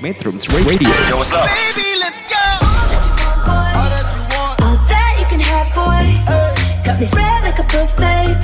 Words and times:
Metrums 0.00 0.46
Radio. 0.64 0.88
Yo, 1.08 1.16
what's 1.16 1.32
up? 1.32 1.48
Baby, 1.48 1.98
let's 1.98 2.22
go. 2.22 2.36
All 3.50 4.78
that 4.86 5.16
you 5.18 5.26
can 5.26 5.40
have, 5.40 5.74
boy. 5.74 6.22
Got 6.84 7.00
me 7.00 7.06
spread 7.06 7.42
like 7.42 7.58
a 7.58 7.64
buffet, 7.64 8.36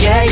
yeah. 0.00 0.24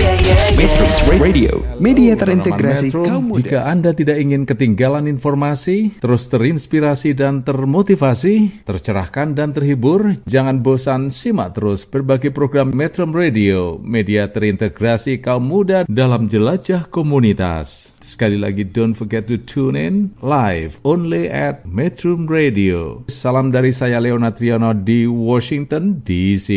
Radio, 1.21 1.61
media 1.77 2.17
terintegrasi 2.17 2.89
Metro, 2.89 3.05
kaum 3.05 3.29
muda. 3.29 3.45
Jika 3.45 3.59
Anda 3.69 3.93
tidak 3.93 4.17
ingin 4.25 4.49
ketinggalan 4.49 5.05
informasi, 5.05 6.01
terus 6.01 6.33
terinspirasi 6.33 7.13
dan 7.13 7.45
termotivasi, 7.45 8.65
tercerahkan 8.65 9.37
dan 9.37 9.53
terhibur, 9.53 10.17
jangan 10.25 10.65
bosan 10.65 11.13
simak 11.13 11.61
terus 11.61 11.85
berbagai 11.85 12.33
program 12.33 12.73
Metro 12.73 13.05
Radio, 13.05 13.77
media 13.85 14.25
terintegrasi 14.33 15.21
kaum 15.21 15.45
muda 15.45 15.85
dalam 15.85 16.25
jelajah 16.33 16.89
komunitas. 16.89 17.93
Sekali 18.01 18.41
lagi, 18.41 18.65
don't 18.65 18.97
forget 18.97 19.29
to 19.29 19.37
tune 19.37 19.77
in 19.77 20.17
live 20.25 20.81
only 20.89 21.29
at 21.29 21.69
Metro 21.69 22.17
Radio. 22.17 23.05
Salam 23.13 23.53
dari 23.53 23.77
saya 23.77 24.01
Leonard 24.01 24.41
Triono 24.41 24.73
di 24.73 25.05
Washington, 25.05 26.01
D.C. 26.01 26.49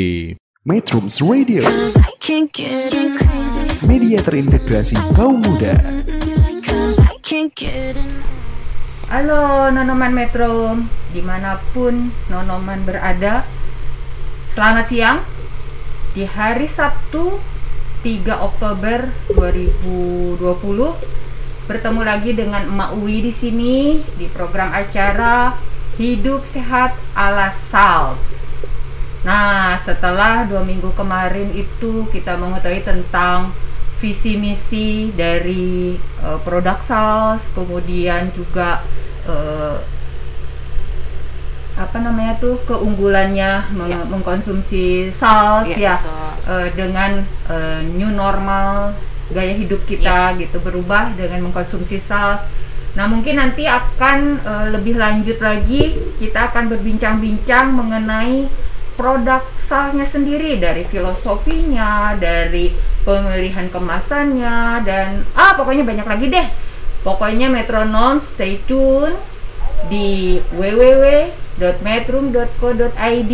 Metrums 0.66 1.22
Radio, 1.22 1.62
media 3.86 4.18
terintegrasi 4.18 4.98
kaum 5.14 5.38
muda. 5.38 5.78
Halo 9.06 9.70
Nonoman 9.70 10.10
Metro, 10.10 10.82
di 11.14 11.22
mana 11.22 11.62
pun 11.70 12.10
Nonoman 12.34 12.82
berada 12.82 13.46
Selamat 14.58 14.90
siang. 14.90 15.22
Di 16.18 16.26
hari 16.26 16.66
Sabtu 16.66 17.38
3 18.02 18.26
Oktober 18.34 19.14
2020 19.38 20.42
Bertemu 21.70 22.02
lagi 22.02 22.34
dengan 22.34 22.66
Emak 22.66 22.98
Uwi 22.98 23.22
di 23.22 23.30
sini 23.30 24.02
Di 24.18 24.26
program 24.34 24.74
acara 24.74 25.62
Hidup 26.02 26.42
Sehat 26.50 26.98
ala 27.14 27.54
Sals 27.54 28.45
Nah 29.26 29.74
setelah 29.82 30.46
dua 30.46 30.62
minggu 30.62 30.94
kemarin 30.94 31.50
itu 31.52 32.06
kita 32.14 32.38
mengetahui 32.38 32.86
tentang 32.86 33.50
visi 33.98 34.38
misi 34.38 35.10
dari 35.12 35.98
eh, 35.98 36.40
produk 36.46 36.78
Sals, 36.86 37.42
kemudian 37.52 38.30
juga 38.32 38.86
eh, 39.26 39.78
apa 41.76 41.98
namanya 42.00 42.40
tuh 42.40 42.56
keunggulannya 42.64 43.68
meng- 43.76 43.92
Ya. 43.92 44.00
mengkonsumsi 44.08 45.12
Sals 45.12 45.68
ya 45.76 46.00
betul. 46.00 46.32
eh, 46.56 46.68
dengan 46.72 47.12
eh, 47.50 47.82
new 47.84 48.14
normal 48.14 48.96
gaya 49.34 49.58
hidup 49.58 49.84
kita 49.84 50.38
gitu 50.38 50.62
berubah 50.62 51.18
dengan 51.18 51.50
mengkonsumsi 51.50 51.98
Sals. 51.98 52.46
Nah 52.96 53.12
mungkin 53.12 53.36
nanti 53.36 53.66
akan 53.66 54.20
eh, 54.40 54.66
lebih 54.72 54.96
lanjut 54.96 55.42
lagi 55.42 55.98
kita 56.16 56.54
akan 56.54 56.70
berbincang-bincang 56.70 57.74
mengenai 57.74 58.48
produk 58.96 59.44
salsnya 59.68 60.08
sendiri 60.08 60.60
dari 60.60 60.84
filosofinya, 60.88 62.16
dari 62.16 62.72
pemilihan 63.06 63.70
kemasannya 63.70 64.82
dan 64.84 65.24
ah 65.38 65.54
pokoknya 65.54 65.84
banyak 65.86 66.08
lagi 66.08 66.28
deh. 66.32 66.48
Pokoknya 67.06 67.54
metronom 67.54 68.18
stay 68.18 68.58
tune 68.66 69.14
di 69.86 70.42
www.metrum.co.id 70.58 73.34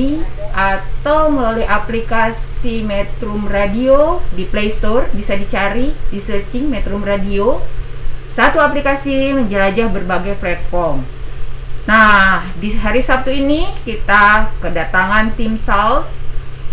atau 0.51 1.31
melalui 1.31 1.63
aplikasi 1.63 2.83
Metrum 2.83 3.47
Radio 3.47 4.19
di 4.35 4.43
Play 4.43 4.75
Store 4.75 5.07
bisa 5.15 5.39
dicari 5.39 5.95
di 6.11 6.19
searching 6.19 6.67
Metrum 6.67 7.07
Radio. 7.07 7.63
Satu 8.31 8.59
aplikasi 8.59 9.31
menjelajah 9.35 9.91
berbagai 9.91 10.39
platform. 10.39 11.20
Nah, 11.89 12.45
di 12.61 12.77
hari 12.77 13.01
Sabtu 13.01 13.33
ini 13.33 13.65
kita 13.85 14.53
kedatangan 14.61 15.33
tim 15.33 15.57
Sals. 15.57 16.09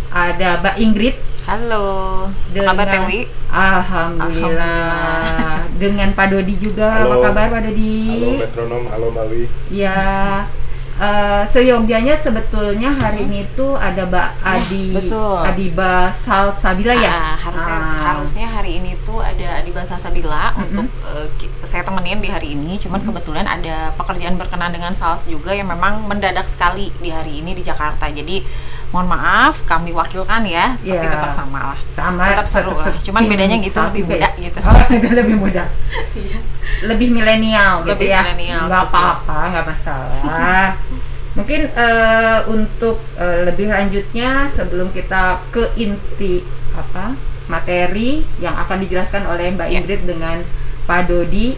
Ada 0.09 0.65
Mbak 0.65 0.77
Ingrid 0.81 1.17
Halo, 1.49 2.29
apa 2.29 2.61
kabar 2.61 2.85
dengan 2.85 3.09
Tewi? 3.09 3.21
Alhamdulillah. 3.49 5.65
Dengan 5.81 6.09
Pak 6.13 6.27
Dodi 6.29 6.55
juga. 6.61 6.93
Halo. 6.93 7.09
Apa 7.09 7.33
kabar 7.33 7.45
Pak 7.57 7.61
Dodi? 7.65 8.05
Halo 8.05 8.37
metronom, 8.37 8.85
halo 8.93 9.09
Mawi. 9.17 9.49
Ya, 9.73 9.97
eh, 10.99 11.43
seyogianya 11.49 12.15
sebetulnya 12.15 12.91
hari 12.93 13.23
ini 13.23 13.47
tuh 13.53 13.75
ada 13.75 14.03
Mbak 14.03 14.29
Adi, 14.41 14.87
betul. 14.93 15.39
Adiba 15.41 16.11
Salsabila 16.19 16.93
ya. 16.93 17.09
Ah, 17.09 17.37
harusnya 17.39 17.77
Ah. 17.79 18.03
harusnya 18.11 18.47
hari 18.47 18.71
ini 18.77 18.99
tuh 19.03 19.19
ada 19.21 19.63
di 19.63 19.71
Bahasa 19.71 19.95
Sabila 19.95 20.51
Mm-mm. 20.53 20.65
untuk 20.65 20.87
ki- 21.37 21.51
saya 21.63 21.83
temenin 21.83 22.19
di 22.19 22.27
hari 22.27 22.53
ini. 22.53 22.77
Cuman 22.77 23.01
kebetulan 23.01 23.45
ada 23.45 23.95
pekerjaan 23.95 24.35
berkenaan 24.35 24.71
dengan 24.71 24.91
sales 24.91 25.23
juga 25.25 25.51
yang 25.51 25.67
memang 25.67 26.03
mendadak 26.03 26.45
sekali 26.45 26.91
di 26.97 27.09
hari 27.09 27.39
ini 27.39 27.53
di 27.53 27.63
Jakarta. 27.63 28.09
Jadi 28.09 28.43
mohon 28.89 29.05
maaf 29.07 29.63
kami 29.63 29.93
wakilkan 29.93 30.43
ya, 30.45 30.81
tapi 30.81 31.05
Ya. 31.05 31.13
tetap 31.13 31.29
sama 31.29 31.75
lah. 31.75 31.79
Sama 31.93 32.25
tetap 32.33 32.49
seru 32.49 32.73
lah. 32.73 32.89
Cuman 32.99 33.21
tim 33.25 33.31
bedanya 33.31 33.57
gitu 33.61 33.79
lebih 33.85 34.05
muda 34.07 34.29
gitu. 34.37 34.59
Oh, 34.65 34.75
lebih 35.21 35.37
muda. 35.37 35.65
Lebih 36.85 37.09
milenial 37.11 37.85
gitu 37.85 37.93
Lebih 37.93 38.09
ya. 38.09 38.21
milenial, 38.25 38.65
Nggak 38.67 38.83
apa-apa, 38.89 39.39
nggak 39.53 39.67
masalah. 39.67 40.69
Mungkin 41.37 41.61
eh, 41.71 42.39
untuk 42.49 42.99
eh, 43.15 43.47
lebih 43.47 43.69
lanjutnya 43.69 44.49
sebelum 44.49 44.91
kita 44.91 45.45
ke 45.53 45.71
inti 45.77 46.43
apa 46.75 47.15
materi 47.47 48.21
yang 48.39 48.57
akan 48.57 48.83
dijelaskan 48.83 49.23
oleh 49.25 49.53
Mbak 49.53 49.69
Ya. 49.69 49.79
Ingrid 49.79 50.03
dengan 50.05 50.43
Pak 50.85 51.07
Dodi, 51.07 51.55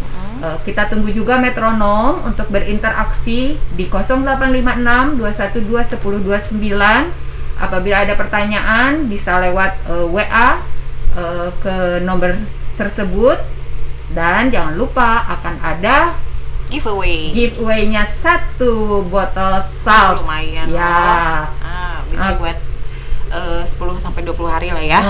kita 0.63 0.89
tunggu 0.89 1.11
juga 1.11 1.37
metronom 1.37 2.25
untuk 2.25 2.49
berinteraksi 2.49 3.61
di 3.71 3.85
0856 3.87 5.21
212 5.21 6.01
1029. 6.01 7.13
Apabila 7.57 8.01
ada 8.01 8.17
pertanyaan 8.17 9.05
bisa 9.05 9.37
lewat 9.37 9.77
eh, 9.85 10.07
WA 10.09 10.49
eh, 11.13 11.49
ke 11.61 11.77
nomor 12.01 12.41
tersebut 12.75 13.37
dan 14.11 14.49
jangan 14.49 14.75
lupa 14.75 15.29
akan 15.29 15.55
ada 15.61 16.17
Giveaway. 16.71 17.35
giveaway-nya 17.35 18.09
satu 18.23 19.05
botol 19.05 19.61
salt. 19.83 20.25
Lumayan 20.25 20.71
Ya. 20.71 20.81
loh. 20.81 21.45
Ah, 21.61 21.97
bisa 22.09 22.33
Ah. 22.33 22.39
buat 22.39 22.59
eh, 23.31 23.63
10 23.63 24.01
sampai 24.01 24.25
20 24.25 24.49
hari 24.49 24.73
lah 24.73 24.81
ya. 24.81 25.01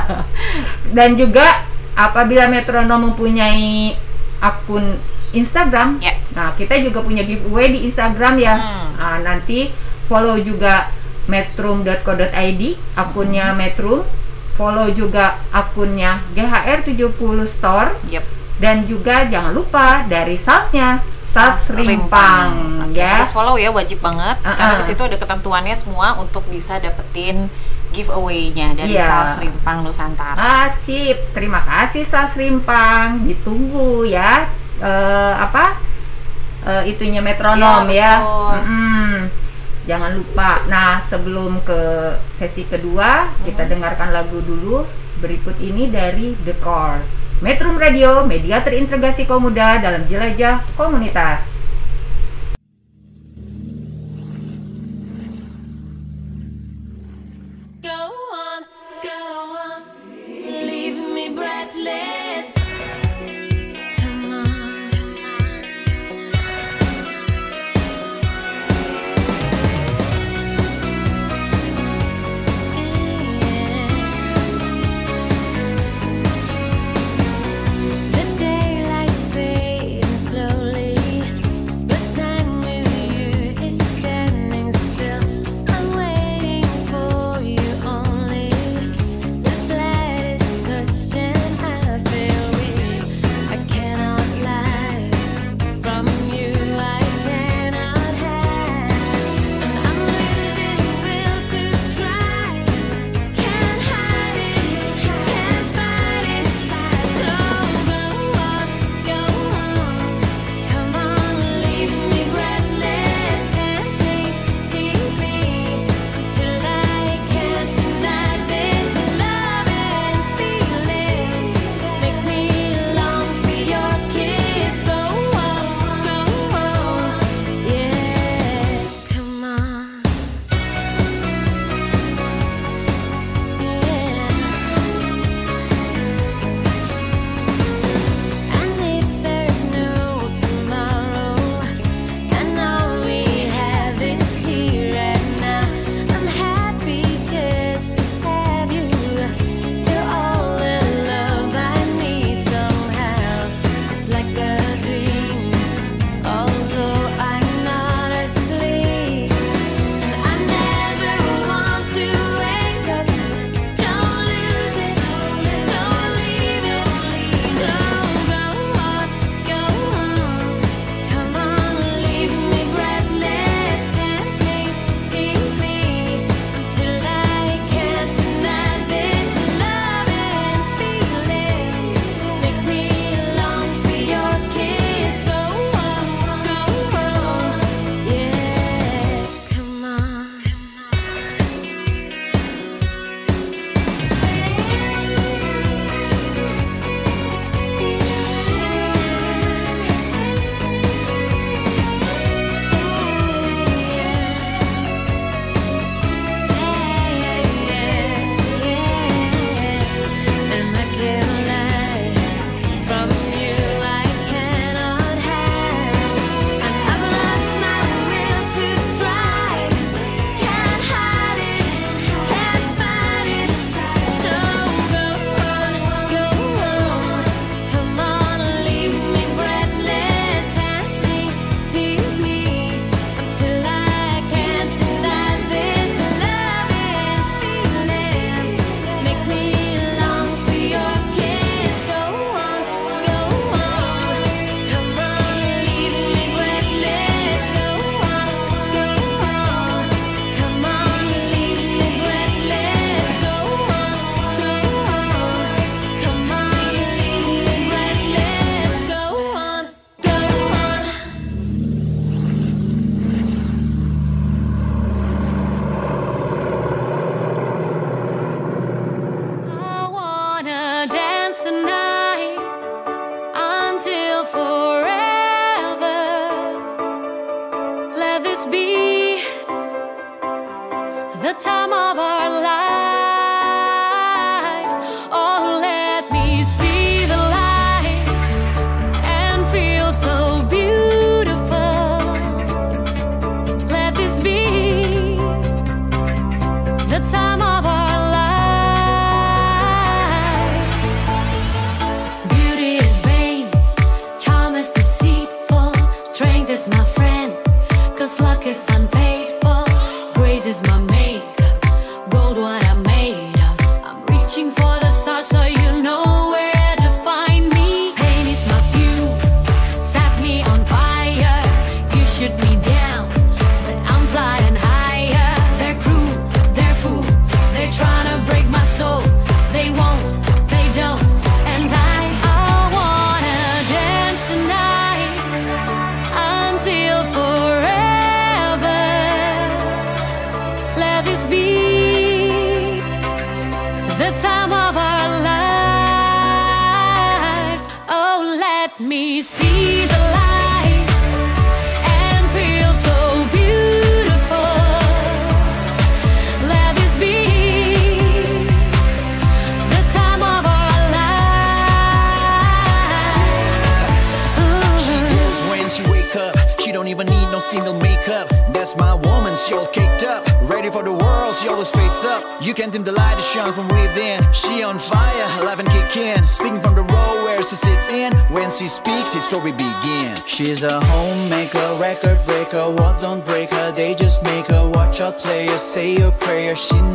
Dan 0.96 1.14
juga 1.14 1.66
apabila 1.92 2.48
metronom 2.48 3.12
mempunyai 3.12 3.94
akun 4.40 4.96
Instagram, 5.30 6.02
Ya. 6.02 6.18
nah 6.34 6.50
kita 6.58 6.74
juga 6.82 7.06
punya 7.06 7.22
giveaway 7.22 7.70
di 7.70 7.86
Instagram 7.86 8.34
ya. 8.42 8.54
Hmm. 8.58 8.88
Nah, 8.98 9.16
nanti 9.22 9.70
follow 10.10 10.34
juga 10.42 10.90
metrum.co.id 11.30 12.62
akunnya 12.98 13.54
Metrum, 13.54 14.02
follow 14.58 14.90
juga 14.90 15.38
akunnya 15.54 16.26
GHR70 16.34 17.38
Store 17.46 17.94
Yep. 18.10 18.39
Dan 18.60 18.84
juga 18.84 19.24
jangan 19.24 19.56
lupa 19.56 20.04
dari 20.04 20.36
salesnya 20.36 21.00
Sals 21.24 21.70
Rimpang, 21.72 22.84
Oke, 22.90 22.98
ya. 22.98 23.22
Harus 23.22 23.30
follow 23.30 23.54
ya, 23.54 23.70
wajib 23.70 24.02
banget. 24.02 24.36
Uh-uh. 24.42 24.52
Karena 24.52 24.74
di 24.76 24.84
situ 24.84 25.00
ada 25.06 25.14
ketentuannya 25.14 25.76
semua 25.78 26.18
untuk 26.18 26.42
bisa 26.50 26.76
dapetin 26.82 27.46
giveaway-nya 27.94 28.74
dari 28.74 28.98
Iya. 28.98 29.06
Sals 29.06 29.36
Rimpang 29.38 29.86
Nusantara. 29.86 30.34
Ah, 30.36 30.66
sip. 30.82 31.30
Terima 31.30 31.62
kasih 31.62 32.02
Sals 32.04 32.34
Rimpang. 32.34 33.30
Ditunggu 33.30 34.04
ya. 34.10 34.50
Eh, 34.82 35.34
apa? 35.38 35.78
Eh, 36.66 36.92
itunya 36.92 37.22
metronom 37.22 37.86
Iya, 37.86 37.94
ya. 37.94 38.12
betul. 38.20 38.56
Mm-mm. 38.66 39.14
Jangan 39.86 40.12
lupa. 40.18 40.50
Nah, 40.66 41.00
sebelum 41.08 41.62
ke 41.62 41.80
sesi 42.36 42.66
kedua, 42.66 43.32
kita 43.46 43.70
dengarkan 43.70 44.10
lagu 44.10 44.42
dulu. 44.42 44.82
Berikut 45.22 45.56
ini 45.62 45.86
dari 45.88 46.34
The 46.42 46.58
Course. 46.58 47.29
Metrum 47.40 47.80
Radio, 47.80 48.20
media 48.28 48.60
terintegrasi 48.60 49.24
kaum 49.24 49.48
muda 49.48 49.80
dalam 49.80 50.04
jelajah 50.04 50.60
komunitas. 50.76 51.59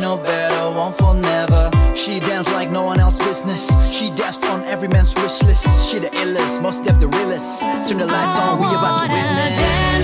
Know 0.00 0.16
better, 0.16 0.70
won't 0.70 0.96
fall 0.98 1.14
never. 1.14 1.70
She 1.94 2.20
dance 2.20 2.48
like 2.48 2.70
no 2.70 2.82
one 2.82 3.00
else 3.00 3.18
business. 3.18 3.66
She 3.90 4.10
dash 4.10 4.36
on 4.44 4.64
every 4.64 4.88
man's 4.88 5.14
wish 5.14 5.42
list. 5.42 5.64
She 5.88 5.98
the 5.98 6.08
illest, 6.08 6.60
most 6.60 6.84
deaf 6.84 7.00
the 7.00 7.08
realest. 7.08 7.60
Turn 7.86 7.98
the 7.98 8.06
lights 8.06 8.38
on, 8.38 8.58
we 8.58 8.66
about 8.66 9.06
to 9.06 9.12
witness. 9.12 9.95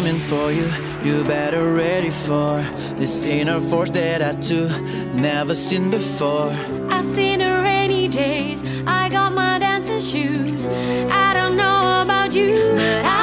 Coming 0.00 0.18
for 0.18 0.50
you. 0.50 0.66
You 1.04 1.22
better 1.24 1.74
ready 1.74 2.08
for 2.08 2.64
this 2.98 3.22
inner 3.22 3.60
force 3.60 3.90
that 3.90 4.22
I 4.22 4.32
too 4.40 4.66
never 5.12 5.54
seen 5.54 5.90
before. 5.90 6.56
I've 6.88 7.04
seen 7.04 7.40
the 7.40 7.60
rainy 7.62 8.08
days. 8.08 8.62
I 8.86 9.10
got 9.10 9.34
my 9.34 9.58
dancing 9.58 10.00
shoes. 10.00 10.64
I 10.64 11.34
don't 11.34 11.54
know 11.54 12.00
about 12.00 12.34
you, 12.34 12.52
but 12.76 13.04
I 13.04 13.19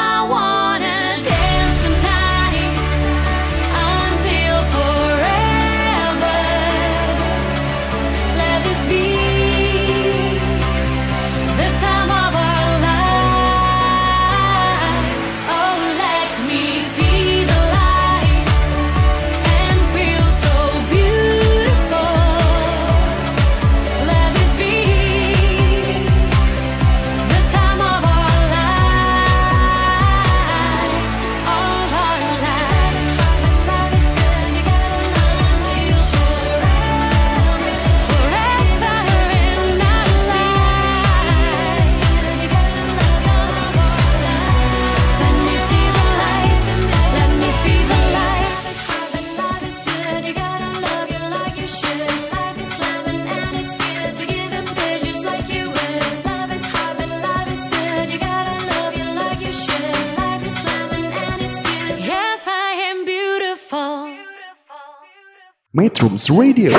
Metrums 65.77 66.25
Radio, 66.33 66.73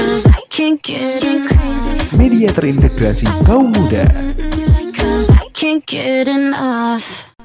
media 2.19 2.51
terintegrasi 2.51 3.31
kaum 3.47 3.71
muda. 3.71 4.03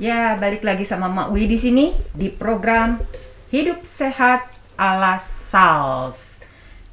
Ya, 0.02 0.34
balik 0.42 0.66
lagi 0.66 0.90
sama 0.90 1.14
Mak 1.14 1.30
Wi 1.30 1.46
di 1.46 1.62
sini 1.62 1.86
di 2.10 2.34
program 2.34 2.98
Hidup 3.54 3.86
Sehat 3.86 4.50
ala 4.82 5.22
Sals. 5.22 6.33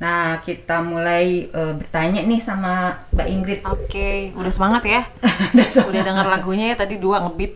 Nah, 0.01 0.41
kita 0.41 0.81
mulai 0.81 1.45
eh, 1.47 1.73
bertanya 1.77 2.25
nih 2.25 2.41
sama 2.41 2.97
Mbak 3.13 3.27
Ingrid. 3.29 3.61
Oke, 3.63 4.33
udah 4.33 4.49
semangat 4.49 4.83
ya. 4.83 5.03
udah 5.93 6.01
dengar 6.01 6.25
lagunya 6.25 6.73
ya 6.73 6.77
tadi 6.79 6.97
dua 6.97 7.21
ngebit. 7.21 7.53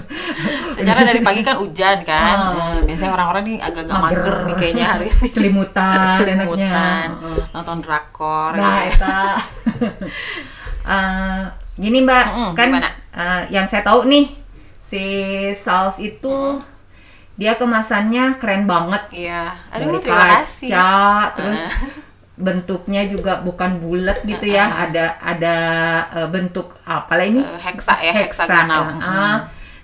Secara 0.80 1.04
dari 1.04 1.20
pagi 1.20 1.44
kan 1.44 1.60
hujan 1.60 2.00
kan. 2.00 2.36
Ah. 2.40 2.52
Nah, 2.56 2.80
biasanya 2.80 3.12
orang-orang 3.12 3.42
nih 3.44 3.58
agak-agak 3.60 3.92
Mager. 3.94 4.16
mager 4.16 4.36
nih 4.48 4.54
kayaknya 4.56 4.86
hari 4.88 5.06
ini. 5.12 5.28
Selimutan, 5.28 6.16
Selimutan, 6.16 7.06
nonton 7.54 7.78
drakor 7.84 8.52
Nah, 8.56 8.80
gitu. 8.88 9.04
Eta. 9.04 9.20
Eh, 10.80 11.42
gini 11.76 11.98
Mbak, 12.00 12.24
Mm-mm, 12.26 12.50
kan 12.56 12.66
gimana? 12.72 12.90
eh, 13.12 13.42
yang 13.52 13.68
saya 13.68 13.84
tahu 13.84 14.08
nih 14.08 14.32
si 14.80 15.04
Sals 15.52 16.00
itu 16.00 16.56
dia 17.40 17.56
kemasannya 17.56 18.36
keren 18.36 18.68
banget. 18.68 19.02
Iya. 19.16 19.56
Dari 19.72 19.84
Aduh, 19.88 19.96
terima 20.04 20.24
kaca, 20.28 20.36
kasih. 20.44 20.70
terus 21.40 21.62
bentuknya 22.46 23.02
juga 23.08 23.40
bukan 23.40 23.80
bulat 23.80 24.20
gitu 24.28 24.44
ya, 24.44 24.68
ada 24.88 25.16
ada 25.24 25.56
eh, 26.20 26.28
bentuk 26.28 26.76
apalah 26.84 27.24
ini? 27.24 27.40
Eh, 27.40 27.60
heksa 27.64 27.96
ya, 28.04 28.12
heksagonal. 28.12 29.00
ah. 29.00 29.36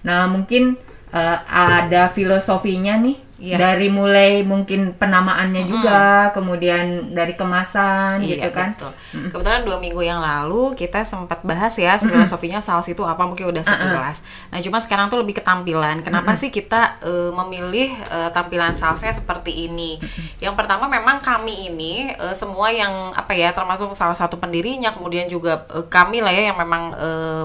Nah, 0.04 0.28
mungkin 0.28 0.76
eh, 1.16 1.38
ada 1.48 2.12
filosofinya 2.12 3.00
nih 3.00 3.25
Iya. 3.36 3.60
Dari 3.60 3.92
mulai 3.92 4.40
mungkin 4.48 4.96
penamaannya 4.96 5.68
juga, 5.68 6.32
kemudian 6.32 7.12
dari 7.12 7.36
kemasan 7.36 8.24
gitu 8.24 8.48
kan. 8.48 8.72
betul. 8.72 8.92
Kebetulan 9.28 9.60
dua 9.68 9.76
minggu 9.76 10.00
yang 10.00 10.24
lalu 10.24 10.72
kita 10.72 11.04
sempat 11.04 11.44
bahas 11.44 11.76
ya 11.76 12.00
filosofinya 12.00 12.64
sales 12.64 12.88
itu 12.88 13.04
apa 13.04 13.28
mungkin 13.28 13.52
udah 13.52 13.60
sekilas. 13.60 14.24
Nah 14.48 14.58
cuma 14.64 14.80
sekarang 14.80 15.12
tuh 15.12 15.20
lebih 15.20 15.36
ke 15.36 15.42
tampilan. 15.44 16.00
Kenapa 16.00 16.32
sih 16.32 16.48
kita 16.48 16.96
eh, 17.04 17.28
memilih 17.28 17.92
eh, 18.08 18.30
tampilan 18.32 18.72
salesnya 18.72 19.12
seperti 19.12 19.68
ini? 19.68 20.00
Yang 20.40 20.56
pertama 20.56 20.88
memang 20.88 21.20
kami 21.20 21.68
ini 21.68 22.16
eh, 22.16 22.32
semua 22.32 22.72
yang 22.72 23.12
apa 23.12 23.36
ya 23.36 23.52
termasuk 23.52 23.92
salah 23.92 24.16
satu 24.16 24.40
pendirinya, 24.40 24.96
kemudian 24.96 25.28
juga 25.28 25.68
eh, 25.76 25.84
kami 25.92 26.24
lah 26.24 26.32
ya 26.32 26.48
yang 26.52 26.56
memang 26.56 26.96
eh, 26.96 27.44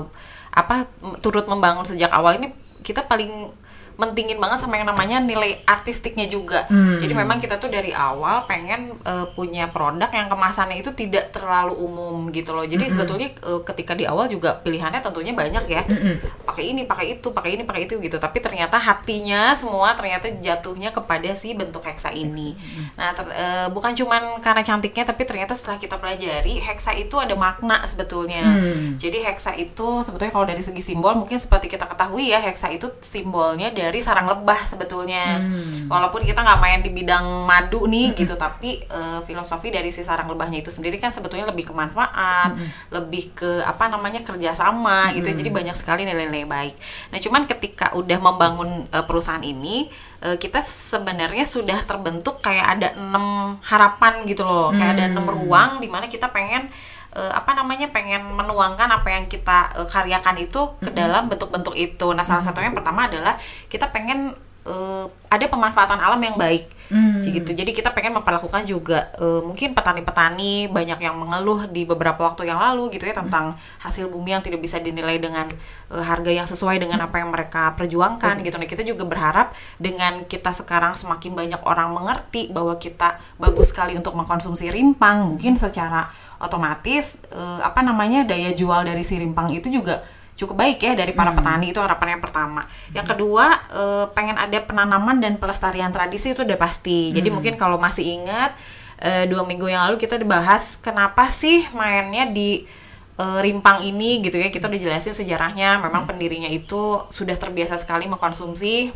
apa 0.56 0.88
turut 1.20 1.48
membangun 1.48 1.84
sejak 1.84 2.12
awal 2.12 2.40
ini 2.40 2.52
kita 2.84 3.08
paling 3.08 3.52
mentingin 4.00 4.40
banget 4.40 4.64
sama 4.64 4.80
yang 4.80 4.88
namanya 4.88 5.20
nilai 5.20 5.62
artistiknya 5.64 6.26
juga. 6.26 6.66
Jadi 6.98 7.14
memang 7.14 7.38
kita 7.38 7.58
tuh 7.58 7.68
dari 7.68 7.92
awal 7.92 8.46
pengen 8.46 8.96
eh, 9.04 9.28
punya 9.34 9.68
produk 9.68 10.08
yang 10.10 10.30
kemasannya 10.30 10.80
itu 10.80 10.94
tidak 10.94 11.30
terlalu 11.30 11.76
umum 11.76 12.30
gitu 12.30 12.54
loh. 12.54 12.64
Jadi 12.64 12.86
sebetulnya 12.94 13.28
eh, 13.34 13.62
ketika 13.66 13.94
di 13.94 14.08
awal 14.08 14.26
juga 14.26 14.58
pilihannya 14.62 15.02
tentunya 15.02 15.34
banyak 15.34 15.66
ya. 15.68 15.84
Pakai 16.48 16.72
ini, 16.72 16.88
pakai 16.88 17.20
itu, 17.20 17.28
pakai 17.30 17.60
ini, 17.60 17.64
pakai 17.68 17.86
itu 17.86 18.00
gitu. 18.00 18.18
Tapi 18.18 18.40
ternyata 18.40 18.80
hatinya 18.80 19.54
semua 19.54 19.94
ternyata 19.94 20.32
jatuhnya 20.32 20.90
kepada 20.90 21.36
si 21.36 21.52
bentuk 21.54 21.84
hexa 21.84 22.16
ini. 22.16 22.56
Nah, 22.96 23.12
ter- 23.12 23.34
eh, 23.34 23.68
bukan 23.70 23.92
cuman 23.94 24.40
karena 24.40 24.64
cantiknya 24.64 25.04
tapi 25.04 25.28
ternyata 25.28 25.54
setelah 25.54 25.78
kita 25.78 26.00
pelajari 26.00 26.64
hexa 26.64 26.96
itu 26.96 27.20
ada 27.20 27.36
makna 27.36 27.84
sebetulnya. 27.86 28.42
Jadi 28.98 29.20
hexa 29.22 29.52
itu 29.54 30.00
sebetulnya 30.02 30.32
kalau 30.32 30.48
dari 30.48 30.64
segi 30.64 30.80
simbol 30.80 31.14
mungkin 31.14 31.38
seperti 31.38 31.68
kita 31.68 31.86
ketahui 31.86 32.32
ya 32.32 32.40
hexa 32.40 32.72
itu 32.72 32.88
simbolnya 33.04 33.74
dari 33.74 33.91
sarang 34.00 34.32
lebah 34.32 34.56
sebetulnya. 34.64 35.44
Walaupun 35.92 36.24
kita 36.24 36.40
nggak 36.40 36.62
main 36.64 36.80
di 36.80 36.94
bidang 36.94 37.44
madu 37.44 37.84
nih 37.90 38.16
gitu, 38.16 38.40
tapi 38.40 38.80
eh, 38.88 39.20
filosofi 39.28 39.74
dari 39.74 39.92
si 39.92 40.06
sarang 40.06 40.32
lebahnya 40.32 40.64
itu 40.64 40.72
sendiri 40.72 40.96
kan 41.02 41.12
sebetulnya 41.12 41.52
lebih 41.52 41.68
ke 41.68 41.74
manfaat, 41.76 42.56
lebih 42.88 43.36
ke 43.36 43.66
apa 43.68 43.92
namanya 43.92 44.24
kerjasama 44.24 45.12
gitu. 45.18 45.28
Jadi 45.28 45.50
banyak 45.52 45.76
sekali 45.76 46.08
nilai-nilai 46.08 46.48
baik. 46.48 46.76
Nah 47.12 47.20
cuman 47.20 47.44
ketika 47.50 47.92
udah 47.98 48.18
membangun 48.24 48.88
eh, 48.88 49.04
perusahaan 49.04 49.44
ini 49.44 49.92
eh, 50.24 50.40
kita 50.40 50.64
sebenarnya 50.64 51.44
sudah 51.44 51.84
terbentuk 51.84 52.40
kayak 52.40 52.80
ada 52.80 52.88
enam 52.96 53.58
harapan 53.66 54.24
gitu 54.30 54.48
loh, 54.48 54.72
kayak 54.72 54.96
ada 54.96 55.12
enam 55.12 55.26
ruang 55.26 55.84
di 55.84 55.90
mana 55.90 56.06
kita 56.06 56.32
pengen 56.32 56.70
eh, 57.16 57.32
apa 57.32 57.52
namanya 57.56 57.92
pengen 57.92 58.24
menuangkan 58.24 58.88
apa 58.88 59.08
yang 59.12 59.26
kita 59.28 59.72
eh, 59.80 59.88
karyakan 59.88 60.36
itu 60.40 60.62
ke 60.80 60.92
dalam 60.92 61.28
bentuk-bentuk 61.28 61.76
itu. 61.76 62.08
Nah, 62.16 62.24
salah 62.24 62.44
satunya 62.44 62.72
yang 62.72 62.78
pertama 62.78 63.08
adalah 63.08 63.36
kita 63.68 63.92
pengen 63.92 64.36
eh, 64.66 65.06
ada 65.32 65.46
pemanfaatan 65.48 66.00
alam 66.00 66.22
yang 66.22 66.38
baik. 66.38 66.82
gitu. 67.40 67.52
Jadi 67.56 67.72
kita 67.72 67.96
pengen 67.96 68.20
memperlakukan 68.20 68.68
juga 68.68 69.16
eh, 69.16 69.42
mungkin 69.42 69.72
petani-petani 69.72 70.68
banyak 70.68 71.00
yang 71.00 71.16
mengeluh 71.16 71.72
di 71.72 71.88
beberapa 71.88 72.20
waktu 72.28 72.52
yang 72.52 72.60
lalu 72.60 72.92
gitu 73.00 73.08
ya 73.08 73.16
tentang 73.16 73.56
hasil 73.80 74.12
bumi 74.12 74.36
yang 74.36 74.44
tidak 74.44 74.60
bisa 74.60 74.76
dinilai 74.84 75.16
dengan 75.16 75.48
eh, 75.88 76.04
harga 76.04 76.28
yang 76.28 76.48
sesuai 76.52 76.84
dengan 76.84 77.00
apa 77.08 77.24
yang 77.24 77.32
mereka 77.32 77.72
perjuangkan 77.80 78.44
gitu. 78.44 78.60
Nah, 78.60 78.68
kita 78.68 78.84
juga 78.84 79.08
berharap 79.08 79.56
dengan 79.80 80.28
kita 80.28 80.52
sekarang 80.52 80.94
semakin 81.00 81.32
banyak 81.32 81.62
orang 81.64 81.96
mengerti 81.96 82.52
bahwa 82.52 82.76
kita 82.76 83.24
bagus 83.40 83.72
sekali 83.72 83.96
untuk 83.96 84.12
mengkonsumsi 84.12 84.68
rimpang, 84.68 85.32
mungkin 85.32 85.56
secara 85.56 86.12
otomatis 86.44 87.16
eh, 87.32 87.60
apa 87.64 87.80
namanya 87.80 88.28
daya 88.28 88.52
jual 88.52 88.84
dari 88.84 89.08
si 89.08 89.16
rimpang 89.16 89.48
itu 89.56 89.72
juga 89.72 90.04
cukup 90.40 90.58
baik 90.58 90.82
ya 90.82 90.98
dari 90.98 91.14
para 91.14 91.30
petani 91.36 91.70
itu 91.70 91.78
harapan 91.78 92.18
yang 92.18 92.24
pertama. 92.24 92.66
Yang 92.98 93.08
kedua 93.14 93.46
eh, 93.70 94.06
pengen 94.18 94.38
ada 94.42 94.58
penanaman 94.64 95.22
dan 95.22 95.38
pelestarian 95.38 95.94
tradisi 95.94 96.34
itu 96.34 96.42
udah 96.42 96.58
pasti. 96.58 97.14
Jadi 97.14 97.30
mungkin 97.30 97.54
kalau 97.62 97.78
masih 97.78 98.06
ingat 98.20 98.58
eh, 98.98 99.30
dua 99.30 99.46
minggu 99.46 99.70
yang 99.70 99.86
lalu 99.86 100.02
kita 100.02 100.18
dibahas 100.18 100.82
kenapa 100.82 101.30
sih 101.30 101.70
mainnya 101.78 102.26
di 102.26 102.66
eh, 103.22 103.40
rimpang 103.46 103.86
ini 103.86 104.26
gitu 104.26 104.42
ya 104.42 104.50
kita 104.50 104.66
udah 104.66 104.80
jelasin 104.82 105.14
sejarahnya. 105.14 105.78
Memang 105.78 106.10
pendirinya 106.10 106.50
itu 106.50 107.00
sudah 107.14 107.38
terbiasa 107.38 107.78
sekali 107.78 108.10
mengkonsumsi 108.10 108.90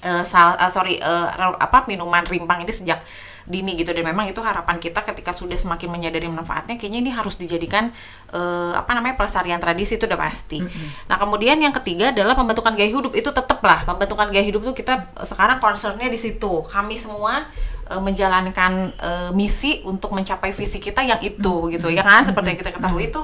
eh, 0.00 0.24
sal- 0.24 0.56
eh, 0.56 0.70
sorry 0.72 0.96
ro- 1.36 1.60
apa 1.60 1.84
minuman 1.90 2.24
rimpang 2.24 2.64
ini 2.64 2.72
sejak 2.72 3.04
dini 3.44 3.76
gitu. 3.76 3.92
Dan 3.92 4.04
memang 4.04 4.28
itu 4.28 4.40
harapan 4.40 4.80
kita 4.80 5.04
ketika 5.04 5.36
sudah 5.36 5.56
semakin 5.56 5.88
menyadari 5.92 6.26
manfaatnya 6.28 6.80
kayaknya 6.80 7.00
ini 7.04 7.10
harus 7.12 7.36
dijadikan 7.36 7.92
eh, 8.32 8.72
apa 8.72 8.90
namanya 8.96 9.20
pelestarian 9.20 9.60
tradisi 9.60 10.00
itu 10.00 10.08
udah 10.08 10.20
pasti. 10.20 10.64
Nah 11.08 11.16
kemudian 11.20 11.60
yang 11.60 11.72
ketiga 11.76 12.10
adalah 12.10 12.32
pembentukan 12.34 12.72
gaya 12.72 12.88
hidup. 12.88 13.12
Itu 13.12 13.30
tetap 13.30 13.60
lah 13.60 13.84
pembentukan 13.84 14.32
gaya 14.32 14.44
hidup 14.44 14.64
tuh 14.64 14.74
kita 14.76 15.12
eh, 15.20 15.26
sekarang 15.28 15.60
concernnya 15.60 16.08
di 16.08 16.18
situ. 16.18 16.64
Kami 16.64 16.96
semua 16.96 17.44
eh, 17.92 18.00
menjalankan 18.00 18.72
eh, 18.96 19.30
misi 19.36 19.84
untuk 19.84 20.16
mencapai 20.16 20.50
visi 20.56 20.80
kita 20.80 21.04
yang 21.04 21.20
itu 21.20 21.68
gitu. 21.68 21.92
Ya 21.92 22.02
kan? 22.02 22.24
Seperti 22.24 22.56
yang 22.56 22.60
kita 22.60 22.72
ketahui 22.72 23.12
itu 23.12 23.22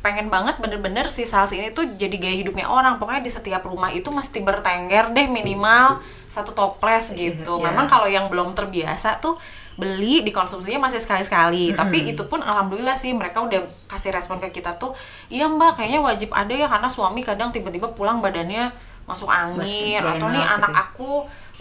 pengen 0.00 0.32
banget 0.32 0.56
bener-bener 0.56 1.12
si 1.12 1.28
sales 1.28 1.52
ini 1.52 1.76
tuh 1.76 1.84
jadi 2.00 2.16
gaya 2.16 2.36
hidupnya 2.40 2.66
orang. 2.66 2.96
Pokoknya 2.96 3.20
di 3.20 3.32
setiap 3.32 3.62
rumah 3.68 3.92
itu 3.92 4.08
mesti 4.08 4.40
bertengger 4.40 5.12
deh 5.12 5.28
minimal 5.28 6.00
satu 6.24 6.56
toples 6.56 7.12
gitu. 7.12 7.60
Iya. 7.60 7.64
memang 7.70 7.86
kalau 7.86 8.08
yang 8.08 8.32
belum 8.32 8.56
terbiasa 8.56 9.20
tuh 9.20 9.36
beli 9.78 10.22
dikonsumsinya 10.26 10.90
masih 10.90 11.02
sekali-sekali. 11.02 11.74
Tapi 11.76 12.14
itu 12.14 12.22
pun 12.26 12.42
alhamdulillah 12.42 12.98
sih 12.98 13.14
mereka 13.14 13.44
udah 13.44 13.62
kasih 13.90 14.14
respon 14.14 14.38
ke 14.38 14.54
kita 14.54 14.78
tuh 14.78 14.94
iya 15.26 15.50
mbak 15.50 15.82
kayaknya 15.82 15.98
wajib 15.98 16.30
ada 16.30 16.54
ya 16.54 16.70
karena 16.70 16.86
suami 16.86 17.26
kadang 17.26 17.50
tiba-tiba 17.50 17.90
pulang 17.90 18.22
badannya 18.22 18.70
masuk 19.10 19.26
angin 19.26 19.98
atau 19.98 20.30
nih 20.30 20.38
anak 20.38 20.70
gitu. 20.70 20.82
aku 20.86 21.12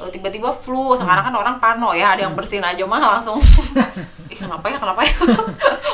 eh, 0.06 0.10
tiba-tiba 0.14 0.54
flu. 0.54 0.94
Sekarang 0.94 1.26
kan 1.28 1.36
orang 1.36 1.56
parno 1.58 1.92
ya 1.98 2.14
ada 2.14 2.30
yang 2.30 2.38
bersihin 2.38 2.62
aja 2.62 2.86
mah 2.86 3.02
langsung. 3.18 3.42
Ih 4.32 4.38
kenapa 4.38 4.70
ya 4.70 4.78
kenapa 4.78 5.02
ya? 5.02 5.14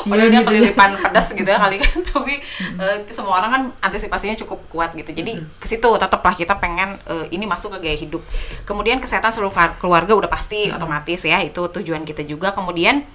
Padahal 0.06 0.30
dia 0.30 0.44
gitu. 0.44 0.48
kelilipan 0.52 0.92
pedas 1.00 1.28
gitu 1.32 1.48
ya 1.48 1.58
kali 1.58 1.80
kan 1.80 1.98
tapi 2.12 2.34
eh, 2.78 2.96
semua 3.10 3.40
orang 3.40 3.52
kan 3.52 3.64
antisipasinya 3.90 4.36
cukup 4.36 4.60
kuat 4.68 4.92
gitu. 4.94 5.16
Jadi 5.16 5.40
ke 5.58 5.66
situ 5.66 5.90
tetaplah 5.96 6.36
kita 6.36 6.60
pengen 6.60 7.00
eh, 7.08 7.26
ini 7.32 7.48
masuk 7.48 7.80
ke 7.80 7.90
gaya 7.90 7.98
hidup. 7.98 8.22
Kemudian 8.68 9.00
kesehatan 9.00 9.32
seluruh 9.32 9.56
keluar- 9.56 9.76
keluarga 9.80 10.14
udah 10.14 10.30
pasti 10.30 10.70
otomatis 10.70 11.24
ya 11.24 11.40
itu 11.40 11.62
tujuan 11.72 12.04
kita 12.04 12.28
juga. 12.28 12.52
Kemudian 12.52 13.08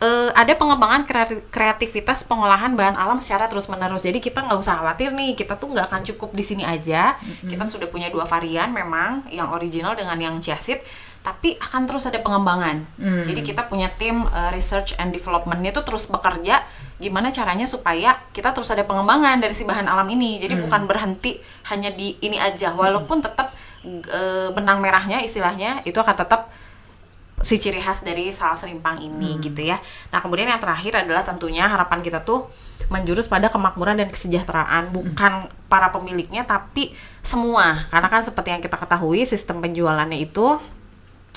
eh, 0.00 0.30
ada 0.36 0.52
pengembangan 0.52 1.08
kreati- 1.08 1.44
kreativitas 1.48 2.20
pengolahan 2.28 2.76
bahan 2.76 2.96
alam 3.00 3.16
secara 3.16 3.48
terus 3.48 3.68
menerus 3.72 4.04
jadi 4.04 4.20
kita 4.20 4.44
nggak 4.44 4.58
usah 4.60 4.84
khawatir 4.84 5.08
nih 5.16 5.32
kita 5.32 5.56
tuh 5.56 5.72
nggak 5.72 5.88
akan 5.88 6.02
cukup 6.12 6.30
di 6.36 6.44
sini 6.44 6.64
aja. 6.68 7.16
Kita 7.48 7.64
sudah 7.64 7.88
punya 7.88 8.12
dua 8.12 8.28
varian 8.28 8.72
memang 8.72 9.24
yang 9.32 9.48
original 9.52 9.96
dengan 9.96 10.16
yang 10.20 10.36
chiaseed 10.40 10.84
tapi 11.26 11.58
akan 11.58 11.90
terus 11.90 12.06
ada 12.06 12.22
pengembangan. 12.22 12.86
Jadi 13.26 13.40
kita 13.42 13.66
punya 13.66 13.90
tim 13.90 14.22
eh, 14.30 14.50
research 14.54 14.94
and 15.00 15.10
developmentnya 15.10 15.74
itu 15.74 15.82
terus 15.82 16.06
bekerja 16.06 16.62
gimana 16.96 17.28
caranya 17.28 17.68
supaya 17.68 18.16
kita 18.32 18.56
terus 18.56 18.72
ada 18.72 18.80
pengembangan 18.86 19.36
dari 19.42 19.52
si 19.52 19.66
bahan 19.66 19.90
alam 19.90 20.06
ini. 20.12 20.38
Jadi 20.38 20.54
bukan 20.60 20.86
berhenti 20.86 21.40
hanya 21.72 21.90
di 21.90 22.14
ini 22.22 22.38
aja 22.38 22.70
walaupun 22.76 23.24
tetap 23.24 23.50
eh, 23.82 24.48
benang 24.54 24.78
merahnya 24.78 25.18
istilahnya 25.24 25.82
itu 25.82 25.98
akan 25.98 26.14
tetap 26.14 26.46
si 27.44 27.60
ciri 27.60 27.84
khas 27.84 28.00
dari 28.00 28.32
salah 28.32 28.56
serimpang 28.56 28.96
ini 29.04 29.36
gitu 29.44 29.60
ya. 29.60 29.76
Nah 30.08 30.24
kemudian 30.24 30.48
yang 30.48 30.60
terakhir 30.60 31.04
adalah 31.04 31.20
tentunya 31.20 31.68
harapan 31.68 32.00
kita 32.00 32.24
tuh 32.24 32.48
menjurus 32.88 33.28
pada 33.28 33.52
kemakmuran 33.52 33.98
dan 34.00 34.08
kesejahteraan 34.08 34.88
bukan 34.94 35.50
para 35.68 35.92
pemiliknya 35.92 36.48
tapi 36.48 36.96
semua. 37.20 37.84
Karena 37.92 38.08
kan 38.08 38.22
seperti 38.24 38.56
yang 38.56 38.62
kita 38.64 38.80
ketahui 38.80 39.28
sistem 39.28 39.60
penjualannya 39.60 40.16
itu 40.16 40.56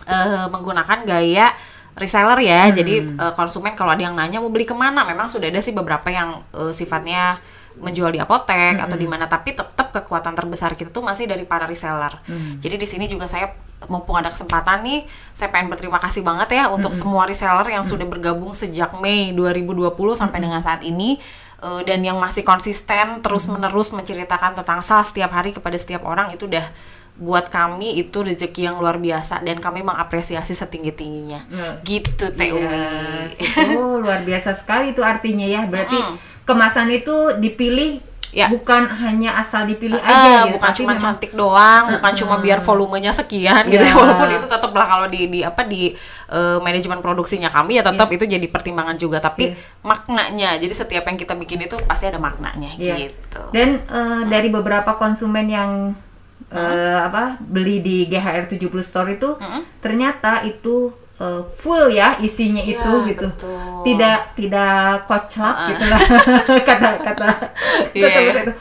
eh, 0.07 0.47
menggunakan 0.47 1.03
gaya 1.03 1.51
reseller 1.99 2.39
ya. 2.47 2.71
Jadi 2.71 3.19
eh, 3.19 3.33
konsumen 3.35 3.75
kalau 3.75 3.91
ada 3.91 4.03
yang 4.03 4.15
nanya 4.15 4.39
mau 4.39 4.51
beli 4.53 4.63
ke 4.63 4.75
mana? 4.77 5.03
Memang 5.03 5.27
sudah 5.27 5.51
ada 5.51 5.59
sih 5.59 5.75
beberapa 5.75 6.07
yang 6.07 6.39
eh, 6.55 6.71
sifatnya 6.71 7.43
menjual 7.79 8.11
di 8.11 8.19
apotek 8.19 8.75
atau 8.75 8.97
di 8.99 9.07
mana 9.07 9.23
tapi 9.31 9.55
tetap 9.55 9.95
kekuatan 9.95 10.35
terbesar 10.35 10.75
kita 10.75 10.91
tuh 10.91 10.99
masih 10.99 11.31
dari 11.31 11.47
para 11.47 11.63
reseller. 11.63 12.11
Jadi 12.59 12.75
di 12.75 12.87
sini 12.87 13.07
juga 13.07 13.23
saya 13.23 13.55
mumpung 13.87 14.19
ada 14.19 14.27
kesempatan 14.27 14.83
nih 14.83 15.07
saya 15.31 15.47
pengen 15.47 15.71
berterima 15.71 16.01
kasih 16.03 16.19
banget 16.19 16.51
ya 16.51 16.67
untuk 16.67 16.91
semua 16.91 17.23
reseller 17.23 17.63
yang 17.71 17.85
sudah 17.85 18.03
bergabung 18.03 18.51
sejak 18.51 18.91
Mei 18.99 19.31
2020 19.31 19.95
sampai 20.17 20.39
dengan 20.43 20.59
saat 20.59 20.83
ini 20.83 21.15
Eh, 21.59 21.81
dan 21.83 21.99
yang 21.99 22.15
masih 22.15 22.47
konsisten 22.47 23.19
terus 23.19 23.43
menerus 23.51 23.91
menceritakan 23.91 24.55
tentang 24.55 24.79
sales 24.79 25.11
setiap 25.11 25.27
hari 25.35 25.51
kepada 25.51 25.75
setiap 25.75 26.07
orang 26.07 26.31
itu 26.31 26.47
udah 26.47 26.63
buat 27.19 27.51
kami 27.51 27.99
itu 27.99 28.15
rezeki 28.23 28.71
yang 28.71 28.79
luar 28.79 28.95
biasa 28.95 29.43
dan 29.43 29.59
kami 29.59 29.83
mengapresiasi 29.83 30.55
setinggi 30.55 30.95
tingginya 30.95 31.43
Ya. 31.51 31.75
gitu 31.83 32.31
Teh 32.31 32.55
Yes, 32.55 33.35
itu 33.43 33.75
luar 33.75 34.23
biasa 34.23 34.55
sekali 34.55 34.95
itu 34.95 35.03
artinya 35.03 35.43
ya. 35.43 35.67
Berarti 35.67 35.99
kemasan 36.47 36.95
itu 36.95 37.35
dipilih 37.43 37.99
Ya. 38.29 38.45
bukan 38.45 38.85
hanya 38.85 39.35
asal 39.35 39.65
dipilih 39.65 39.95
Eh, 39.95 40.05
aja 40.05 40.29
ya, 40.29 40.41
bukan 40.49 40.69
cuma 40.71 40.93
memang- 40.93 41.01
cantik 41.01 41.31
doang, 41.31 41.83
bukan 41.93 42.13
cuma 42.13 42.35
biar 42.37 42.59
volumenya 42.59 43.09
sekian 43.09 43.65
gitu 43.65 43.79
ya. 43.79 43.89
Ya. 43.89 43.97
Walaupun 43.99 44.29
itu 44.31 44.45
tetap 44.45 44.69
lah 44.69 44.85
kalau 44.85 45.07
di 45.07 45.21
di 45.27 45.39
apa 45.41 45.61
di 45.63 45.97
eh, 46.27 46.57
manajemen 46.59 46.99
produksinya 46.99 47.47
kami 47.47 47.77
ya 47.77 47.83
tetap 47.83 48.05
itu 48.07 48.23
jadi 48.23 48.45
pertimbangan 48.45 48.95
juga. 48.95 49.17
Tapi 49.17 49.49
Iya. 49.49 49.57
maknanya, 49.81 50.49
jadi 50.55 50.73
setiap 50.75 51.03
yang 51.03 51.17
kita 51.17 51.33
bikin 51.33 51.59
itu 51.59 51.73
pasti 51.83 52.05
ada 52.05 52.17
maknanya 52.17 52.69
Iya. 52.75 52.95
gitu. 53.03 53.41
Dan 53.49 53.81
eh, 53.81 54.21
dari 54.25 54.47
beberapa 54.47 54.93
konsumen 54.93 55.45
yang 55.45 55.71
eh, 56.49 56.99
apa 56.99 57.37
beli 57.39 57.77
di 57.77 58.05
GHR 58.05 58.45
70 58.47 58.81
Store 58.81 59.05
itu 59.07 59.37
ternyata 59.79 60.41
itu 60.43 60.89
eh, 61.15 61.41
full 61.51 61.89
ya 61.89 62.15
isinya 62.17 62.57
Iya, 62.59 62.73
itu 62.75 62.91
gitu. 63.07 63.27
betul. 63.27 63.68
Tidak 63.81 64.19
tidak 64.33 64.75
kocak 65.05 65.55
gitu 65.69 65.83
lah 65.85 66.01
kata 66.69 66.89
kata 67.01 67.27
Iya. 67.91 68.07
kata 68.07 68.19
itu. 68.21 68.51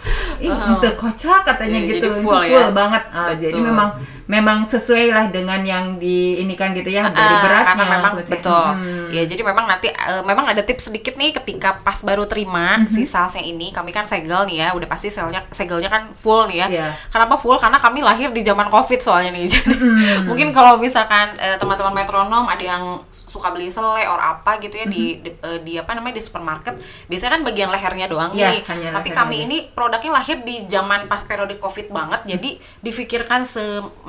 Ih, 0.44 0.52
itu 0.52 0.88
kocak 0.94 1.40
katanya 1.44 1.78
Iya, 1.78 1.86
gitu. 1.88 1.96
jadi 1.96 2.08
Itu 2.08 2.22
full 2.22 2.38
full, 2.38 2.66
ya. 2.66 2.70
banget. 2.70 3.02
Ah, 3.10 3.30
jadi 3.34 3.58
memang 3.58 3.88
memang 4.28 4.64
sesuai 4.64 5.08
lah 5.08 5.26
dengan 5.26 5.60
yang 5.62 5.96
di 5.96 6.36
ini 6.38 6.52
kan 6.52 6.70
gitu 6.70 6.86
ya 6.86 7.08
dari 7.08 7.16
Ah, 7.26 7.40
beratnya. 7.40 7.66
karena 7.66 7.84
memang 7.90 8.12
terus 8.14 8.22
ya. 8.22 8.32
betul 8.36 8.66
Hmm. 8.68 9.08
ya 9.08 9.22
jadi 9.24 9.40
memang 9.42 9.64
nanti 9.66 9.88
eh, 9.88 10.22
memang 10.22 10.44
ada 10.46 10.60
tips 10.60 10.84
sedikit 10.86 11.14
nih 11.14 11.32
ketika 11.32 11.78
pas 11.78 11.96
baru 11.98 12.22
terima 12.22 12.76
Mhm. 12.76 12.86
si 12.86 13.02
salesnya 13.02 13.40
ini 13.40 13.70
kami 13.70 13.88
kan 13.88 14.04
segel 14.04 14.44
nih 14.44 14.60
ya 14.60 14.68
udah 14.70 14.84
pasti 14.84 15.08
selnya 15.08 15.48
segelnya 15.48 15.88
kan 15.88 16.12
full 16.12 16.44
nih 16.44 16.58
ya 16.58 16.66
Iya. 16.68 16.88
kenapa 17.08 17.34
full 17.34 17.56
karena 17.56 17.78
kami 17.78 18.00
lahir 18.00 18.28
di 18.28 18.42
zaman 18.42 18.68
covid 18.68 19.00
soalnya 19.00 19.32
nih 19.32 19.48
jadi 19.54 19.72
Mhm. 19.72 20.28
mungkin 20.28 20.52
kalau 20.52 20.76
misalkan 20.76 21.32
eh, 21.38 21.56
teman-teman 21.56 21.96
metronom 21.96 22.44
ada 22.44 22.60
yang 22.62 22.84
suka 23.08 23.48
beli 23.48 23.68
selai 23.68 24.04
or 24.04 24.18
apa 24.18 24.56
gitu 24.58 24.76
ya 24.76 24.84
di, 24.84 25.18
di 25.18 25.30
eh, 25.32 25.58
di 25.58 25.72
apa 25.74 25.92
namanya 25.92 26.14
di 26.14 26.22
supermarket 26.22 26.76
biasanya 27.06 27.32
kan 27.32 27.42
bagian 27.44 27.68
lehernya 27.68 28.04
doang 28.06 28.30
Mhm. 28.30 28.38
Iya, 28.38 28.48
nih 28.52 28.62
tapi 28.92 29.08
kami 29.10 29.36
aja. 29.38 29.44
ini 29.46 29.56
produknya 29.70 30.12
lahir 30.12 30.36
di 30.42 30.66
zaman 30.66 31.06
pas 31.06 31.24
periode 31.24 31.56
covid 31.56 31.88
banget 31.88 32.20
jadi 32.28 32.50
difikirkan 32.82 33.48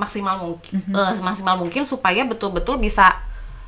semaksimal 0.09 0.41
mungkin 0.41 0.81
Mhm. 0.81 0.91
eh, 0.91 1.13
semaksimal 1.13 1.55
mungkin 1.55 1.83
supaya 1.83 2.25
betul-betul 2.25 2.75
bisa 2.75 3.13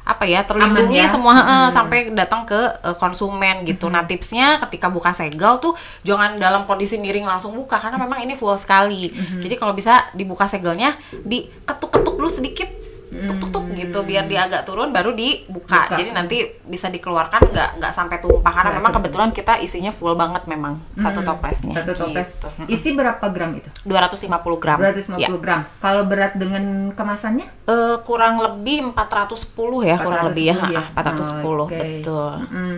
apa 0.01 0.25
ya 0.25 0.41
terlindungi 0.41 0.97
Aman 0.97 1.05
ya. 1.05 1.13
semua 1.13 1.33
eh, 1.37 1.69
sampai 1.71 2.09
datang 2.11 2.41
ke 2.41 2.57
eh, 2.57 2.97
konsumen 2.97 3.61
gitu. 3.63 3.85
Nah 3.85 4.01
tipsnya 4.01 4.57
ketika 4.59 4.89
buka 4.89 5.13
segel 5.13 5.61
tuh 5.61 5.77
jangan 6.01 6.35
dalam 6.35 6.65
kondisi 6.65 6.97
miring 6.97 7.23
langsung 7.23 7.53
buka 7.53 7.77
karena 7.77 7.95
memang 7.95 8.17
ini 8.19 8.33
full 8.33 8.57
sekali. 8.57 9.13
Jadi 9.37 9.53
kalau 9.55 9.71
bisa 9.71 10.09
dibuka 10.11 10.43
segelnya 10.43 10.97
diketuk-ketuk 11.21 12.17
dulu 12.17 12.25
sedikit 12.27 12.80
tuk-tuk 13.11 13.75
gitu 13.75 13.99
biar 14.01 14.23
dia 14.23 14.47
agak 14.47 14.63
turun 14.63 14.89
baru 14.89 15.11
dibuka. 15.11 15.83
Buka. 15.85 15.99
Jadi 15.99 16.09
nanti 16.09 16.37
bisa 16.63 16.87
dikeluarkan 16.87 17.43
nggak 17.43 17.69
nggak 17.77 17.91
sampai 17.91 18.17
tumpah 18.17 18.47
karena 18.47 18.71
Nggak 18.71 18.79
memang 18.79 18.91
sampai 18.91 19.03
kebetulan 19.03 19.29
kita 19.31 19.53
isinya 19.59 19.91
full 19.91 20.15
banget 20.15 20.47
memang 20.47 20.79
satu 20.95 21.19
toplesnya. 21.19 21.75
Satu 21.75 21.91
toples. 21.93 22.29
Gitu. 22.31 22.47
Isi 22.67 22.89
berapa 22.95 23.25
gram 23.27 23.51
itu? 23.51 23.67
250 23.83 24.31
gram. 24.57 24.77
250 24.79 25.19
Ya. 25.19 25.27
gram. 25.27 25.61
Kalau 25.77 26.07
berat 26.07 26.33
dengan 26.33 26.63
kemasannya? 26.91 27.47
Eh, 27.67 27.97
kurang 28.01 28.39
lebih 28.39 28.89
410 28.89 29.83
ya, 29.83 29.99
kurang 29.99 30.31
lebih 30.31 30.43
ya, 30.49 30.55
410 30.55 30.79
Ah, 30.79 30.87
410 30.95 31.67
Oke. 31.67 31.77
betul. 31.77 32.31
Mm. 32.47 32.77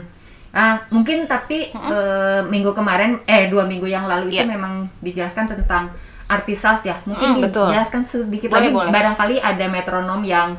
Ah, 0.49 0.75
mungkin 0.89 1.25
tapi 1.25 1.69
eh, 1.69 2.41
minggu 2.43 2.73
kemarin 2.73 3.21
eh 3.25 3.49
dua 3.49 3.65
minggu 3.65 3.85
yang 3.85 4.05
lalu 4.05 4.29
itu 4.29 4.41
Iya. 4.41 4.49
memang 4.49 4.85
dijelaskan 4.99 5.49
tentang 5.49 5.89
artisas 6.33 6.79
ya. 6.81 6.95
Mungkin 7.03 7.37
Mm, 7.37 7.41
betul. 7.41 7.67
dijelaskan 7.69 8.01
sedikit 8.03 8.49
Boleh, 8.49 8.59
lagi 8.59 8.69
boleh. 8.73 8.91
barangkali 8.91 9.35
ada 9.39 9.65
metronom 9.67 10.21
yang 10.23 10.49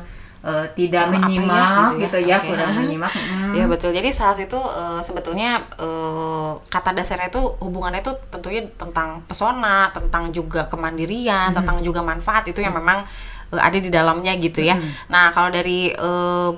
eh, 0.41 0.67
tidak 0.77 1.09
apa 1.09 1.09
ya, 1.09 1.21
menyimak 1.25 1.89
gitu 1.89 2.01
gitu 2.05 2.17
ya. 2.21 2.29
ya, 2.29 2.37
Oke. 2.37 2.47
kurang 2.47 2.71
menyimak. 2.77 3.11
Mm. 3.11 3.49
Ya 3.51 3.65
betul. 3.65 3.89
Jadi 3.91 4.09
sales 4.09 4.37
itu 4.39 4.59
eh, 4.61 5.01
sebetulnya 5.01 5.49
eh, 5.75 6.51
kata 6.65 6.93
dasarnya 6.93 7.27
itu 7.27 7.41
hubungannya 7.59 7.99
itu 7.99 8.13
tentunya 8.29 8.61
tentang 8.73 9.25
pesona, 9.25 9.89
tentang 9.89 10.29
juga 10.29 10.65
kemandirian, 10.65 11.49
Hmm. 11.49 11.57
tentang 11.57 11.77
juga 11.81 11.99
manfaat 12.01 12.45
itu 12.45 12.61
yang 12.61 12.73
memang 12.73 13.01
eh, 13.49 13.57
ada 13.59 13.73
di 13.75 13.89
dalamnya 13.89 14.37
gitu 14.37 14.61
ya. 14.61 14.77
Hmm. 14.77 14.85
Nah 15.09 15.33
kalau 15.33 15.49
dari 15.49 15.89
eh, 15.89 16.49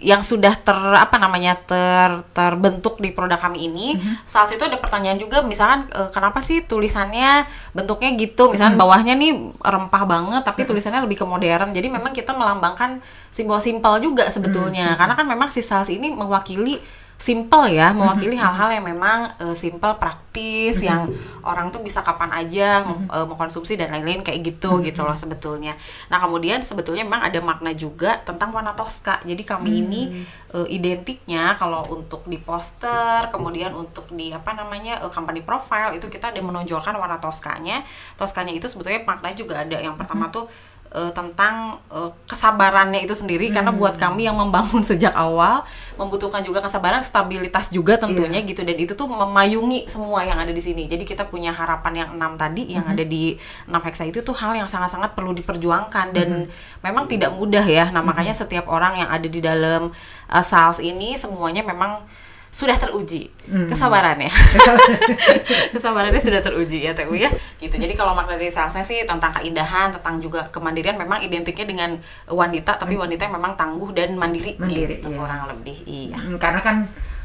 yang 0.00 0.24
sudah 0.24 0.56
ter 0.56 0.74
apa 0.74 1.16
namanya 1.16 1.54
ter 1.60 2.24
terbentuk 2.32 2.98
di 2.98 3.12
produk 3.12 3.36
kami 3.36 3.68
ini, 3.68 3.94
Hmm. 3.94 4.16
sales 4.24 4.52
itu 4.52 4.64
ada 4.64 4.80
pertanyaan 4.80 5.16
juga 5.16 5.44
misalkan 5.44 5.86
eh, 5.92 6.08
kenapa 6.08 6.40
sih 6.40 6.64
tulisannya 6.64 7.44
bentuknya 7.72 8.16
gitu, 8.16 8.48
misalkan 8.48 8.74
Hmm. 8.76 8.82
bawahnya 8.82 9.14
nih 9.14 9.32
rempah 9.60 10.04
banget 10.04 10.42
tapi 10.42 10.64
tulisannya 10.64 11.04
lebih 11.04 11.20
ke 11.20 11.26
modern. 11.28 11.70
Jadi 11.70 11.88
memang 11.88 12.10
kita 12.10 12.32
melambangkan 12.32 12.98
simbol 13.30 13.60
simpel 13.60 14.00
juga 14.00 14.26
sebetulnya. 14.26 14.96
Karena 14.96 15.14
kan 15.14 15.28
memang 15.28 15.52
si 15.52 15.60
sales 15.60 15.88
ini 15.88 16.08
mewakili 16.08 16.80
simple 17.20 17.68
ya, 17.68 17.92
mewakili 17.92 18.32
hal-hal 18.32 18.80
yang 18.80 18.84
memang 18.88 19.28
eh, 19.36 19.52
simple, 19.52 19.92
praktis, 20.00 20.80
yang 20.80 21.04
orang 21.44 21.68
tuh 21.68 21.84
bisa 21.84 22.00
kapan 22.00 22.32
aja 22.32 22.80
mem- 22.80 23.12
eh, 23.12 23.26
mengkonsumsi 23.28 23.76
dan 23.76 23.92
lain-lain 23.92 24.24
kayak 24.24 24.40
gitu 24.40 24.80
gitu 24.80 25.04
loh 25.04 25.12
sebetulnya. 25.12 25.76
Nah 26.08 26.16
kemudian 26.16 26.64
sebetulnya 26.64 27.04
memang 27.04 27.28
ada 27.28 27.36
makna 27.44 27.76
juga 27.76 28.16
tentang 28.24 28.56
warna 28.56 28.72
Tosca. 28.72 29.20
Jadi 29.28 29.44
kami 29.44 29.84
ini 29.84 30.24
eh, 30.56 30.68
identiknya 30.72 31.60
kalau 31.60 31.84
untuk 31.92 32.24
di 32.24 32.40
poster, 32.40 33.28
kemudian 33.28 33.76
untuk 33.76 34.08
di 34.16 34.32
apa 34.32 34.56
namanya 34.56 35.04
eh, 35.04 35.12
company 35.12 35.44
profile 35.44 35.92
itu 35.92 36.08
kita 36.08 36.32
ada 36.32 36.40
menonjolkan 36.40 36.96
warna 36.96 37.20
Toscanya. 37.20 37.84
Toscanya 38.16 38.56
itu 38.56 38.64
sebetulnya 38.64 39.04
makna 39.04 39.36
juga 39.36 39.60
ada. 39.60 39.76
Yang 39.76 40.00
pertama 40.00 40.32
tuh 40.32 40.48
eh, 40.90 41.12
tentang 41.14 41.78
eh, 41.90 42.10
kesabarannya 42.26 43.02
itu 43.02 43.14
sendiri. 43.14 43.50
Karena 43.50 43.70
buat 43.74 43.96
kami 43.96 44.26
yang 44.26 44.38
membangun 44.38 44.82
sejak 44.90 45.14
awal 45.16 45.64
membutuhkan 45.96 46.40
juga 46.42 46.64
kesabaran 46.64 47.02
stabilitas 47.02 47.70
juga 47.70 47.96
tentunya 47.96 48.40
gitu. 48.42 48.62
Dan 48.62 48.76
itu 48.78 48.92
tuh 48.94 49.06
memayungi 49.06 49.90
semua 49.90 50.22
yang 50.26 50.38
ada 50.38 50.50
di 50.50 50.62
sini. 50.62 50.86
Jadi 50.90 51.02
kita 51.06 51.26
punya 51.26 51.50
harapan 51.54 52.06
yang 52.06 52.08
enam 52.14 52.34
tadi 52.38 52.70
yang 52.70 52.86
ada 52.86 53.02
di 53.02 53.34
enam 53.66 53.82
heksa 53.82 54.06
itu 54.06 54.20
tuh 54.20 54.34
hal 54.34 54.54
yang 54.54 54.68
sangat-sangat 54.70 55.14
perlu 55.14 55.34
diperjuangkan. 55.34 56.12
Dan 56.12 56.50
memang 56.82 57.06
tidak 57.10 57.34
mudah 57.34 57.64
ya. 57.64 57.88
Nah 57.90 58.02
makanya 58.04 58.32
setiap 58.36 58.66
orang 58.68 59.06
yang 59.06 59.10
ada 59.10 59.28
di 59.28 59.40
dalam 59.42 59.90
uh, 60.30 60.44
sales 60.44 60.78
ini 60.78 61.18
semuanya 61.18 61.66
memang 61.66 62.02
sudah 62.50 62.74
teruji. 62.74 63.30
Kesabarannya. 63.46 64.26
Kesabarannya 65.72 66.18
sudah 66.18 66.42
teruji 66.42 66.82
ya 66.82 66.92
TU 66.92 67.14
ya. 67.14 67.30
Gitu. 67.56 67.74
Jadi 67.74 67.94
kalau 67.94 68.12
makna 68.12 68.34
dari 68.34 68.50
salesnya 68.50 68.82
sih 68.82 69.06
tentang 69.06 69.30
keindahan 69.32 69.94
tentang 69.94 70.18
juga 70.18 70.50
kemandirian 70.50 70.98
memang 70.98 71.22
identiknya 71.22 71.66
dengan 71.66 71.90
wanita 72.26 72.74
tapi 72.74 72.94
wanita 72.94 73.26
yang 73.26 73.38
memang 73.38 73.54
tangguh 73.54 73.90
dan 73.92 74.14
mandiri, 74.14 74.58
Mandiri, 74.58 74.98
gitu 74.98 75.10
iya. 75.10 75.18
kurang 75.18 75.42
lebih 75.46 75.76
iya. 75.86 76.18
Mm, 76.18 76.36
Karena 76.36 76.60
kan 76.60 76.76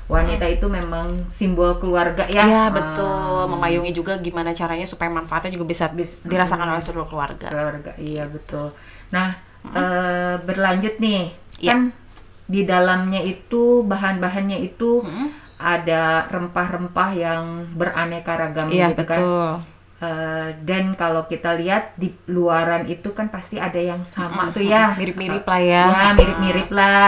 wanita 0.05 0.45
itu 0.45 0.65
memang 0.69 1.09
simbol 1.33 1.81
keluarga 1.81 2.29
ya. 2.29 2.45
Ya 2.45 2.61
Ah, 2.65 2.69
betul, 2.69 3.49
memayungi 3.49 3.89
juga 3.91 4.21
gimana 4.21 4.53
caranya 4.53 4.85
supaya 4.85 5.09
manfaatnya 5.09 5.57
juga 5.57 5.65
bisa 5.65 5.89
Bis- 5.89 6.21
dirasakan 6.21 6.69
oleh 6.69 6.81
seluruh 6.81 7.09
keluarga. 7.09 7.49
keluarga 7.49 7.91
iya 7.97 8.29
betul. 8.29 8.69
Nah 9.09 9.33
eh, 9.65 10.37
berlanjut 10.39 11.01
nih. 11.01 11.33
Iya. 11.57 11.71
kan 11.73 11.81
di 12.45 12.61
dalamnya 12.63 13.21
itu 13.21 13.81
bahan-bahannya 13.83 14.59
itu 14.61 15.01
Mm-mm. 15.01 15.27
ada 15.57 16.29
rempah-rempah 16.29 17.09
yang 17.15 17.43
beraneka 17.73 18.33
ragam 18.37 18.67
Iya 18.69 18.91
gitu 18.93 19.03
kan 19.05 19.17
betul. 19.17 19.49
Eh, 19.95 20.49
dan 20.67 20.91
kalau 20.99 21.23
kita 21.23 21.55
lihat 21.55 21.95
di 21.95 22.11
luaran 22.27 22.83
itu 22.83 23.15
kan 23.15 23.31
pasti 23.31 23.55
ada 23.55 23.79
yang 23.79 24.03
sama 24.03 24.51
tuh 24.51 24.59
ya 24.59 24.91
Mirip-mirip 24.91 25.47
lah 25.47 25.61
ya. 25.63 25.83
ya 25.87 26.07
mirip-mirip 26.11 26.67
lah 26.69 27.07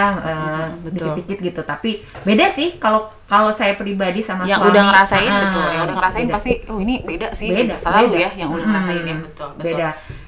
betul. 0.81 1.11
dikit-dikit 1.11 1.37
gitu 1.43 1.61
tapi 1.67 1.91
beda 2.23 2.47
sih 2.47 2.79
kalau 2.79 3.03
kalau 3.27 3.51
saya 3.51 3.75
pribadi 3.75 4.23
sama 4.23 4.47
yang 4.47 4.63
suami 4.63 4.71
udah 4.71 4.83
ngerasain 4.87 5.27
ah, 5.29 5.39
betul, 5.51 5.65
yang 5.67 5.83
udah 5.83 5.95
ngerasain 5.99 6.27
beda. 6.31 6.35
pasti 6.39 6.51
oh 6.71 6.79
ini 6.79 6.95
beda 7.03 7.27
sih. 7.35 7.51
beda 7.51 7.75
gitu. 7.75 7.83
Selalu 7.83 8.07
beda. 8.07 8.23
ya 8.23 8.29
yang 8.39 8.49
udah 8.55 8.63
Hmm, 8.63 8.71
ngerasain 8.71 9.03
ya 9.03 9.15
betul 9.19 9.47
betul. 9.51 9.65
beda 9.67 9.87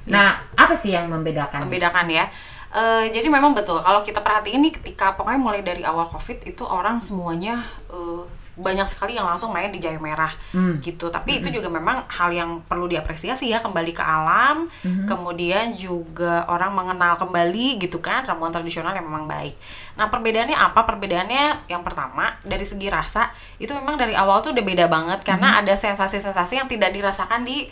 nah 0.10 0.28
apa 0.60 0.74
sih 0.76 0.92
yang 0.92 1.06
membedakan 1.08 1.60
membedakan 1.64 2.06
ya. 2.12 2.26
Eh, 2.70 3.06
jadi 3.10 3.26
memang 3.28 3.58
betul 3.58 3.82
kalau 3.82 4.06
kita 4.06 4.22
perhatiin 4.22 4.62
nih 4.62 4.74
ketika 4.78 5.18
pokoknya 5.18 5.42
mulai 5.42 5.62
dari 5.66 5.82
awal 5.82 6.06
covid 6.06 6.46
itu 6.46 6.62
orang 6.62 7.02
semuanya 7.02 7.66
eh, 7.90 8.22
banyak 8.54 8.86
sekali 8.86 9.16
yang 9.16 9.24
langsung 9.24 9.50
main 9.50 9.72
di 9.72 9.80
Jaya 9.80 9.98
Merah 9.98 10.30
Hmm. 10.52 10.78
gitu. 10.78 11.08
Tapi 11.08 11.40
itu 11.40 11.48
juga 11.50 11.66
memang 11.66 12.04
hal 12.12 12.30
yang 12.30 12.60
perlu 12.62 12.86
diapresiasi 12.86 13.48
ya 13.48 13.58
kembali 13.58 13.90
ke 13.90 14.04
alam. 14.04 14.68
Hmm. 14.84 15.08
Kemudian 15.08 15.74
juga 15.74 16.44
orang 16.46 16.76
mengenal 16.76 17.16
kembali 17.16 17.80
gitu 17.80 17.98
kan 17.98 18.22
ramuan 18.22 18.52
tradisional 18.52 18.92
yang 18.92 19.08
memang 19.08 19.26
baik. 19.26 19.56
Nah 19.96 20.12
perbedaannya 20.12 20.54
apa? 20.54 20.84
Perbedaannya 20.84 21.72
yang 21.72 21.82
pertama 21.82 22.36
dari 22.44 22.68
segi 22.68 22.86
rasa 22.86 23.32
itu 23.58 23.72
memang 23.72 23.96
dari 23.96 24.14
awal 24.14 24.44
tuh 24.44 24.52
udah 24.52 24.62
beda 24.62 24.86
banget 24.86 25.24
karena 25.24 25.56
Hmm. 25.56 25.60
ada 25.66 25.74
sensasi-sensasi 25.74 26.60
yang 26.60 26.68
tidak 26.68 26.94
dirasakan 26.94 27.42
di 27.42 27.66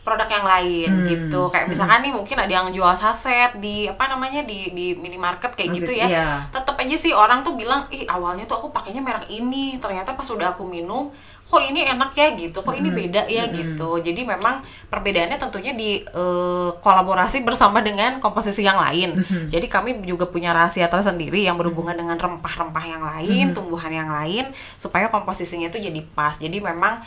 produk 0.00 0.24
yang 0.26 0.46
lain 0.48 0.90
Hmm. 0.90 1.06
gitu. 1.06 1.40
Kayak 1.48 1.68
misalkan 1.68 2.00
nih 2.00 2.12
mungkin 2.12 2.36
ada 2.40 2.48
yang 2.50 2.68
jual 2.70 2.92
saset 2.94 3.52
di 3.60 3.84
apa 3.84 4.08
namanya 4.08 4.40
di 4.42 4.72
di 4.72 4.86
minimarket 4.94 5.52
kayak 5.52 5.70
gitu 5.76 5.92
ya. 5.92 6.06
Iya. 6.08 6.26
tetap 6.50 6.74
aja 6.76 6.96
sih 6.96 7.12
orang 7.12 7.44
tuh 7.44 7.52
bilang 7.54 7.84
ih 7.88 8.08
awalnya 8.08 8.48
tuh 8.48 8.56
aku 8.56 8.68
pakainya 8.70 8.98
merek 8.98 9.28
ini 9.28 9.76
ternyata 9.76 10.16
pas 10.16 10.24
udah 10.24 10.56
aku 10.56 10.64
minum 10.64 11.12
kok 11.44 11.58
ini 11.60 11.82
enak 11.84 12.14
ya 12.14 12.30
gitu. 12.32 12.62
Kok 12.62 12.72
ini 12.72 12.88
beda 12.88 13.26
ya 13.26 13.50
gitu. 13.50 13.98
Jadi 13.98 14.22
memang 14.22 14.62
perbedaannya 14.86 15.34
tentunya 15.36 15.74
di 15.74 15.98
eh, 16.00 16.70
kolaborasi 16.78 17.42
bersama 17.48 17.82
dengan 17.82 18.16
komposisi 18.18 18.62
yang 18.62 18.78
lain. 18.78 19.18
Jadi 19.46 19.66
kami 19.66 20.00
juga 20.02 20.24
punya 20.24 20.54
rahasia 20.54 20.86
tersendiri 20.86 21.42
yang 21.42 21.58
berhubungan 21.58 21.92
dengan 21.92 22.16
rempah-rempah 22.16 22.84
yang 22.86 23.02
lain 23.02 23.46
tumbuhan 23.50 23.90
yang 23.90 24.08
lain 24.08 24.46
supaya 24.78 25.10
komposisinya 25.10 25.68
itu 25.68 25.82
jadi 25.82 26.00
pas. 26.08 26.38
Jadi 26.38 26.62
memang 26.62 27.02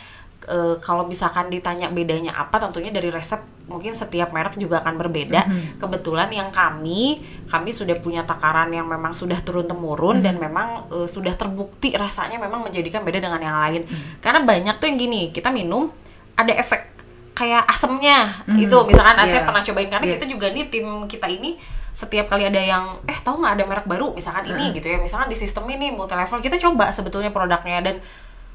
e, 0.47 0.77
kalau 0.83 1.07
misalkan 1.07 1.47
ditanya 1.47 1.89
bedanya 1.89 2.35
apa 2.35 2.59
tentunya 2.59 2.91
dari 2.91 3.09
resep 3.09 3.39
mungkin 3.67 3.95
setiap 3.95 4.35
merek 4.35 4.59
juga 4.59 4.83
akan 4.83 4.99
berbeda. 4.99 5.47
Kebetulan 5.79 6.27
yang 6.31 6.49
kami 6.51 7.23
kami 7.47 7.69
sudah 7.71 7.95
punya 7.99 8.27
takaran 8.27 8.69
yang 8.75 8.85
memang 8.85 9.15
sudah 9.15 9.39
turun 9.41 9.63
temurun 9.67 10.19
dan 10.19 10.35
memang 10.35 10.87
e, 10.91 11.07
sudah 11.07 11.33
terbukti 11.33 11.95
rasanya 11.95 12.39
memang 12.39 12.63
menjadikan 12.63 13.01
beda 13.07 13.23
dengan 13.23 13.39
yang 13.39 13.57
lain. 13.57 13.81
Karena 14.19 14.43
banyak 14.43 14.75
tuh 14.79 14.87
yang 14.91 14.97
gini 14.99 15.21
kita 15.31 15.49
minum 15.51 15.87
ada 16.35 16.53
efek 16.55 16.93
kayak 17.33 17.65
asemnya 17.65 18.45
itu 18.61 18.77
misalkan 18.85 19.17
saya 19.25 19.41
iya. 19.41 19.47
pernah 19.47 19.61
cobain 19.65 19.89
karena 19.89 20.05
Iya. 20.05 20.13
kita 20.21 20.25
juga 20.29 20.47
nih 20.53 20.65
tim 20.69 20.85
kita 21.09 21.25
ini 21.25 21.57
setiap 21.93 22.25
kali 22.25 22.49
ada 22.49 22.57
yang 22.57 22.97
eh 23.05 23.17
tahu 23.21 23.41
nggak 23.41 23.53
ada 23.53 23.63
merek 23.69 23.85
baru? 23.85 24.17
Misalkan 24.17 24.49
ini 24.49 24.73
gitu 24.73 24.89
ya. 24.89 24.97
Misalkan 24.97 25.29
di 25.29 25.37
sistem 25.37 25.69
ini 25.69 25.93
multi 25.93 26.17
level 26.17 26.41
kita 26.41 26.57
coba 26.57 26.89
sebetulnya 26.89 27.29
produknya 27.29 27.85
dan 27.85 27.95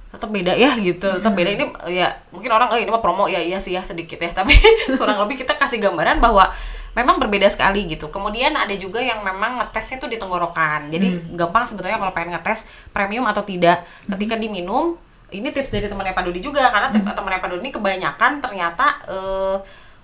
tetap 0.09 0.33
beda 0.33 0.53
ya 0.57 0.73
gitu. 0.81 1.09
Tetap 1.21 1.33
beda. 1.37 1.51
Ini 1.53 1.65
ya 1.93 2.09
mungkin 2.33 2.49
orang 2.49 2.73
oh 2.73 2.79
ini 2.81 2.89
mah 2.89 3.03
promo. 3.05 3.29
Ya 3.29 3.41
iya 3.41 3.61
sih 3.61 3.77
ya 3.77 3.85
sedikit 3.85 4.17
ya. 4.17 4.33
Tapi 4.33 4.57
kurang 5.01 5.21
lebih 5.25 5.45
kita 5.45 5.55
kasih 5.57 5.79
gambaran 5.79 6.19
bahwa 6.19 6.49
memang 6.97 7.21
berbeda 7.21 7.47
sekali 7.53 7.85
gitu. 7.87 8.09
Kemudian 8.09 8.57
ada 8.57 8.73
juga 8.75 8.99
yang 8.99 9.21
memang 9.21 9.61
ngetesnya 9.61 10.01
tuh 10.01 10.09
di 10.09 10.17
tenggorokan. 10.17 10.89
Jadi 10.89 11.37
gampang 11.37 11.69
sebetulnya 11.69 12.01
kalau 12.01 12.13
pengen 12.17 12.35
ngetes 12.35 12.65
premium 12.91 13.29
atau 13.29 13.45
tidak. 13.45 13.85
Ketika 14.09 14.41
diminum 14.41 14.97
ini 15.29 15.53
tips 15.53 15.69
dari 15.69 15.87
temannya 15.87 16.17
Pak 16.17 16.25
Dodi 16.25 16.41
juga 16.41 16.73
karena 16.73 16.89
tem- 16.89 17.05
temannya 17.05 17.41
Pak 17.45 17.49
Dodi 17.53 17.63
ini 17.69 17.73
kebanyakan 17.73 18.41
ternyata 18.41 18.97
eh, 19.05 19.57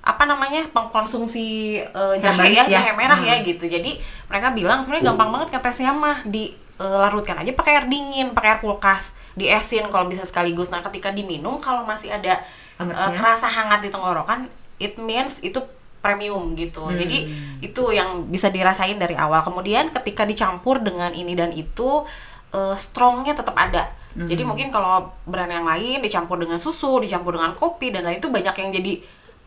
apa 0.04 0.28
namanya 0.28 0.68
pengkonsumsi 0.68 1.80
eh, 1.80 2.16
jahe 2.20 2.52
ya 2.52 2.68
ya. 2.68 2.78
jahe 2.78 2.92
merah 2.92 3.16
ya 3.24 3.40
gitu. 3.40 3.64
Jadi 3.64 3.96
mereka 4.28 4.52
bilang 4.52 4.84
sebenarnya 4.84 5.16
gampang 5.16 5.32
banget 5.32 5.48
ngetesnya 5.56 5.96
mah 5.96 6.20
dilarutkan 6.28 7.40
aja 7.40 7.50
pakai 7.56 7.72
air 7.80 7.86
dingin 7.88 8.36
pakai 8.36 8.54
air 8.54 8.60
kulkas 8.60 9.16
diesin 9.34 9.86
kalau 9.88 10.06
bisa 10.06 10.22
sekaligus. 10.22 10.70
Nah 10.70 10.80
ketika 10.80 11.10
diminum 11.10 11.58
kalau 11.58 11.82
masih 11.82 12.10
ada 12.10 12.38
Hangatnya. 12.74 13.06
eh, 13.06 13.12
kerasa 13.14 13.46
hangat 13.46 13.80
di 13.80 13.90
tenggorokan 13.90 14.46
it 14.78 14.98
means 14.98 15.38
itu 15.40 15.58
premium 15.98 16.52
gitu. 16.54 16.84
Jadi 16.94 17.18
itu 17.60 17.82
yang 17.90 18.26
bisa 18.26 18.48
dirasain 18.48 18.94
dari 18.94 19.14
awal. 19.14 19.40
Kemudian 19.40 19.88
ketika 19.90 20.22
dicampur 20.22 20.78
dengan 20.78 21.10
ini 21.10 21.32
dan 21.32 21.50
itu 21.50 22.04
eh, 22.50 22.74
strongnya 22.74 23.34
tetap 23.34 23.54
ada. 23.54 23.90
Jadi 24.14 24.42
mungkin 24.46 24.68
kalau 24.70 24.94
brand 25.24 25.50
yang 25.50 25.66
lain 25.66 25.98
dicampur 25.98 26.38
dengan 26.38 26.54
susu 26.56 27.02
dicampur 27.02 27.34
dengan 27.34 27.50
kopi 27.52 27.90
dan 27.90 28.06
lain 28.06 28.18
itu 28.18 28.30
banyak 28.30 28.54
yang 28.54 28.70
jadi 28.70 28.92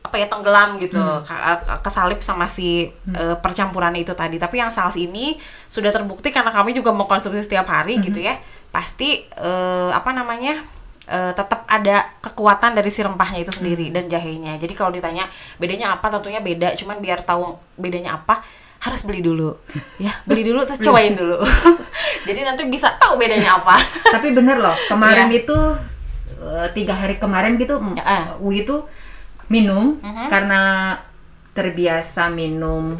apa 0.04 0.16
ya 0.18 0.28
tenggelam 0.28 0.76
gitu. 0.76 1.00
Ka- 1.24 1.60
ka- 1.60 1.80
kesalip 1.82 2.20
sama 2.20 2.48
si 2.48 2.88
eh, 3.14 3.36
percampurannya 3.38 4.04
itu 4.04 4.12
tadi. 4.12 4.36
Tapi 4.36 4.56
yang 4.58 4.68
saus 4.68 4.96
ini 4.96 5.40
sudah 5.68 5.92
terbukti 5.92 6.32
karena 6.32 6.52
kami 6.52 6.72
juga 6.72 6.92
mau 6.92 7.06
konsumsi 7.06 7.40
setiap 7.40 7.64
hari 7.66 7.96
gitu 8.02 8.20
ya 8.20 8.36
pasti 8.70 9.26
eh, 9.26 9.90
apa 9.92 10.12
namanya 10.12 10.62
eh, 11.08 11.32
tetap 11.34 11.64
ada 11.66 12.04
kekuatan 12.20 12.76
dari 12.76 12.88
si 12.88 13.02
rempahnya 13.02 13.42
itu 13.42 13.52
sendiri 13.52 13.90
dan 13.90 14.06
jahenya. 14.06 14.56
Jadi 14.56 14.74
kalau 14.74 14.92
ditanya 14.92 15.26
bedanya 15.58 15.96
apa? 15.96 16.12
tentunya 16.12 16.40
beda 16.40 16.76
cuman 16.76 17.00
biar 17.00 17.24
tahu 17.24 17.56
bedanya 17.76 18.20
apa 18.20 18.44
harus 18.78 19.02
beli 19.04 19.26
dulu. 19.26 19.58
Ya 20.04 20.14
beli 20.24 20.46
dulu 20.46 20.62
terus 20.64 20.78
cobain 20.80 21.18
dulu. 21.18 21.42
Jadi 22.28 22.44
nanti 22.44 22.68
bisa 22.68 22.94
tahu 22.96 23.18
bedanya 23.18 23.58
apa. 23.58 23.80
Tapi 24.16 24.36
bener 24.36 24.60
loh, 24.60 24.76
kemarin 24.88 25.32
Iya. 25.32 25.42
itu 25.42 25.58
eh, 26.38 26.68
tiga 26.76 26.94
hari 26.94 27.18
kemarin 27.18 27.58
gitu, 27.58 27.82
Ya. 27.98 28.38
Wi 28.38 28.62
itu 28.62 28.84
minum 29.50 29.96
Mhm. 30.04 30.28
karena 30.30 30.62
terbiasa 31.56 32.30
minum 32.30 32.94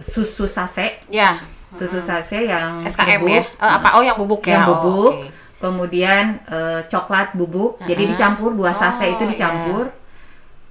susu 0.00 0.46
sase, 0.46 1.00
ya 1.10 1.40
susu 1.72 2.00
sase 2.00 2.44
yang 2.44 2.82
SKM 2.82 3.20
bubuk, 3.20 3.30
ya 3.30 3.42
Eh, 3.58 3.72
apa 3.76 3.88
oh 3.94 4.02
yang 4.02 4.16
bubuk 4.16 4.42
ya 4.42 4.52
yang 4.52 4.62
Oh, 4.62 4.68
bubuk, 4.72 5.12
oke. 5.16 5.28
kemudian 5.58 6.24
eh, 6.44 6.80
coklat 6.84 7.32
bubuk, 7.32 7.78
jadi 7.80 8.02
Ah. 8.02 8.08
dicampur 8.10 8.50
dua 8.52 8.72
sase 8.72 9.04
Oh, 9.04 9.14
itu 9.14 9.24
dicampur, 9.26 9.84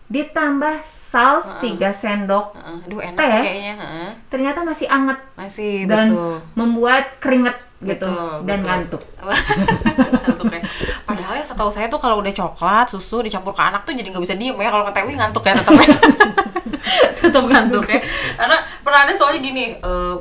ditambah 0.07 0.75
saus 0.85 1.45
tiga 1.59 1.89
sendok, 1.89 2.53
Heeh, 2.53 2.77
aduh 2.83 2.99
enak 2.99 3.17
Teh. 3.17 3.41
kayaknya 3.41 3.73
heeh. 3.77 4.09
ternyata 4.27 4.59
masih 4.62 4.85
anget 4.85 5.17
masih 5.33 5.85
dan 5.85 6.05
betul 6.05 6.33
membuat 6.53 7.17
keringet 7.17 7.57
gitu 7.79 8.03
Betul, 8.05 8.43
dan 8.43 8.57
betul. 8.59 8.67
ngantuk. 8.67 9.03
ngantuk 10.19 10.51
ya. 10.51 10.62
Padahal 11.01 11.33
ya 11.33 11.45
setahu 11.45 11.71
saya 11.71 11.88
tuh 11.88 11.95
kalau 11.95 12.19
udah 12.19 12.27
coklat, 12.29 12.85
susu 12.85 13.23
dicampur 13.23 13.55
ke 13.55 13.63
anak 13.63 13.88
tuh 13.88 13.95
jadi 13.95 14.03
nggak 14.05 14.19
bisa 14.19 14.35
diem 14.35 14.51
ya. 14.53 14.67
Kalau 14.67 14.83
ke 14.83 14.91
Tewi 14.91 15.15
ngantuk 15.15 15.39
ya 15.41 15.53
tetap 15.55 15.73
ya. 15.73 15.88
tetap 17.21 17.43
ngantuk 17.45 17.88
ya. 17.88 17.99
Karena 18.35 18.55
pernah 18.83 18.99
ada 19.07 19.13
soalnya 19.15 19.39
gini, 19.39 19.63
eh, 19.73 20.15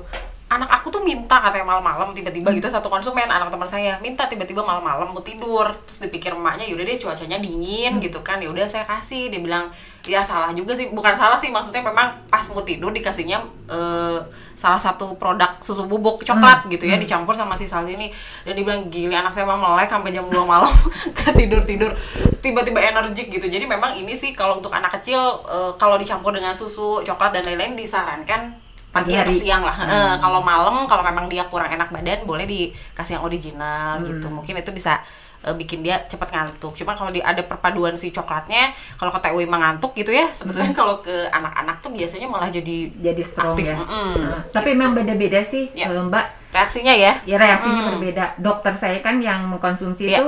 anak 0.48 0.80
aku 0.80 0.88
tuh 0.88 1.04
minta 1.04 1.44
katanya 1.44 1.76
malam-malam 1.76 2.16
tiba-tiba 2.16 2.48
gitu 2.56 2.72
satu 2.72 2.88
konsumen 2.88 3.28
anak 3.28 3.52
teman 3.52 3.68
saya 3.68 4.00
minta 4.00 4.24
tiba-tiba 4.24 4.64
malam-malam 4.64 5.12
mau 5.12 5.20
tidur. 5.20 5.68
Terus 5.84 6.08
dipikir 6.08 6.32
emaknya 6.32 6.64
yaudah 6.64 6.88
deh 6.88 6.96
cuacanya 6.96 7.36
dingin 7.36 8.00
gitu 8.00 8.24
kan. 8.24 8.40
Yaudah 8.40 8.64
saya 8.64 8.88
kasih 8.88 9.28
dia 9.28 9.40
bilang. 9.44 9.68
Ya 10.08 10.24
salah 10.24 10.56
juga 10.56 10.72
sih. 10.72 10.88
Bukan 10.88 11.12
salah 11.12 11.36
sih 11.36 11.52
maksudnya 11.52 11.84
memang 11.84 12.16
pas 12.32 12.40
mau 12.48 12.64
tidur 12.64 12.88
dikasihnya 12.96 13.44
eh, 13.68 14.18
salah 14.56 14.80
satu 14.80 15.20
produk 15.20 15.60
susu 15.60 15.84
bubuk 15.84 16.24
coklat 16.24 16.64
gitu 16.72 16.88
ya 16.88 16.96
dicampur 16.96 17.36
sama 17.36 17.52
si 17.52 17.68
saus 17.68 17.84
ini. 17.84 18.08
Dan 18.48 18.56
dia 18.56 18.64
bilang 18.64 18.88
gili 18.88 19.12
anak 19.12 19.36
saya 19.36 19.44
mah 19.44 19.60
melek 19.60 19.92
sampai 19.92 20.16
jam 20.16 20.24
2 20.32 20.32
malam 20.48 20.72
ke 21.18 21.28
tidur 21.36 21.60
tidur 21.68 21.92
tiba-tiba 22.40 22.80
energik 22.80 23.28
gitu. 23.28 23.52
Jadi 23.52 23.68
memang 23.68 23.92
ini 24.00 24.16
sih 24.16 24.32
kalau 24.32 24.64
untuk 24.64 24.72
anak 24.72 24.96
kecil 24.96 25.44
eh, 25.44 25.76
kalau 25.76 26.00
dicampur 26.00 26.32
dengan 26.32 26.56
susu 26.56 27.04
coklat 27.04 27.36
dan 27.36 27.44
lain-lain 27.44 27.76
disarankan 27.76 28.67
pagi 28.88 29.14
atau 29.14 29.32
siang 29.32 29.62
lah 29.62 29.76
Eh, 29.84 30.14
kalau 30.18 30.40
malam 30.40 30.88
kalau 30.88 31.04
memang 31.04 31.28
dia 31.28 31.44
kurang 31.46 31.68
enak 31.68 31.92
badan 31.92 32.24
boleh 32.24 32.44
dikasih 32.44 33.20
yang 33.20 33.24
original 33.24 34.00
gitu 34.02 34.26
mungkin 34.28 34.56
itu 34.56 34.72
bisa 34.72 34.98
eh, 35.38 35.54
bikin 35.54 35.86
dia 35.86 36.02
cepat 36.04 36.34
ngantuk 36.34 36.74
cuma 36.74 36.96
kalau 36.96 37.12
di 37.12 37.20
ada 37.20 37.38
perpaduan 37.44 37.94
si 37.94 38.10
coklatnya 38.10 38.72
kalau 38.96 39.12
ke 39.12 39.20
TUI 39.22 39.46
mengantuk 39.46 39.92
gitu 39.94 40.10
ya 40.10 40.26
sebetulnya 40.32 40.74
kalau 40.74 40.98
ke 40.98 41.30
anak-anak 41.30 41.78
tuh 41.78 41.94
biasanya 41.94 42.26
malah 42.26 42.48
jadi 42.48 42.90
jadi 42.90 43.22
strong 43.22 43.54
aktif 43.54 43.70
ya. 43.70 43.76
mm-mm, 43.78 44.12
Nah, 44.18 44.42
tapi 44.50 44.74
memang 44.74 44.96
beda-beda 44.96 45.40
sih, 45.44 45.70
Ya. 45.76 45.86
eh, 45.86 45.94
Mbak. 45.94 46.26
reaksinya 46.48 46.90
ya 46.96 47.12
Ya 47.22 47.36
reaksinya 47.36 47.82
Mm. 47.84 47.88
berbeda. 47.94 48.24
Dokter 48.40 48.72
saya 48.74 48.98
kan 48.98 49.20
yang 49.20 49.46
mengkonsumsi 49.46 50.08
Ya. 50.08 50.24
itu, 50.24 50.26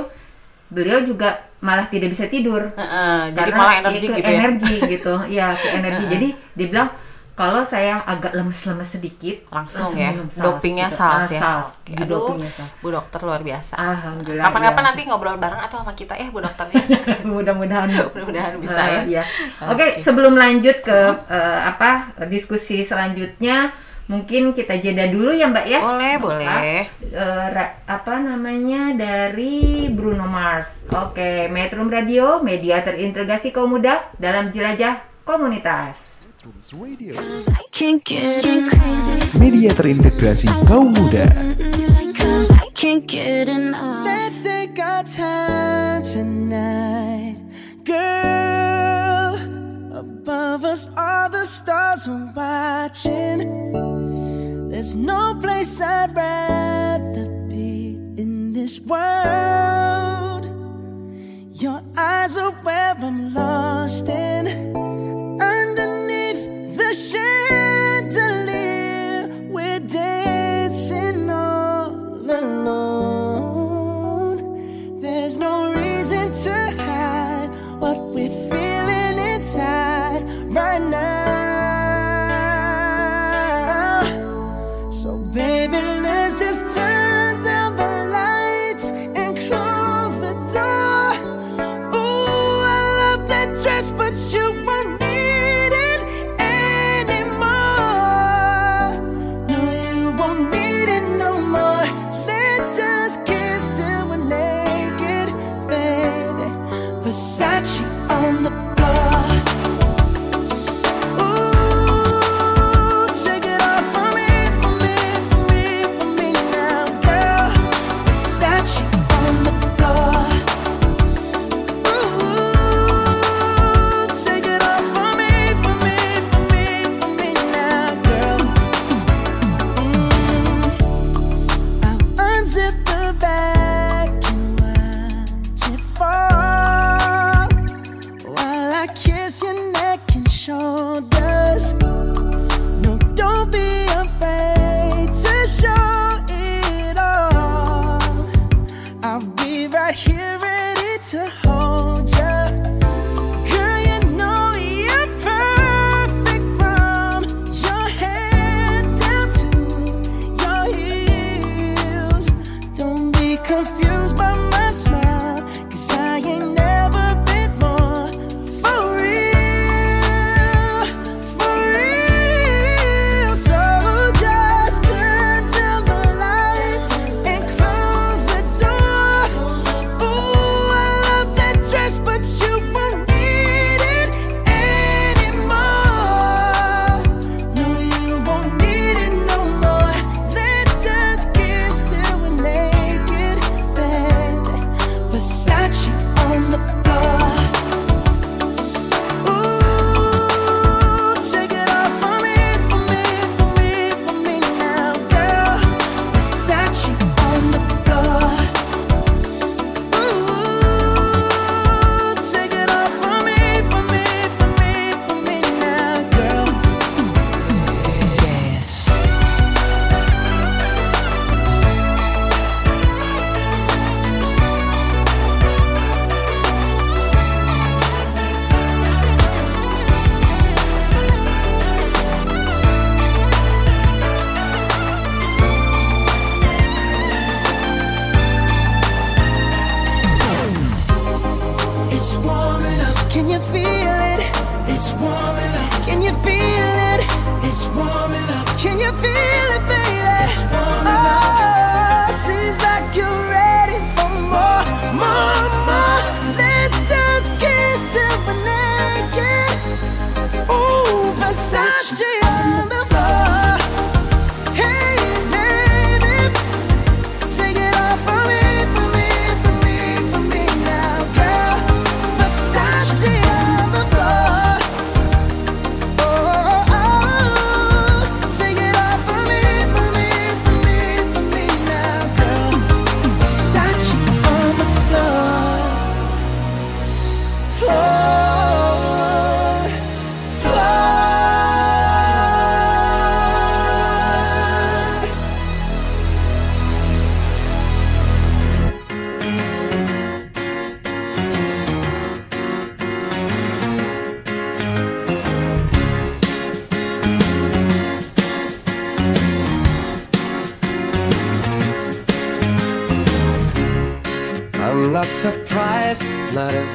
beliau 0.71 1.01
juga 1.03 1.33
malah 1.59 1.89
tidak 1.91 2.13
bisa 2.13 2.25
tidur. 2.31 2.71
Heeh, 2.73 3.35
jadi 3.35 3.51
Karena 3.51 3.57
malah 3.59 3.73
ya 3.75 3.79
energi 3.83 4.07
ke 4.07 4.15
gitu 4.15 4.29
ya 4.31 4.37
energi 4.39 4.75
gitu. 4.87 5.13
Ya, 5.27 5.47
ke 5.51 5.67
energi. 5.75 6.03
Jadi 6.07 6.27
dia 6.55 6.67
bilang 6.71 6.89
kalau 7.33 7.63
saya 7.63 8.03
agak 8.03 8.31
lemes-lemes 8.31 8.85
sedikit 8.87 9.33
langsung 9.49 9.89
ya 9.93 10.11
minum 10.11 10.27
saus 10.27 10.43
dopingnya 10.43 10.87
gitu. 10.87 10.99
saus 10.99 11.31
Ah, 11.31 11.63
ya 11.87 11.97
aduh 11.97 12.07
dopingnya 12.27 12.51
bu 12.77 12.87
dokter 12.89 13.19
luar 13.21 13.41
biasa 13.41 13.73
Alhamdulillah. 13.73 14.45
kapan-kapan 14.45 14.77
ya. 14.77 14.87
nanti 14.87 15.01
ngobrol 15.03 15.37
bareng 15.37 15.61
atau 15.61 15.79
sama 15.79 15.93
kita 15.93 16.13
ya 16.13 16.27
bu 16.27 16.39
dokternya 16.39 16.83
mudah-mudahan 17.25 17.87
mudah-mudahan 18.11 18.53
bisa 18.57 18.81
ya 18.81 19.01
iya. 19.05 19.23
Oke, 19.63 19.99
sebelum 19.99 20.35
lanjut 20.35 20.79
ke 20.79 20.99
eh, 21.25 21.59
apa 21.63 21.91
diskusi 22.25 22.81
selanjutnya, 22.81 23.71
mungkin 24.03 24.51
kita 24.51 24.75
jeda 24.77 25.07
dulu 25.07 25.31
ya 25.31 25.47
Mbak 25.47 25.65
ya. 25.65 25.79
boleh 25.79 26.13
boleh 26.17 26.77
Eh, 27.01 27.45
ra- 27.47 27.75
apa 27.85 28.19
namanya 28.19 28.91
dari 28.93 29.87
Bruno 29.87 30.23
Mars. 30.25 30.83
Oke, 30.89 31.47
Metro 31.47 31.79
Radio, 31.81 32.39
media 32.39 32.79
terintegrasi 32.79 33.49
kaum 33.49 33.71
muda 33.71 34.11
dalam 34.15 34.47
jelajah 34.47 34.95
komunitas. 35.23 36.10
Trans 36.41 36.73
Radio, 36.73 37.13
I 37.19 37.61
can't 37.69 38.03
get 38.03 38.41
crazy. 38.41 39.37
media 39.37 39.77
terintegrasi 39.77 40.49
kaum 40.65 40.89
muda. 40.89 41.29
Cause 42.17 42.49
I 42.49 42.65
can't 42.73 43.05
get 43.05 43.45
enough. 43.45 44.01
Let's 44.01 44.41
take 44.41 44.73
our 44.81 45.05
time 45.05 46.01
tonight, 46.01 47.37
girl. 47.85 49.37
Above 49.93 50.65
us, 50.65 50.89
all 50.97 51.29
the 51.29 51.45
stars 51.45 52.09
are 52.09 52.33
watching. 52.33 53.45
There's 54.73 54.97
no 54.97 55.37
place 55.37 55.77
I'd 55.77 56.09
rather 56.17 57.29
be 57.53 58.01
in 58.17 58.53
this 58.57 58.81
world. 58.81 60.49
Your 61.53 61.85
eyes 61.93 62.33
are 62.33 62.49
where 62.65 62.97
I'm 62.97 63.29
lost 63.29 64.09
in. 64.09 64.49
Underneath 65.37 65.60
chandelier, 66.93 68.49
we're 69.49 69.79
dancing 69.79 71.29
all 71.29 71.91
alone. 72.29 73.79
There's 74.99 75.37
no 75.37 75.71
reason 75.73 76.31
to 76.43 76.90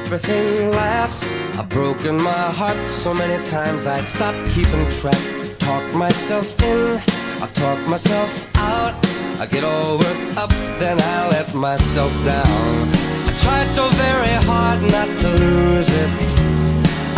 everything 0.07 0.69
lasts. 0.71 1.25
I've 1.59 1.67
broken 1.67 2.15
my 2.21 2.49
heart 2.59 2.85
so 2.85 3.13
many 3.13 3.45
times 3.45 3.85
I 3.85 3.99
stopped 3.99 4.39
keeping 4.51 4.87
track. 4.89 5.21
Talk 5.59 5.83
myself 5.93 6.47
in, 6.63 6.97
I 7.43 7.47
talk 7.53 7.79
myself 7.89 8.31
out. 8.55 8.93
I 9.41 9.45
get 9.51 9.65
all 9.65 9.97
worked 9.97 10.37
up, 10.37 10.49
then 10.79 10.97
I 11.01 11.27
let 11.27 11.53
myself 11.53 12.13
down. 12.23 12.87
I 13.29 13.33
tried 13.43 13.67
so 13.67 13.89
very 14.05 14.35
hard 14.49 14.79
not 14.95 15.09
to 15.23 15.29
lose 15.43 15.89
it. 15.89 16.09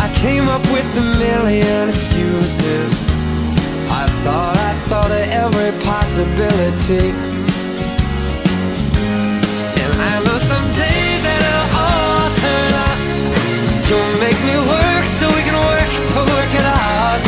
I 0.06 0.08
came 0.16 0.50
up 0.50 0.64
with 0.74 0.90
a 0.98 1.06
million 1.26 1.90
excuses. 1.90 2.92
I 4.02 4.06
thought 4.24 4.58
I 4.58 4.74
thought 4.90 5.12
of 5.12 5.26
every 5.44 5.72
possibility. 5.84 7.29
Make 14.40 14.54
me 14.54 14.60
work 14.70 15.06
so 15.06 15.28
we 15.28 15.42
can 15.44 15.54
work 15.54 15.92
to 16.14 16.20
work 16.32 16.52
it 16.54 16.64
out. 16.64 17.20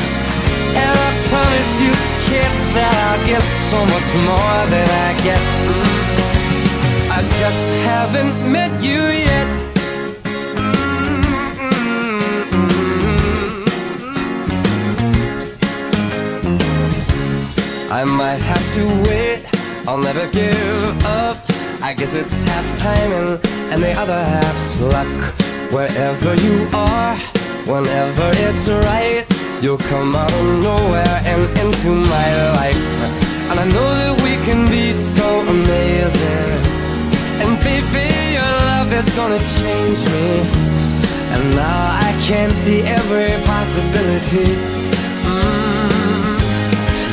And 0.80 0.96
I 0.98 1.12
promise 1.28 1.72
you, 1.84 1.92
kid, 2.30 2.52
that 2.76 2.94
I'll 3.04 3.20
give 3.28 3.44
so 3.68 3.80
much 3.84 4.08
more 4.24 4.60
than 4.72 4.88
I 4.88 5.12
get. 5.20 5.42
I 7.12 7.20
just 7.42 7.68
haven't 7.84 8.36
met 8.50 8.72
you 8.82 9.02
yet. 9.28 9.48
Mm-hmm. 17.82 17.92
I 17.92 18.04
might 18.06 18.40
have 18.40 18.74
to 18.76 18.84
wait, 19.10 19.44
I'll 19.86 19.98
never 19.98 20.28
give 20.28 21.06
up. 21.06 21.38
I 21.82 21.94
guess 21.94 22.14
it's 22.14 22.44
half 22.44 22.80
timing 22.80 23.40
and 23.74 23.84
the 23.84 23.92
other 23.94 24.24
half's 24.24 24.80
luck. 24.80 25.51
Wherever 25.72 26.36
you 26.36 26.68
are, 26.74 27.16
whenever 27.66 28.30
it's 28.44 28.68
right, 28.68 29.26
you'll 29.62 29.78
come 29.78 30.18
out 30.18 30.30
of 30.30 30.46
nowhere 30.62 31.18
and 31.24 31.44
into 31.60 31.92
my 31.96 32.30
life. 32.60 33.32
And 33.50 33.58
I 33.58 33.66
know 33.76 33.90
that 34.02 34.20
we 34.20 34.36
can 34.44 34.68
be 34.70 34.92
so 34.92 35.24
amazing. 35.48 36.52
And 37.40 37.56
baby, 37.64 38.04
your 38.36 38.54
love 38.68 38.92
is 38.92 39.08
gonna 39.16 39.40
change 39.64 40.02
me. 40.12 40.44
And 41.32 41.56
now 41.56 41.82
I 42.08 42.20
can 42.28 42.52
see 42.52 42.82
every 42.82 43.32
possibility. 43.46 44.52
Mm. 45.24 46.36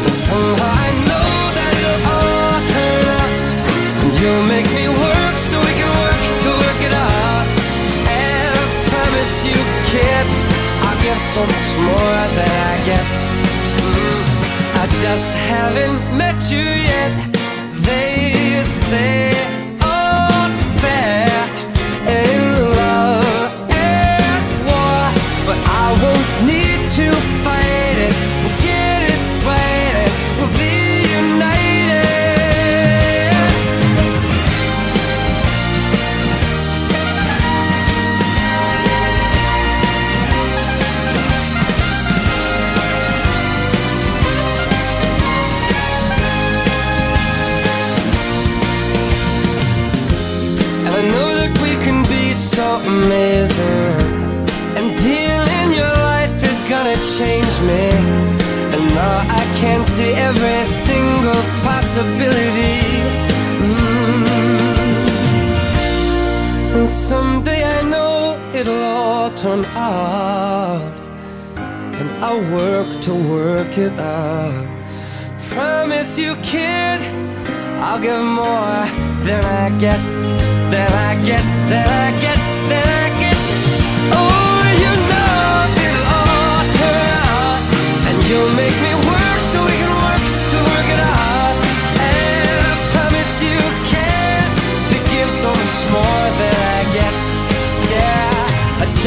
And 0.03 0.15
somehow 0.27 0.73
I 0.87 0.91
know 1.07 1.31
that 1.57 1.73
it'll 1.79 2.11
all 2.11 2.59
turn 2.75 3.07
out. 3.23 3.33
And 4.03 4.11
you'll 4.19 4.47
make 4.51 4.69
me 4.75 4.98
I'll 11.19 11.25
so 11.35 11.41
much 11.41 11.71
more 11.89 12.21
than 12.39 12.55
I 12.71 12.77
get. 12.87 13.07
I 14.83 14.87
just 15.03 15.31
haven't 15.51 16.17
met 16.17 16.39
you 16.49 16.67
yet. 16.93 17.13
They 17.87 18.63
say 18.87 19.58
can 59.69 59.85
see 59.85 60.13
every 60.29 60.65
single 60.65 61.43
possibility. 61.69 62.79
Mm. 63.65 64.25
And 66.77 66.89
someday 66.89 67.63
I 67.77 67.81
know 67.93 68.17
it'll 68.59 68.85
all 68.99 69.31
turn 69.45 69.63
out. 69.67 70.95
And 71.99 72.09
I'll 72.25 72.45
work 72.61 72.89
to 73.07 73.13
work 73.37 73.73
it 73.87 73.95
out. 73.99 74.67
Promise 75.51 76.11
you, 76.23 76.33
kid, 76.51 77.01
I'll 77.85 78.01
give 78.07 78.25
more 78.43 78.83
than 79.27 79.43
I 79.63 79.67
get, 79.85 80.01
than 80.73 80.91
I 81.09 81.13
get, 81.31 81.45
than 81.71 81.87
I 82.05 82.09
get, 82.25 82.38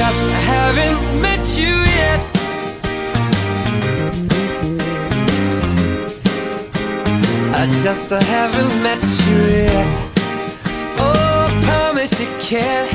just 0.03 0.23
haven't 0.49 1.21
met 1.21 1.45
you 1.55 1.75
yet. 1.99 2.19
I 7.61 7.63
just 7.83 8.09
haven't 8.09 8.73
met 8.81 9.03
you 9.25 9.39
yet. 9.67 9.89
Oh, 10.97 11.47
I 11.47 11.63
promise 11.67 12.19
you 12.19 12.29
can 12.39 12.87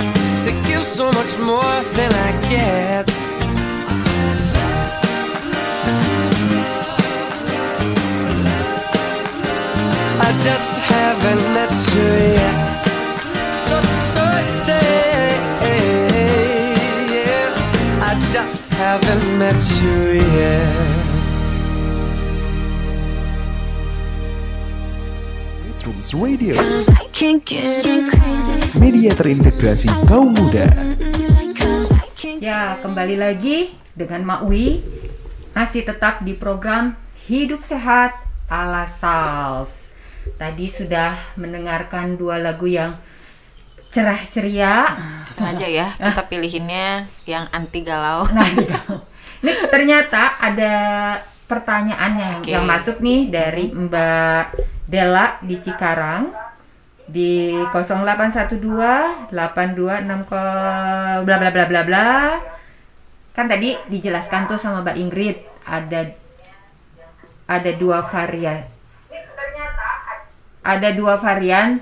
to 0.46 0.50
give 0.68 0.82
so 0.82 1.06
much 1.12 1.32
more 1.38 1.76
than 1.96 2.10
I 2.28 2.30
get. 2.50 3.04
I 10.26 10.30
just 10.46 10.70
haven't 10.90 11.42
met 11.54 11.72
you 11.94 12.08
yet. 12.40 12.65
Haven't 18.76 19.24
met 19.40 19.56
you 19.80 20.20
yet. 20.36 20.68
Metrums 25.64 26.12
Radio 26.12 26.60
Media 28.76 29.10
terintegrasi 29.16 29.88
kaum 30.04 30.36
muda 30.36 30.68
Ya, 32.36 32.76
kembali 32.84 33.16
lagi 33.16 33.72
dengan 33.96 34.28
Mak 34.28 34.42
Wi 34.44 34.84
masih 35.56 35.88
tetap 35.88 36.20
di 36.20 36.36
program 36.36 37.00
Hidup 37.24 37.64
Sehat 37.64 38.12
ala 38.52 38.84
Sals. 38.92 39.72
Tadi 40.36 40.68
sudah 40.68 41.16
mendengarkan 41.40 42.20
dua 42.20 42.36
lagu 42.36 42.68
yang 42.68 43.00
cerah 43.96 44.20
ceria. 44.28 44.92
Sengaja 45.24 45.64
ya, 45.64 45.88
kita 45.96 46.28
pilihinnya 46.28 47.08
yang 47.24 47.48
anti 47.48 47.80
galau. 47.80 48.28
Nah. 48.28 48.44
Ini 49.40 49.52
ternyata 49.72 50.36
ada 50.36 50.74
pertanyaan 51.48 52.12
yang, 52.20 52.36
Oke. 52.44 52.52
yang 52.52 52.64
masuk 52.68 53.00
nih 53.00 53.32
dari 53.32 53.72
Mbak 53.72 54.44
Dela 54.84 55.40
di 55.40 55.56
Cikarang 55.60 56.28
di 57.06 57.54
0812 57.70 59.30
826 59.30 60.28
ke 60.28 60.42
bla 61.22 61.36
bla 61.40 61.50
bla 61.52 61.64
bla 61.64 61.82
bla. 61.86 62.08
Kan 63.32 63.46
tadi 63.48 63.76
dijelaskan 63.88 64.48
tuh 64.48 64.60
sama 64.60 64.84
Mbak 64.84 64.96
Ingrid 64.96 65.36
ada 65.64 66.12
ada 67.46 67.70
dua 67.76 68.04
varian. 68.10 68.66
Ada 70.66 70.98
dua 70.98 71.22
varian, 71.22 71.78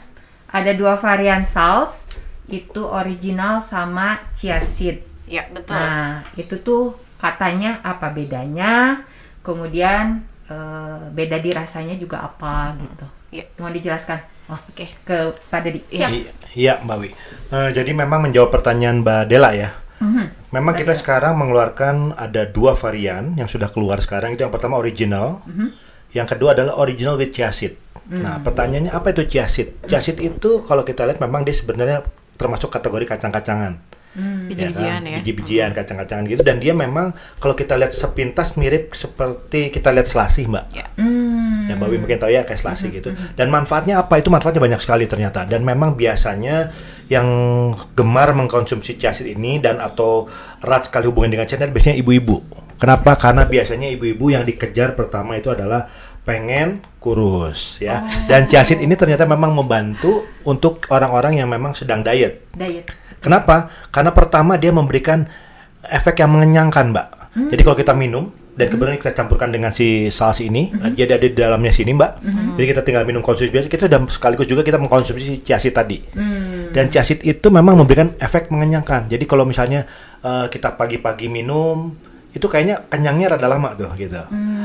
ada 0.55 0.71
dua 0.71 0.95
varian 1.03 1.43
saus 1.43 2.07
itu 2.47 2.87
original 2.87 3.67
sama 3.67 4.23
chia 4.39 4.63
seed. 4.63 5.03
Ya, 5.27 5.51
betul. 5.51 5.75
Nah, 5.75 6.23
itu 6.39 6.55
tuh 6.63 6.95
katanya 7.19 7.83
apa 7.83 8.15
bedanya? 8.15 9.03
Kemudian 9.43 10.23
eh, 10.47 11.03
beda 11.11 11.43
di 11.43 11.51
rasanya 11.51 11.99
juga 11.99 12.23
apa 12.23 12.79
gitu. 12.79 13.07
Iya. 13.35 13.45
Mau 13.59 13.73
dijelaskan? 13.75 14.21
Oh, 14.53 14.61
oke. 14.61 14.87
Kepada 15.03 15.69
di. 15.73 15.81
Iya, 16.55 16.79
Mbak 16.85 16.97
Wi. 17.03 17.11
Eh, 17.51 17.71
jadi 17.75 17.91
memang 17.91 18.23
menjawab 18.23 18.55
pertanyaan 18.55 19.03
Mbak 19.03 19.23
Dela 19.27 19.51
ya. 19.57 19.75
Mhm. 19.99 20.53
Memang 20.55 20.75
kita 20.77 20.95
sekarang 20.95 21.35
mengeluarkan 21.35 22.15
ada 22.15 22.47
dua 22.47 22.79
varian 22.79 23.35
yang 23.35 23.49
sudah 23.51 23.73
keluar 23.73 23.99
sekarang. 23.99 24.37
Itu 24.37 24.47
yang 24.47 24.55
pertama 24.55 24.79
original, 24.79 25.43
Mhm. 25.49 25.69
Yang 26.15 26.31
kedua 26.31 26.55
adalah 26.55 26.79
original 26.79 27.19
with 27.19 27.35
chia 27.35 27.51
seed. 27.51 27.75
Nah, 28.05 28.39
Hmm. 28.39 28.45
pertanyaannya 28.47 28.93
apa 28.95 29.11
itu 29.11 29.27
chia 29.27 29.51
seed? 29.51 29.83
Chia 29.91 29.99
seed 29.99 30.23
itu 30.23 30.63
kalau 30.63 30.87
kita 30.87 31.03
lihat 31.09 31.19
memang 31.19 31.43
dia 31.43 31.57
sebenarnya 31.57 32.07
termasuk 32.39 32.71
kategori 32.71 33.05
kacang-kacangan. 33.11 33.81
Hmm. 34.15 34.47
Biji-bijian 34.47 35.03
ya. 35.03 35.19
Biji-bijian, 35.19 35.71
kacang-kacangan 35.75 36.23
gitu 36.31 36.47
dan 36.47 36.63
dia 36.63 36.71
memang 36.71 37.11
kalau 37.43 37.59
kita 37.59 37.75
lihat 37.75 37.91
sepintas 37.91 38.55
mirip 38.55 38.95
seperti 38.95 39.75
kita 39.75 39.91
lihat 39.91 40.07
selasih, 40.07 40.47
Mbak. 40.47 40.65
Ya. 40.71 40.87
Hmm. 40.95 41.67
Ya 41.67 41.75
Mbak 41.75 41.89
Wi 41.91 41.99
mungkin 41.99 42.19
tahu 42.23 42.31
ya 42.31 42.47
kayak 42.47 42.61
selasih 42.63 42.95
gitu. 42.95 43.11
Dan 43.35 43.51
manfaatnya 43.51 44.07
apa? 44.07 44.21
Itu 44.23 44.31
manfaatnya 44.31 44.63
banyak 44.63 44.79
sekali 44.79 45.11
ternyata. 45.11 45.49
Dan 45.51 45.67
memang 45.67 45.99
biasanya 45.99 46.71
yang 47.11 47.27
gemar 47.99 48.37
mengkonsumsi 48.39 49.01
chia 49.03 49.11
seed 49.11 49.35
ini 49.35 49.59
dan 49.59 49.83
atau 49.83 50.31
erat 50.63 50.87
sekali 50.87 51.11
hubungan 51.11 51.35
dengan 51.35 51.51
channel 51.51 51.75
biasanya 51.75 51.99
ibu-ibu. 51.99 52.64
Kenapa? 52.79 53.15
Karena 53.17 53.47
biasanya 53.47 53.89
ibu-ibu 53.95 54.35
yang 54.35 54.43
dikejar 54.43 54.99
pertama 54.99 55.39
itu 55.39 55.51
adalah 55.51 55.87
pengen 56.25 56.81
kurus 56.99 57.79
ya. 57.85 58.01
Dan 58.25 58.49
chia 58.49 58.65
seed 58.65 58.81
ini 58.81 58.97
ternyata 58.97 59.29
memang 59.29 59.53
membantu 59.53 60.25
untuk 60.49 60.89
orang-orang 60.89 61.39
yang 61.39 61.49
memang 61.53 61.77
sedang 61.77 62.01
diet. 62.01 62.49
Diet. 62.57 62.89
Kenapa? 63.21 63.73
Karena 63.93 64.11
pertama 64.13 64.57
dia 64.57 64.73
memberikan 64.73 65.25
efek 65.85 66.21
yang 66.25 66.33
mengenyangkan, 66.33 66.93
Mbak. 66.93 67.09
Jadi 67.53 67.61
kalau 67.67 67.77
kita 67.77 67.93
minum 67.93 68.31
dan 68.55 68.71
kemudian 68.71 68.95
kita 68.95 69.11
campurkan 69.11 69.51
dengan 69.51 69.75
si 69.75 70.07
saus 70.09 70.39
ini, 70.39 70.71
jadi 70.95 71.19
ada 71.19 71.27
di 71.27 71.35
dalamnya 71.35 71.73
sini, 71.73 71.93
Mbak. 71.93 72.13
Jadi 72.57 72.67
kita 72.73 72.81
tinggal 72.85 73.05
minum 73.05 73.21
konsumsi 73.21 73.53
biasa, 73.53 73.69
kita 73.69 73.89
sudah 73.89 74.01
sekaligus 74.09 74.49
juga 74.49 74.63
kita 74.65 74.81
mengkonsumsi 74.81 75.45
seed 75.45 75.75
tadi. 75.75 76.05
Dan 76.73 76.89
chia 76.89 77.05
seed 77.05 77.21
itu 77.25 77.49
memang 77.53 77.77
memberikan 77.77 78.17
efek 78.17 78.49
mengenyangkan. 78.49 79.13
Jadi 79.13 79.25
kalau 79.29 79.45
misalnya 79.45 79.85
eh, 80.25 80.47
kita 80.49 80.75
pagi-pagi 80.77 81.29
minum 81.29 81.93
itu 82.35 82.47
kayaknya 82.51 82.83
kenyangnya 82.91 83.39
rada 83.39 83.47
lama 83.47 83.79
tuh 83.79 83.95
gitu. 83.95 84.19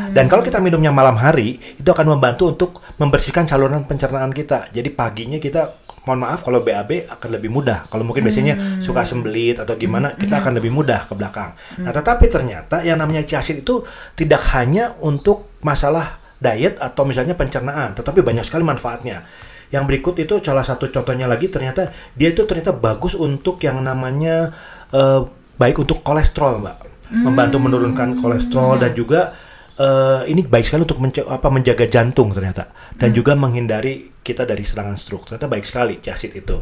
Dan 0.09 0.25
kalau 0.25 0.41
kita 0.41 0.57
minumnya 0.57 0.89
malam 0.89 1.13
hari, 1.21 1.61
itu 1.61 1.85
akan 1.85 2.17
membantu 2.17 2.49
untuk 2.49 2.81
membersihkan 2.97 3.45
saluran 3.45 3.85
pencernaan 3.85 4.33
kita. 4.33 4.73
Jadi 4.73 4.89
paginya 4.89 5.37
kita 5.37 5.77
mohon 6.09 6.25
maaf 6.25 6.41
kalau 6.41 6.65
BAB 6.65 7.05
akan 7.05 7.29
lebih 7.37 7.53
mudah. 7.53 7.85
Kalau 7.85 8.01
mungkin 8.01 8.25
biasanya 8.25 8.81
suka 8.81 9.05
sembelit 9.05 9.61
atau 9.61 9.77
gimana, 9.77 10.17
kita 10.17 10.41
akan 10.41 10.57
lebih 10.57 10.73
mudah 10.73 11.05
ke 11.05 11.13
belakang. 11.13 11.53
Nah, 11.85 11.93
tetapi 11.93 12.25
ternyata 12.25 12.81
yang 12.81 12.97
namanya 12.97 13.21
chia 13.21 13.45
seed 13.45 13.61
itu 13.61 13.85
tidak 14.17 14.41
hanya 14.57 14.97
untuk 15.05 15.53
masalah 15.61 16.17
diet 16.41 16.81
atau 16.81 17.05
misalnya 17.05 17.37
pencernaan, 17.37 17.93
tetapi 17.93 18.25
banyak 18.25 18.41
sekali 18.41 18.65
manfaatnya. 18.65 19.21
Yang 19.69 19.83
berikut 19.85 20.15
itu 20.17 20.41
salah 20.41 20.65
satu 20.65 20.89
contohnya 20.89 21.29
lagi 21.29 21.45
ternyata 21.45 21.93
dia 22.17 22.33
itu 22.33 22.41
ternyata 22.49 22.73
bagus 22.73 23.13
untuk 23.13 23.61
yang 23.61 23.77
namanya 23.85 24.49
eh, 24.89 25.21
baik 25.61 25.77
untuk 25.77 26.01
kolesterol, 26.01 26.65
Mbak. 26.65 26.88
Membantu 27.09 27.57
menurunkan 27.57 28.21
kolesterol 28.21 28.77
dan 28.77 28.93
juga 28.93 29.33
eh, 29.79 30.29
ini 30.29 30.45
baik 30.45 30.65
sekali 30.65 30.85
untuk 30.85 31.01
apa 31.25 31.47
menjaga 31.49 31.89
jantung 31.89 32.29
ternyata 32.29 32.69
dan 32.99 33.09
juga 33.15 33.33
menghindari 33.33 34.13
kita 34.21 34.45
dari 34.45 34.61
serangan 34.61 34.93
stroke. 34.93 35.25
Ternyata 35.25 35.49
baik 35.49 35.65
sekali 35.65 35.97
seed 35.97 36.37
itu. 36.37 36.57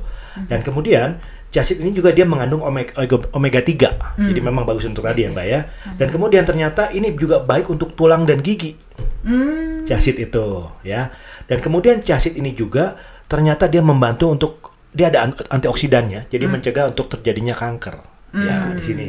Dan 0.48 0.64
kemudian 0.64 1.20
seed 1.52 1.82
ini 1.84 1.92
juga 1.92 2.14
dia 2.14 2.24
mengandung 2.24 2.64
omega, 2.64 2.96
omega 3.34 3.60
3. 3.60 4.24
Jadi 4.32 4.40
memang 4.40 4.64
bagus 4.64 4.86
untuk 4.88 5.04
tadi 5.04 5.26
ya, 5.26 5.34
Mbak 5.34 5.48
ya. 5.50 5.62
Dan 6.00 6.08
kemudian 6.14 6.44
ternyata 6.48 6.94
ini 6.94 7.12
juga 7.18 7.44
baik 7.44 7.68
untuk 7.68 7.98
tulang 7.98 8.24
dan 8.24 8.40
gigi. 8.40 8.78
Hmm. 9.26 9.84
Seed 9.84 10.16
itu 10.22 10.70
ya. 10.88 11.12
Dan 11.50 11.60
kemudian 11.60 12.00
seed 12.00 12.40
ini 12.40 12.56
juga 12.56 12.96
ternyata 13.28 13.68
dia 13.68 13.84
membantu 13.84 14.32
untuk 14.32 14.54
dia 14.96 15.12
ada 15.12 15.28
an- 15.30 15.36
antioksidannya, 15.36 16.32
jadi 16.32 16.46
mencegah 16.48 16.96
untuk 16.96 17.12
terjadinya 17.12 17.54
kanker. 17.54 18.16
Ya, 18.38 18.76
di 18.76 18.84
sini. 18.84 19.08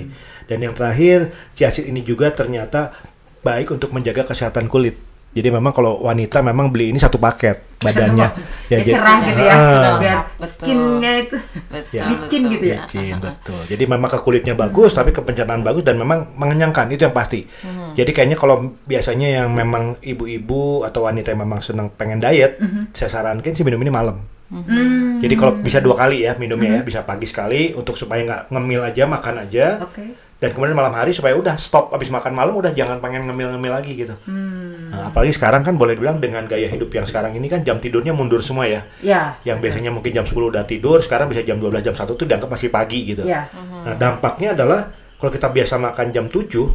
Dan 0.49 0.59
yang 0.61 0.73
terakhir, 0.73 1.29
chia 1.53 1.69
seed 1.69 1.87
ini 1.87 2.01
juga 2.01 2.33
ternyata 2.33 2.91
baik 3.39 3.69
untuk 3.71 3.93
menjaga 3.93 4.25
kesehatan 4.25 4.67
kulit. 4.67 4.97
Jadi 5.29 5.53
memang 5.53 5.71
kalau 5.71 6.01
wanita 6.01 6.41
memang 6.41 6.73
beli 6.73 6.89
ini 6.89 6.97
satu 6.97 7.21
paket 7.21 7.61
badannya. 7.79 8.29
Ya, 8.73 8.81
jadi- 8.81 8.97
cerah 8.97 9.19
gitu 9.23 9.41
ya. 9.41 9.53
Sudah 9.55 9.93
biar 9.97 9.97
lengkap, 10.01 10.25
betul. 10.37 10.53
skinnya 10.53 11.13
itu 11.15 11.37
Betul, 11.69 11.93
Ya. 11.95 12.05
licin 12.07 12.21
betul. 12.43 12.53
gitu 12.53 12.65
ya. 12.65 12.81
Licin, 12.81 13.15
betul. 13.17 13.61
Jadi 13.65 13.85
memang 13.85 14.09
ke 14.09 14.19
kulitnya 14.19 14.55
bagus, 14.55 14.91
tapi 14.93 15.11
ke 15.13 15.21
pencernaan 15.21 15.61
bagus 15.61 15.85
dan 15.85 15.97
memang 15.97 16.33
mengenyangkan 16.35 16.89
itu 16.91 17.05
yang 17.05 17.13
pasti. 17.13 17.45
Jadi 17.93 18.11
kayaknya 18.11 18.37
kalau 18.37 18.57
biasanya 18.83 19.29
yang 19.41 19.49
memang 19.49 19.97
ibu-ibu 20.01 20.85
atau 20.85 21.05
wanita 21.05 21.33
yang 21.33 21.45
memang 21.45 21.61
senang 21.61 21.89
pengen 21.91 22.19
diet, 22.19 22.57
saya 22.93 23.09
sarankan 23.09 23.53
sih 23.53 23.65
minum 23.65 23.81
ini 23.81 23.89
malam. 23.89 24.21
Hmm. 24.49 25.21
Jadi 25.21 25.35
kalau 25.37 25.61
bisa 25.61 25.77
dua 25.79 25.93
kali 25.95 26.25
ya 26.25 26.33
minumnya 26.35 26.81
ya, 26.81 26.83
bisa 26.83 27.05
pagi 27.05 27.25
sekali 27.25 27.73
untuk 27.73 27.97
supaya 27.97 28.21
nggak 28.25 28.43
ngemil 28.49 28.81
aja, 28.81 29.05
makan 29.05 29.45
aja. 29.45 29.81
Oke. 29.81 30.28
Dan 30.39 30.55
kemudian 30.55 30.78
malam 30.78 30.95
hari 30.95 31.11
supaya 31.11 31.34
udah 31.34 31.59
stop 31.59 31.91
habis 31.91 32.09
makan 32.09 32.30
malam 32.30 32.55
udah 32.55 32.70
jangan 32.70 33.03
pengen 33.03 33.26
ngemil-ngemil 33.26 33.74
lagi 33.74 33.99
gitu. 33.99 34.14
Hmm. 34.22 34.86
Nah, 34.89 35.11
apalagi 35.11 35.34
sekarang 35.34 35.66
kan 35.66 35.74
boleh 35.74 35.99
dibilang 35.99 36.22
dengan 36.22 36.47
gaya 36.47 36.70
hidup 36.70 36.95
yang 36.95 37.03
sekarang 37.03 37.34
ini 37.34 37.51
kan 37.51 37.61
jam 37.61 37.76
tidurnya 37.76 38.14
mundur 38.14 38.39
semua 38.39 38.64
ya 38.64 38.86
Ya. 39.03 39.34
yang 39.43 39.59
biasanya 39.59 39.91
mungkin 39.91 40.14
jam 40.14 40.22
10 40.22 40.49
udah 40.49 40.62
tidur, 40.62 41.03
sekarang 41.03 41.26
bisa 41.26 41.43
jam 41.43 41.59
12 41.59 41.82
jam 41.82 41.91
1 41.91 42.14
tuh 42.14 42.22
dianggap 42.22 42.49
masih 42.49 42.70
pagi 42.70 43.03
gitu. 43.05 43.26
Ya. 43.26 43.51
Nah, 43.82 43.99
dampaknya 43.99 44.55
adalah 44.55 44.95
kalau 45.18 45.34
kita 45.34 45.51
biasa 45.51 45.74
makan 45.74 46.07
jam 46.14 46.30
7, 46.30 46.70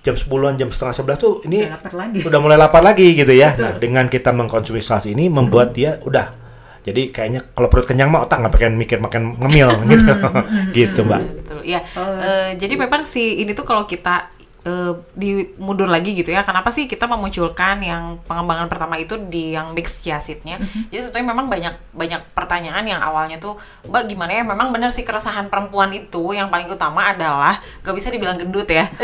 jam 0.00 0.14
10-an 0.14 0.54
jam 0.54 0.70
setengah 0.70 0.94
11 0.94 1.18
tuh 1.18 1.32
ini 1.44 1.66
Udah 1.66 1.74
lapar 1.74 1.94
lagi. 1.98 2.18
udah 2.22 2.38
mulai 2.38 2.56
lapar 2.56 2.82
lagi 2.82 3.06
gitu 3.12 3.34
ya. 3.34 3.58
Nah, 3.58 3.82
dengan 3.82 4.06
kita 4.06 4.30
mengkonsumsi 4.30 4.78
saus 4.78 5.06
ini 5.06 5.26
membuat 5.26 5.74
dia 5.74 5.98
udah 6.00 6.38
jadi 6.82 7.14
kayaknya 7.14 7.46
kalau 7.54 7.70
perut 7.70 7.86
kenyang 7.86 8.10
mah 8.10 8.26
otak 8.26 8.42
nggak 8.42 8.58
pengen 8.58 8.74
mikir 8.74 8.98
makan 8.98 9.38
ngemil 9.38 9.70
gitu. 9.86 10.12
gitu, 10.78 11.00
Mbak. 11.02 11.22
Betul. 11.62 11.70
Ya. 11.70 11.80
Eh, 12.20 12.50
jadi 12.56 12.74
memang 12.76 13.02
si 13.04 13.38
ini 13.38 13.52
tuh 13.52 13.62
kalau 13.62 13.82
kita 13.82 14.28
eh, 14.62 14.92
di 15.12 15.28
mundur 15.56 15.86
lagi 15.86 16.12
gitu 16.12 16.28
ya. 16.28 16.42
Kenapa 16.42 16.70
sih 16.70 16.86
kita 16.86 17.04
memunculkan 17.04 17.78
yang 17.78 18.22
pengembangan 18.22 18.66
pertama 18.66 18.94
itu 18.94 19.18
di 19.20 19.50
yang 19.50 19.72
mix 19.72 20.00
chia 20.00 20.18
seed-nya? 20.18 20.58
Jadi 20.86 21.00
sebetulnya 21.00 21.28
memang 21.28 21.46
banyak 21.46 21.74
banyak 21.90 22.22
pertanyaan 22.30 22.84
yang 22.84 22.98
awalnya 22.98 23.36
tuh, 23.36 23.58
Mbak 23.84 24.02
gimana 24.06 24.30
ya? 24.32 24.42
Memang 24.42 24.70
benar 24.70 24.88
sih 24.88 25.02
keresahan 25.02 25.46
perempuan 25.46 25.90
itu 25.90 26.30
yang 26.30 26.46
paling 26.46 26.66
utama 26.66 27.06
adalah 27.06 27.58
gak 27.80 27.90
bisa 27.92 28.06
dibilang 28.08 28.34
gendut 28.34 28.66
ya. 28.66 28.86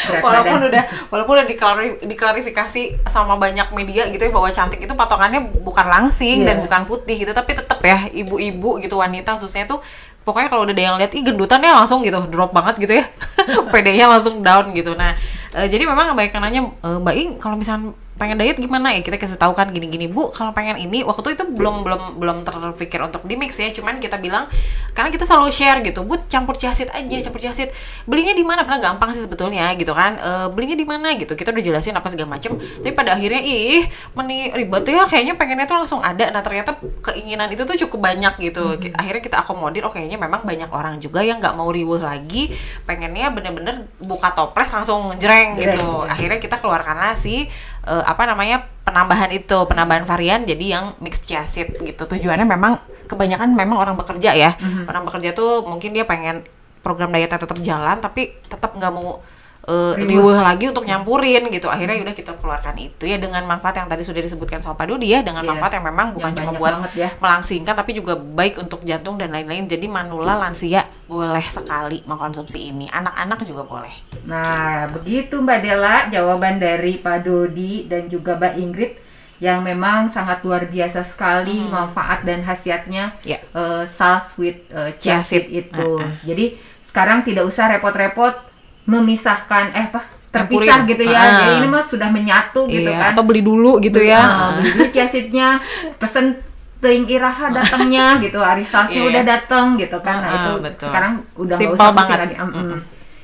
Berat 0.00 0.22
walaupun 0.22 0.54
badan. 0.56 0.70
udah 0.70 0.84
walaupun 1.10 1.34
udah 1.34 1.48
diklari- 1.48 1.98
diklarifikasi 2.00 2.82
sama 3.06 3.34
banyak 3.34 3.74
media 3.74 4.06
gitu 4.06 4.22
ya 4.22 4.30
bahwa 4.30 4.46
cantik 4.48 4.78
itu 4.78 4.94
patokannya 4.94 5.42
bukan 5.60 5.82
langsing 5.84 6.42
Iya. 6.42 6.46
dan 6.46 6.56
bukan 6.62 6.82
putih 6.86 7.18
gitu 7.18 7.32
tapi 7.32 7.52
tetap 7.52 7.82
ya 7.82 8.06
ibu-ibu 8.08 8.78
gitu 8.78 8.94
wanita 8.94 9.34
khususnya 9.34 9.66
tuh 9.66 9.82
pokoknya 10.22 10.48
kalau 10.52 10.62
udah 10.68 10.74
ada 10.74 10.82
yang 10.82 10.96
lihat 11.00 11.12
ih 11.16 11.22
gendutannya 11.24 11.70
langsung 11.72 12.04
gitu. 12.04 12.20
Drop 12.28 12.52
banget 12.52 12.76
gitu 12.78 12.92
ya. 13.00 13.04
PD-nya 13.72 14.06
langsung 14.10 14.40
down 14.44 14.72
gitu. 14.76 14.92
Nah 14.94 15.16
eh, 15.56 15.66
jadi 15.66 15.84
memang 15.88 16.12
banyak 16.14 16.32
yang 16.32 16.42
nanya 16.44 16.60
"Eh, 16.84 16.98
mbak 17.00 17.14
Ing 17.16 17.30
kalau 17.40 17.56
misalnya 17.56 17.92
pengen 18.20 18.36
diet 18.36 18.60
gimana 18.60 18.92
ya? 18.92 19.00
Kita 19.00 19.16
kasih 19.16 19.40
tahu 19.40 19.56
kan 19.56 19.72
gini-gini 19.72 20.04
bu 20.04 20.28
kalau 20.28 20.52
pengen 20.52 20.76
ini 20.76 21.00
waktu 21.00 21.32
itu 21.32 21.48
belum 21.48 21.80
belum 21.80 22.02
belum 22.20 22.36
terpikir 22.44 23.00
untuk 23.00 23.24
di 23.24 23.40
mix 23.40 23.56
ya. 23.56 23.72
Cuman 23.72 23.96
kita 23.96 24.20
bilang 24.20 24.44
karena 24.92 25.08
kita 25.08 25.24
selalu 25.24 25.48
share 25.48 25.80
gitu 25.80 26.04
bu 26.04 26.20
campur 26.28 26.60
chia 26.60 26.76
seed 26.76 26.92
aja 26.92 27.16
campur 27.24 27.40
chia 27.40 27.56
seed. 27.56 27.72
Belinya 28.04 28.36
di 28.36 28.44
mana? 28.44 28.68
Padahal 28.68 28.92
gampang 28.92 29.16
sih 29.16 29.24
sebetulnya 29.24 29.72
gitu 29.80 29.96
kan. 29.96 30.20
Eh, 30.20 30.46
belinya 30.52 30.76
di 30.76 30.84
mana 30.84 31.16
gitu? 31.16 31.32
Kita 31.32 31.48
udah 31.48 31.64
jelasin 31.64 31.96
apa 31.96 32.12
segala 32.12 32.36
macem. 32.36 32.60
Tapi 32.60 32.92
pada 32.92 33.16
akhirnya 33.16 33.40
ih 33.40 33.88
meni 34.12 34.52
ribet 34.52 34.84
ya 34.84 35.08
kayaknya 35.08 35.40
pengennya 35.40 35.64
tuh 35.64 35.80
langsung 35.80 36.04
ada. 36.04 36.28
Nah 36.28 36.44
ternyata 36.44 36.76
keinginan 37.00 37.48
itu 37.48 37.64
tuh 37.64 37.80
cukup 37.88 38.12
banyak 38.12 38.36
gitu. 38.44 38.76
Ki- 38.76 38.92
akhirnya 38.92 39.24
kita 39.24 39.40
akomodir 39.40 39.88
oh 39.88 39.92
kayaknya 39.94 40.20
memang 40.20 40.44
banyak 40.44 40.68
orang 40.68 41.00
juga 41.00 41.24
yang 41.24 41.40
nggak 41.40 41.56
mau 41.56 41.72
riweh 41.72 42.04
lagi. 42.04 42.52
Pengennya 42.84 43.32
bener-bener 43.32 43.88
buka 43.96 44.36
toples 44.36 44.68
langsung 44.68 45.16
jreng 45.16 45.56
gitu. 45.56 46.04
Ya. 46.04 46.12
akhirnya 46.12 46.42
kita 46.42 46.58
keluarkanlah 46.60 47.16
si 47.16 47.46
eh, 47.86 48.04
apa 48.04 48.22
namanya 48.28 48.66
penambahan 48.84 49.30
itu 49.30 49.64
penambahan 49.70 50.04
varian 50.04 50.42
jadi 50.44 50.64
yang 50.80 50.84
mixed 50.98 51.24
chia 51.28 51.46
seed 51.46 51.72
gitu. 51.80 52.02
Tujuannya 52.04 52.44
memang 52.44 52.80
kebanyakan 53.06 53.54
memang 53.54 53.78
orang 53.78 53.94
bekerja 53.96 54.34
ya. 54.34 54.50
Orang 54.88 55.06
bekerja 55.06 55.32
tuh 55.32 55.64
mungkin 55.64 55.94
dia 55.94 56.04
pengen 56.04 56.44
program 56.80 57.12
dietnya 57.12 57.36
tetap 57.36 57.60
jalan 57.60 58.00
tapi 58.00 58.40
tetap 58.48 58.72
nggak 58.72 58.92
mau 58.92 59.20
eh, 59.62 59.92
Riweh. 59.98 60.40
lagi 60.40 60.64
untuk 60.66 60.82
nyampurin 60.82 61.44
gitu 61.46 61.66
akhirnya 61.66 62.00
udah 62.00 62.12
kita 62.12 62.32
keluarkan 62.34 62.74
itu 62.74 63.04
ya 63.04 63.16
dengan 63.16 63.44
manfaat 63.44 63.76
yang 63.76 63.86
tadi 63.86 64.00
sudah 64.00 64.18
disebutkan 64.18 64.58
sama 64.58 64.74
Pak 64.74 64.86
Dodi 64.88 65.08
ya 65.08 65.20
dengan 65.20 65.44
Iya. 65.44 65.50
manfaat 65.50 65.72
yang 65.76 65.84
memang 65.84 66.06
bukan 66.10 66.30
Yang 66.30 66.38
cuma 66.40 66.52
buat 66.54 66.74
ya. 66.92 67.08
melangsingkan 67.16 67.74
tapi 67.74 67.92
juga 67.92 68.14
baik 68.14 68.56
untuk 68.58 68.80
jantung 68.82 69.14
dan 69.14 69.30
lain-lain 69.30 69.64
jadi 69.64 69.84
manula 69.84 70.36
lansia 70.36 70.88
boleh 71.04 71.44
sekali 71.44 72.00
mengkonsumsi 72.02 72.70
ini 72.70 72.86
anak-anak 72.88 73.42
juga 73.42 73.62
boleh 73.62 73.92
Nah, 74.22 74.84
begitu 74.90 75.40
Mbak 75.40 75.58
Dela 75.60 75.96
jawaban 76.06 76.56
dari 76.56 76.96
Pak 76.96 77.24
Dodi 77.24 77.84
dan 77.84 78.04
juga 78.06 78.36
Mbak 78.36 78.54
Ingrid 78.56 78.92
yang 79.38 79.60
memang 79.60 80.04
sangat 80.06 80.44
luar 80.44 80.68
biasa 80.68 81.00
sekali 81.00 81.56
manfaat 81.62 82.20
dan 82.22 82.40
khasiatnya 82.40 83.16
Ya. 83.22 83.40
eh, 83.40 83.84
sauce 83.86 84.36
with 84.36 84.60
eh, 84.68 84.92
chia 84.94 85.24
seed. 85.24 85.48
itu. 85.48 85.88
Ah, 85.96 86.04
ah. 86.04 86.12
Jadi 86.22 86.60
sekarang 86.84 87.22
tidak 87.22 87.46
usah 87.46 87.70
repot-repot 87.70 88.49
memisahkan 88.90 89.70
eh 89.70 89.86
apa 89.86 90.02
terpisah 90.30 90.82
gitu 90.84 91.02
ya. 91.04 91.14
Ah. 91.16 91.30
Jadi 91.40 91.52
ini 91.58 91.66
mah 91.66 91.82
sudah 91.82 92.06
menyatu 92.06 92.66
gitu 92.66 92.86
Iya, 92.86 92.98
kan. 92.98 93.10
atau 93.14 93.22
beli 93.22 93.42
dulu 93.42 93.78
gitu 93.78 93.98
ya 93.98 94.20
Nah, 94.20 94.48
beli 94.56 94.70
dulu 94.72 94.84
chia 94.90 95.06
seednya, 95.06 95.58
pesen 95.96 96.38
ting 96.78 97.04
iraha 97.06 97.50
datangnya 97.50 98.14
gitu, 98.24 98.38
hari 98.38 98.62
Sabtu 98.62 98.94
Iya. 98.96 99.10
udah 99.10 99.22
datang 99.24 99.74
gitu 99.74 99.98
kan. 100.00 100.18
Nah, 100.18 100.26
Ah, 100.26 100.34
itu 100.34 100.52
betul. 100.60 100.86
sekarang 100.86 101.12
udah 101.34 101.56
Simple 101.56 101.74
usah 101.74 101.86
pusing 101.86 101.98
banget. 101.98 102.18
lagi. 102.18 102.34
Mm, 102.36 102.52
mm. 102.52 102.80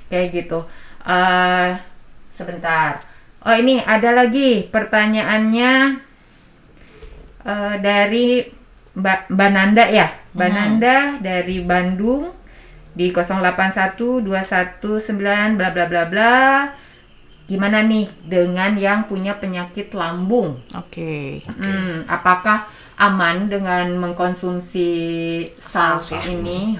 Kayak 0.06 0.26
gitu. 0.32 0.58
Eh, 1.02 1.68
sebentar. 2.30 2.90
Oh, 3.40 3.54
ini 3.54 3.78
ada 3.78 4.10
lagi 4.12 4.66
pertanyaannya 4.66 5.72
eh, 7.44 7.74
dari 7.78 8.26
Mbak 8.92 9.30
Mbak 9.30 9.50
Nanda 9.52 9.84
ya, 9.86 10.08
Mbak 10.32 10.48
Hmm. 10.50 10.76
Dari 11.22 11.56
Bandung 11.62 12.32
di 12.96 13.12
081219 13.12 15.60
bla 15.60 15.68
bla 15.70 15.84
bla 15.84 16.02
bla. 16.08 16.34
Gimana 17.46 17.86
nih 17.86 18.10
dengan 18.26 18.74
yang 18.74 19.06
punya 19.06 19.38
penyakit 19.38 19.94
lambung? 19.94 20.58
Oke. 20.74 21.38
Hmm, 21.46 22.02
apakah 22.10 22.66
aman 22.98 23.46
dengan 23.46 23.94
mengkonsumsi 24.00 24.88
saus 25.62 26.10
ya. 26.10 26.26
ini? 26.26 26.74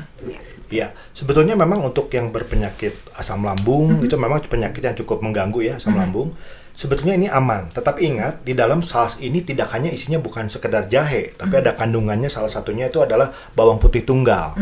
Iya, 0.67 0.91
sebetulnya 1.15 1.55
memang 1.55 1.87
untuk 1.87 2.11
yang 2.11 2.35
berpenyakit 2.35 3.15
asam 3.15 3.47
lambung 3.47 4.03
itu 4.03 4.19
memang 4.19 4.43
penyakit 4.43 4.83
yang 4.83 4.99
cukup 4.99 5.23
mengganggu 5.23 5.63
ya 5.63 5.79
asam 5.79 5.95
lambung. 5.95 6.35
Sebetulnya 6.77 7.17
ini 7.17 7.25
aman, 7.33 7.73
tetapi 7.73 8.05
ingat 8.05 8.45
di 8.45 8.53
dalam 8.53 8.85
saus 8.85 9.17
ini 9.17 9.41
tidak 9.41 9.73
hanya 9.73 9.89
isinya 9.89 10.21
bukan 10.21 10.53
sekedar 10.53 10.93
jahe, 10.93 11.33
tapi 11.33 11.57
ada 11.57 11.73
kandungannya. 11.73 12.29
Salah 12.29 12.53
satunya 12.53 12.93
itu 12.93 13.01
adalah 13.01 13.33
bawang 13.57 13.81
putih 13.81 14.05
tunggal. 14.05 14.53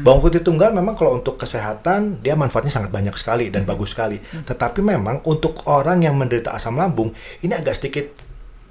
Bawang 0.00 0.24
putih 0.24 0.40
tunggal 0.40 0.72
memang 0.72 0.96
kalau 0.96 1.20
untuk 1.20 1.36
kesehatan 1.36 2.24
dia 2.24 2.32
manfaatnya 2.32 2.72
sangat 2.72 2.88
banyak 2.88 3.12
sekali 3.20 3.52
dan 3.52 3.68
bagus 3.68 3.92
sekali. 3.92 4.16
Tetapi 4.16 4.80
memang 4.80 5.20
untuk 5.28 5.60
orang 5.68 6.00
yang 6.00 6.16
menderita 6.16 6.56
asam 6.56 6.80
lambung 6.80 7.12
ini 7.44 7.52
agak 7.52 7.76
sedikit 7.76 8.16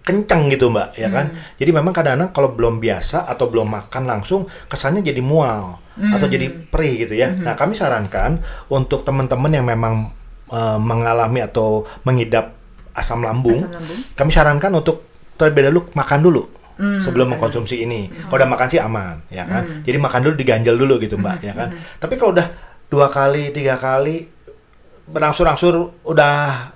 kencang 0.02 0.50
gitu 0.50 0.74
mbak 0.74 0.98
ya 0.98 1.14
kan? 1.14 1.38
Jadi 1.62 1.70
memang 1.70 1.94
kadang-kadang 1.94 2.34
kalau 2.34 2.50
belum 2.58 2.82
biasa 2.82 3.30
atau 3.30 3.46
belum 3.46 3.78
makan 3.78 4.10
langsung 4.10 4.50
kesannya 4.66 5.06
jadi 5.06 5.22
mual 5.22 5.78
atau 6.18 6.26
jadi 6.26 6.50
perih 6.50 7.06
gitu 7.06 7.14
ya. 7.14 7.30
Nah 7.30 7.54
kami 7.54 7.78
sarankan 7.78 8.42
untuk 8.74 9.06
teman-teman 9.06 9.54
yang 9.54 9.70
memang 9.70 10.10
eh, 10.50 10.80
mengalami 10.82 11.46
atau 11.46 11.86
mengidap 12.02 12.57
asam 12.98 13.22
lambung, 13.22 13.62
Asam 13.62 13.78
lambung. 13.78 14.00
kami 14.12 14.30
sarankan 14.30 14.72
untuk 14.74 15.06
terlebih 15.36 15.62
dahulu 15.64 15.82
makan 15.94 16.20
dulu 16.20 16.44
Hmm, 16.76 16.98
sebelum 16.98 17.32
mengkonsumsi 17.32 17.82
ini. 17.82 18.06
Kalau 18.24 18.38
udah 18.38 18.50
makan 18.52 18.68
sih 18.68 18.78
aman 18.78 19.18
ya 19.28 19.42
kan? 19.44 19.82
Jadi 19.82 19.98
makan 19.98 20.20
dulu 20.20 20.34
diganjel 20.36 20.76
dulu 20.76 20.98
gitu 20.98 21.16
mbak 21.16 21.42
ya 21.42 21.50
kan? 21.52 21.70
Tapi 21.96 22.14
kalau 22.16 22.30
udah 22.32 22.48
dua 22.86 23.08
kali 23.08 23.50
tiga 23.50 23.74
kali 23.76 24.30
berangsur-angsur 25.06 25.74
udah 26.04 26.34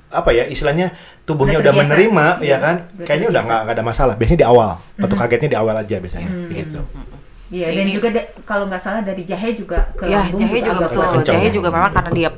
apa 0.10 0.30
ya 0.32 0.48
istilahnya 0.48 0.90
tubuhnya 1.22 1.60
Udah 1.60 1.70
menerima 1.72 2.26
Iya, 2.40 2.48
ya 2.48 2.58
kan? 2.58 2.76
udah 2.90 3.06
kayaknya 3.06 3.28
udah 3.30 3.42
nggak 3.44 3.62
ada 3.70 3.84
masalah. 3.84 4.14
Biasanya 4.16 4.40
di 4.40 4.48
awal 4.48 4.70
waktu 4.98 5.16
kagetnya 5.16 5.50
di 5.50 5.58
awal 5.60 5.76
aja 5.76 5.96
biasanya 5.98 6.30
gitu 6.50 6.80
Iya, 7.52 7.68
dan 7.70 7.84
Ini- 7.84 7.94
juga 7.94 8.08
kalau 8.42 8.66
nggak 8.66 8.80
salah 8.80 9.02
dari 9.04 9.22
jahe 9.22 9.52
juga 9.52 9.84
ke 9.94 10.08
Ya, 10.08 10.24
lambung 10.24 10.40
jahe 10.40 10.58
juga 10.58 10.72
agak 10.80 10.90
betul. 10.90 11.04
Jahe 11.28 11.46
ya. 11.46 11.52
juga 11.52 11.68
memang 11.70 11.92
karena 11.92 12.12
dia 12.12 12.30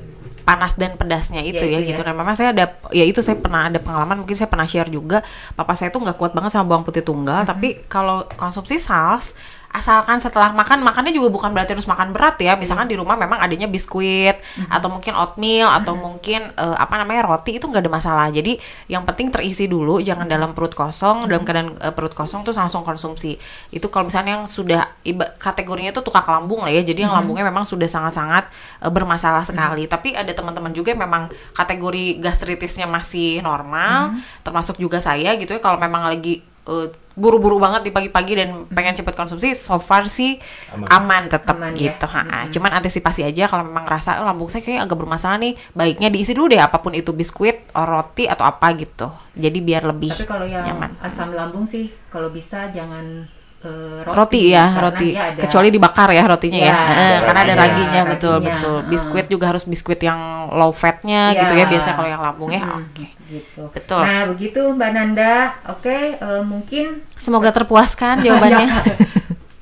panas 0.44 0.76
dan 0.76 1.00
pedasnya 1.00 1.40
itu 1.42 1.64
Ya, 1.64 1.80
ya, 1.80 1.80
itu 1.80 1.96
gitu. 1.96 2.02
ya. 2.04 2.12
Dan 2.12 2.16
memang 2.20 2.36
saya 2.36 2.52
ada 2.52 2.76
ya 2.92 3.08
itu 3.08 3.24
saya 3.24 3.40
pernah 3.40 3.72
ada 3.72 3.80
pengalaman 3.80 4.24
mungkin 4.24 4.36
saya 4.36 4.52
pernah 4.52 4.68
share 4.68 4.92
juga. 4.92 5.24
Papa 5.56 5.74
saya 5.74 5.90
tuh 5.90 6.04
nggak 6.04 6.20
kuat 6.20 6.32
banget 6.36 6.52
sama 6.54 6.68
bawang 6.76 6.84
putih 6.84 7.02
tunggal, 7.02 7.48
tapi 7.48 7.82
kalau 7.88 8.28
konsumsi 8.36 8.78
saus 8.78 9.34
asalkan 9.74 10.22
setelah 10.22 10.54
makan 10.54 10.86
makannya 10.86 11.10
juga 11.10 11.34
bukan 11.34 11.50
berarti 11.50 11.74
harus 11.74 11.90
makan 11.90 12.14
berat 12.14 12.38
ya. 12.38 12.54
Misalkan 12.54 12.86
di 12.86 12.94
rumah 12.94 13.18
memang 13.18 13.42
adanya 13.42 13.66
biskuit 13.66 14.38
atau 14.70 14.88
mungkin 14.88 15.18
oatmeal 15.18 15.66
atau 15.66 15.98
mungkin 15.98 16.54
eh, 16.54 16.78
apa 16.78 17.02
namanya 17.02 17.26
roti 17.26 17.58
itu 17.58 17.66
nggak 17.66 17.82
ada 17.82 17.92
masalah. 17.92 18.28
Jadi 18.30 18.62
yang 18.86 19.02
penting 19.04 19.34
terisi 19.34 19.66
dulu 19.66 19.98
jangan 19.98 20.30
dalam 20.30 20.54
perut 20.54 20.78
kosong. 20.78 21.26
Dalam 21.26 21.42
keadaan 21.42 21.74
eh, 21.82 21.90
perut 21.90 22.14
kosong 22.14 22.46
tuh 22.46 22.54
langsung 22.54 22.86
konsumsi. 22.86 23.34
Itu 23.74 23.90
kalau 23.90 24.14
misalnya 24.14 24.38
yang 24.38 24.46
sudah 24.46 24.94
iba, 25.02 25.26
kategorinya 25.42 25.90
itu 25.90 26.06
tukak 26.06 26.30
lambung 26.30 26.62
lah 26.62 26.72
ya. 26.72 26.86
Jadi 26.86 27.10
yang 27.10 27.18
lambungnya 27.18 27.50
memang 27.50 27.66
sudah 27.66 27.90
sangat-sangat 27.90 28.54
eh, 28.86 28.92
bermasalah 28.94 29.42
sekali. 29.42 29.90
Tapi 29.90 30.14
ada 30.14 30.30
teman-teman 30.30 30.70
juga 30.70 30.94
yang 30.94 31.02
memang 31.02 31.34
kategori 31.58 32.22
gastritisnya 32.22 32.86
masih 32.86 33.42
normal 33.42 34.14
termasuk 34.46 34.78
juga 34.78 35.02
saya 35.02 35.34
gitu 35.42 35.58
ya. 35.58 35.62
Kalau 35.66 35.82
memang 35.82 36.06
lagi 36.06 36.46
eh, 36.70 36.88
buru-buru 37.14 37.62
banget 37.62 37.86
di 37.88 37.92
pagi-pagi 37.94 38.34
dan 38.34 38.50
pengen 38.68 38.98
cepet 38.98 39.14
konsumsi 39.14 39.54
so 39.54 39.78
far 39.78 40.10
sih 40.10 40.42
Aman. 40.74 40.88
aman, 40.90 41.24
tetap 41.30 41.56
Aman 41.58 41.78
ya. 41.78 41.94
gitu 41.94 42.06
ha-ha. 42.10 42.50
cuman 42.50 42.72
antisipasi 42.82 43.22
aja 43.22 43.46
kalau 43.46 43.64
memang 43.66 43.86
rasa 43.86 44.18
"Oh, 44.18 44.26
lambung 44.26 44.50
saya 44.50 44.66
kayaknya 44.66 44.90
agak 44.90 44.98
bermasalah 44.98 45.38
nih 45.38 45.54
baiknya 45.74 46.10
diisi 46.10 46.34
dulu 46.34 46.50
deh 46.50 46.58
apa 46.58 46.82
pun 46.82 46.98
itu 46.98 47.14
biskuit 47.14 47.70
or 47.78 47.86
roti 47.86 48.26
atau 48.26 48.50
apa 48.50 48.74
gitu 48.74 49.14
jadi 49.34 49.58
biar 49.62 49.84
lebih 49.86 50.10
Tapi 50.14 50.26
kalau 50.26 50.46
yang 50.46 50.66
nyaman 50.66 50.94
asam 51.02 51.34
lambung 51.34 51.66
sih, 51.66 51.90
kalau 52.10 52.30
bisa 52.30 52.70
jangan 52.70 53.26
eh, 53.64 54.00
roti, 54.04 54.12
roti, 54.14 54.42
ya 54.50 54.66
roti 54.76 55.10
ada- 55.12 55.40
kecuali 55.40 55.68
dibakar 55.70 56.10
ya 56.10 56.24
rotinya 56.26 56.60
ya, 56.60 56.66
Ya, 56.66 56.78
Eh, 56.86 57.18
karena 57.22 57.40
ada 57.42 57.54
raginya. 57.54 57.64
raginya 57.64 58.02
betul 58.06 58.36
Raginya, 58.36 58.52
betul 58.54 58.78
biskuit 58.86 59.28
juga 59.28 59.46
harus 59.48 59.64
biskuit 59.64 60.00
yang 60.00 60.20
low 60.50 60.72
fatnya 60.72 61.32
Ya. 61.32 61.40
gitu 61.40 61.54
ya 61.54 61.66
biasanya 61.66 61.96
kalau 61.96 62.10
yang 62.10 62.22
lambung 62.22 62.50
ya 62.50 62.62
Hmm, 62.62 62.84
oke 62.84 63.06
gitu. 63.26 63.62
Betul. 63.70 64.02
Nah 64.04 64.22
begitu 64.28 64.62
Mbak 64.70 64.90
Nanda, 64.90 65.34
oke 65.66 65.98
eh, 66.14 66.42
mungkin 66.44 66.86
semoga 67.16 67.50
terpuaskan 67.50 68.20
jawabannya 68.26 68.68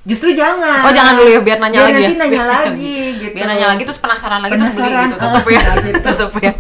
justru 0.02 0.34
jangan. 0.34 0.82
Oh, 0.82 0.90
jangan 0.90 1.14
dulu 1.14 1.30
ya, 1.30 1.40
biar 1.40 1.62
nanya 1.62 1.80
lagi 1.84 1.94
ya. 1.94 2.10
nanti 2.10 2.18
nanya 2.18 2.44
lagi 2.44 2.96
gitu. 3.22 3.34
biar 3.34 3.48
nanya 3.48 3.68
lagi 3.70 3.84
terus 3.86 4.02
penasaran 4.02 4.42
lagi 4.42 4.58
terus 4.58 4.74
beli 4.74 4.90
Penasaran, 4.90 5.06
gitu 5.06 5.18
tetap 5.22 5.46
ya 5.46 5.62
ah, 5.62 5.76
gitu. 5.86 6.00
tetap 6.02 6.32
ya 6.36 6.52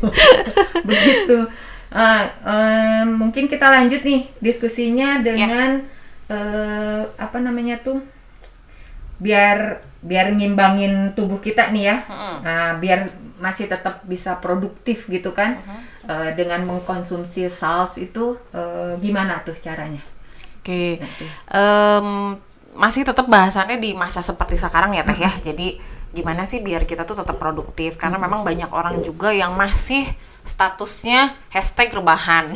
begitu. 0.85 1.37
Ah, 1.91 2.21
em, 2.45 3.09
mungkin 3.11 3.49
kita 3.49 3.67
lanjut 3.67 3.99
nih 3.99 4.29
diskusinya 4.39 5.17
Ya. 5.17 5.23
dengan 5.25 5.69
eh, 6.31 7.03
apa 7.19 7.37
namanya 7.43 7.75
tuh 7.83 7.99
biar 9.19 9.83
biar 10.01 10.33
ngimbangin 10.33 11.13
tubuh 11.13 11.37
kita 11.43 11.69
nih 11.75 11.83
ya. 11.91 11.97
Mm-mm. 12.07 12.35
Nah, 12.41 12.69
biar 12.81 13.05
masih 13.37 13.69
tetap 13.69 14.01
bisa 14.07 14.39
produktif 14.39 15.05
gitu 15.11 15.35
kan. 15.35 15.59
Mm-hmm. 15.59 15.79
Eh, 16.01 16.31
dengan 16.33 16.65
mengkonsumsi 16.65 17.45
saus 17.51 17.99
itu 18.01 18.39
eh, 18.55 18.97
gimana 18.97 19.43
tuh 19.45 19.53
caranya? 19.53 20.01
Oke, 20.61 20.97
Em, 21.49 22.37
masih 22.77 23.01
tetap 23.05 23.25
bahasannya 23.25 23.77
di 23.81 23.93
masa 23.93 24.21
seperti 24.25 24.57
sekarang 24.57 24.93
ya 24.97 25.05
teh 25.05 25.17
ya. 25.17 25.29
Jadi 25.41 25.77
gimana 26.11 26.43
sih 26.43 26.59
biar 26.59 26.83
kita 26.83 27.07
tuh 27.07 27.19
tetap 27.19 27.39
produktif? 27.39 27.95
Karena 27.95 28.19
memang 28.19 28.43
banyak 28.43 28.69
orang 28.71 28.99
juga 29.01 29.31
yang 29.31 29.55
masih 29.55 30.07
statusnya 30.43 31.37
hashtag 31.53 31.93
rebahan. 31.93 32.51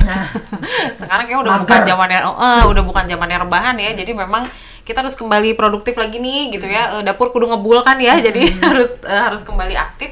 sekarang 0.99 1.26
kayak 1.30 1.39
udah 1.45 1.53
Mager. 1.58 1.64
bukan 1.64 1.82
zamannya, 1.88 2.20
eh, 2.26 2.64
udah 2.68 2.84
bukan 2.84 3.06
zamannya 3.08 3.38
rebahan 3.47 3.76
ya. 3.80 3.91
Jadi 3.95 4.12
memang 4.12 4.49
kita 4.86 5.01
harus 5.01 5.18
kembali 5.18 5.58
produktif 5.58 5.95
lagi 5.97 6.20
nih 6.20 6.53
gitu 6.53 6.68
ya. 6.68 6.99
Eh, 6.99 7.03
dapur 7.06 7.32
kudu 7.32 7.49
ngebul 7.49 7.82
kan 7.82 7.97
ya. 7.97 8.20
Jadi 8.20 8.51
harus 8.68 8.93
eh, 9.06 9.22
harus 9.22 9.41
kembali 9.45 9.76
aktif. 9.78 10.12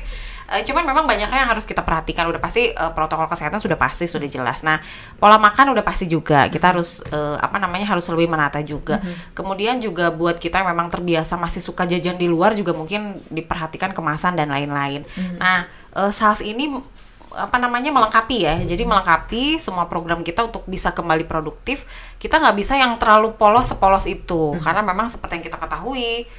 Eh, 0.51 0.61
cuman 0.67 0.83
memang 0.83 1.07
banyaknya 1.07 1.47
yang 1.47 1.51
harus 1.51 1.63
kita 1.63 1.85
perhatikan. 1.85 2.27
Udah 2.27 2.41
pasti 2.43 2.71
eh, 2.71 2.91
protokol 2.91 3.31
kesehatan 3.31 3.63
sudah 3.63 3.79
pasti 3.79 4.05
sudah 4.09 4.27
jelas. 4.27 4.61
Nah 4.61 4.83
pola 5.17 5.39
makan 5.39 5.71
udah 5.71 5.83
pasti 5.85 6.09
juga. 6.09 6.51
Kita 6.51 6.75
harus 6.75 6.99
eh, 7.07 7.37
apa 7.39 7.57
namanya 7.61 7.95
harus 7.95 8.03
lebih 8.11 8.27
menata 8.27 8.59
juga. 8.59 8.99
Kemudian 9.31 9.79
juga 9.79 10.11
buat 10.11 10.37
kita 10.37 10.63
yang 10.63 10.75
memang 10.75 10.91
terbiasa 10.91 11.39
masih 11.39 11.63
suka 11.63 11.87
jajan 11.87 12.19
di 12.19 12.27
luar 12.27 12.53
juga 12.57 12.75
mungkin 12.75 13.23
diperhatikan 13.31 13.95
kemasan 13.95 14.35
dan 14.35 14.51
lain-lain. 14.51 15.07
Nah 15.39 15.67
eh, 15.95 16.11
saus 16.11 16.43
ini 16.43 16.75
apa 17.33 17.57
namanya 17.57 17.89
melengkapi 17.89 18.37
ya. 18.45 18.55
Jadi 18.61 18.85
melengkapi 18.85 19.57
semua 19.57 19.89
program 19.89 20.21
kita 20.21 20.45
untuk 20.45 20.67
bisa 20.69 20.93
kembali 20.93 21.25
produktif. 21.25 21.87
Kita 22.21 22.37
nggak 22.37 22.55
bisa 22.55 22.77
yang 22.77 22.99
terlalu 23.01 23.33
polos 23.39 23.73
sepolos 23.73 24.05
itu 24.05 24.53
karena 24.61 24.85
memang 24.85 25.09
seperti 25.09 25.41
yang 25.41 25.45
kita 25.49 25.57
ketahui 25.57 26.29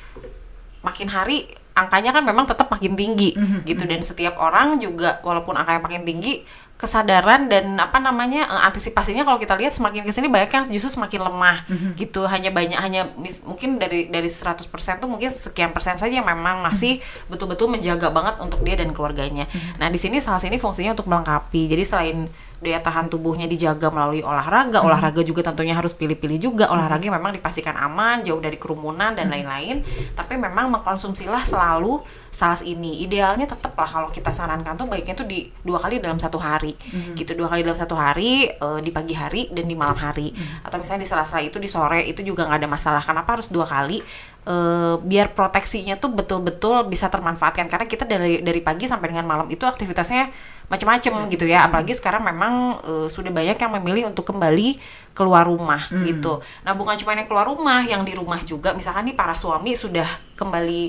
makin 0.85 1.09
hari 1.09 1.49
angkanya 1.75 2.11
kan 2.11 2.23
memang 2.23 2.47
tetap 2.47 2.71
makin 2.71 2.95
tinggi 2.95 3.35
gitu. 3.65 3.83
Dan 3.85 4.01
setiap 4.01 4.39
orang 4.39 4.79
juga 4.79 5.19
walaupun 5.21 5.55
angkanya 5.55 5.81
makin 5.81 6.03
tinggi 6.03 6.47
kesadaran 6.75 7.47
dan 7.47 7.79
apa 7.79 7.99
namanya 7.99 8.51
eh, 8.51 8.67
antisipasinya 8.67 9.23
kalau 9.23 9.39
kita 9.39 9.55
lihat 9.55 9.71
semakin 9.71 10.03
ke 10.03 10.11
sini 10.11 10.27
banyak 10.27 10.51
yang 10.51 10.65
justru 10.69 10.91
semakin 10.93 11.23
lemah 11.23 11.57
gitu. 11.95 12.27
Hanya 12.27 12.51
banyak 12.51 12.77
hanya 12.77 13.15
mis- 13.15 13.43
mungkin 13.43 13.79
dari 13.79 14.07
dari 14.07 14.27
100% 14.27 14.67
tuh 14.99 15.07
mungkin 15.07 15.31
sekian 15.31 15.71
persen 15.71 15.95
saja 15.95 16.11
yang 16.11 16.27
memang 16.27 16.61
masih 16.61 16.99
betul-betul 17.27 17.71
menjaga 17.71 18.11
banget 18.11 18.39
untuk 18.39 18.63
dia 18.63 18.75
dan 18.75 18.91
keluarganya. 18.91 19.47
Nah 19.79 19.87
di 19.87 19.99
sini 19.99 20.19
salah 20.19 20.39
sini 20.39 20.59
fungsinya 20.59 20.95
untuk 20.95 21.07
melengkapi. 21.07 21.71
Jadi 21.71 21.83
selain 21.83 22.19
daya 22.65 22.81
tahan 22.81 23.13
tubuhnya 23.13 23.45
dijaga 23.45 23.93
melalui 23.93 24.25
olahraga. 24.25 24.81
Olahraga 24.81 25.21
juga 25.21 25.45
tentunya 25.45 25.77
harus 25.77 25.93
pilih-pilih 25.93 26.41
juga. 26.41 26.73
Olahraga 26.73 27.05
yang 27.05 27.21
memang 27.21 27.37
dipastikan 27.37 27.77
aman 27.77 28.25
jauh 28.25 28.41
dari 28.41 28.57
kerumunan 28.57 29.13
dan 29.13 29.29
lain-lain. 29.29 29.85
Tapi 30.17 30.41
memang 30.41 30.73
mengkonsumsilah 30.73 31.45
selalu 31.45 32.01
saus 32.33 32.65
ini. 32.65 33.05
Idealnya 33.05 33.45
tetap 33.45 33.77
lah 33.77 33.87
kalau 33.87 34.09
kita 34.09 34.33
sarankan 34.33 34.75
tuh 34.75 34.89
baiknya 34.89 35.13
tuh 35.13 35.29
di 35.29 35.53
dua 35.61 35.77
kali 35.77 36.01
dalam 36.01 36.17
satu 36.17 36.41
hari. 36.41 36.73
Gitu 37.13 37.37
dua 37.37 37.53
kali 37.53 37.61
dalam 37.61 37.77
satu 37.77 37.93
hari 37.93 38.49
eh, 38.49 38.81
di 38.81 38.91
pagi 38.91 39.13
hari 39.13 39.53
dan 39.53 39.69
di 39.69 39.77
malam 39.77 40.01
hari. 40.01 40.33
Atau 40.65 40.81
misalnya 40.81 41.05
di 41.05 41.09
sela-sela 41.13 41.45
itu 41.45 41.61
di 41.61 41.69
sore 41.69 42.09
itu 42.09 42.25
juga 42.25 42.49
nggak 42.49 42.65
ada 42.65 42.69
masalah. 42.73 43.03
Kenapa 43.05 43.37
harus 43.37 43.53
dua 43.53 43.69
kali 43.69 44.01
Eh, 44.45 44.97
biar 45.01 45.33
proteksinya 45.33 45.97
tuh 45.97 46.13
betul-betul 46.13 46.85
bisa 46.93 47.09
termanfaatkan. 47.09 47.65
Karena 47.65 47.89
kita 47.89 48.05
dari 48.05 48.45
dari 48.45 48.61
pagi 48.61 48.85
sampai 48.85 49.09
dengan 49.09 49.25
malam 49.25 49.49
itu 49.49 49.65
aktivitasnya 49.65 50.29
macam-macam 50.69 51.33
gitu 51.33 51.49
ya. 51.49 51.65
Apalagi 51.65 51.97
sekarang 51.97 52.21
memang 52.21 52.77
eh, 52.85 53.09
sudah 53.09 53.33
banyak 53.33 53.57
yang 53.57 53.73
memilih 53.81 54.03
untuk 54.13 54.29
kembali 54.29 54.77
keluar 55.17 55.49
rumah 55.49 55.89
gitu. 56.05 56.45
Nah 56.61 56.77
bukan 56.77 56.93
cuma 57.01 57.17
yang 57.17 57.25
keluar 57.25 57.49
rumah 57.49 57.89
yang 57.89 58.05
di 58.05 58.13
rumah 58.13 58.37
juga. 58.45 58.77
Misalkan 58.77 59.09
nih 59.09 59.17
para 59.17 59.33
suami 59.33 59.73
sudah 59.73 60.05
kembali 60.37 60.83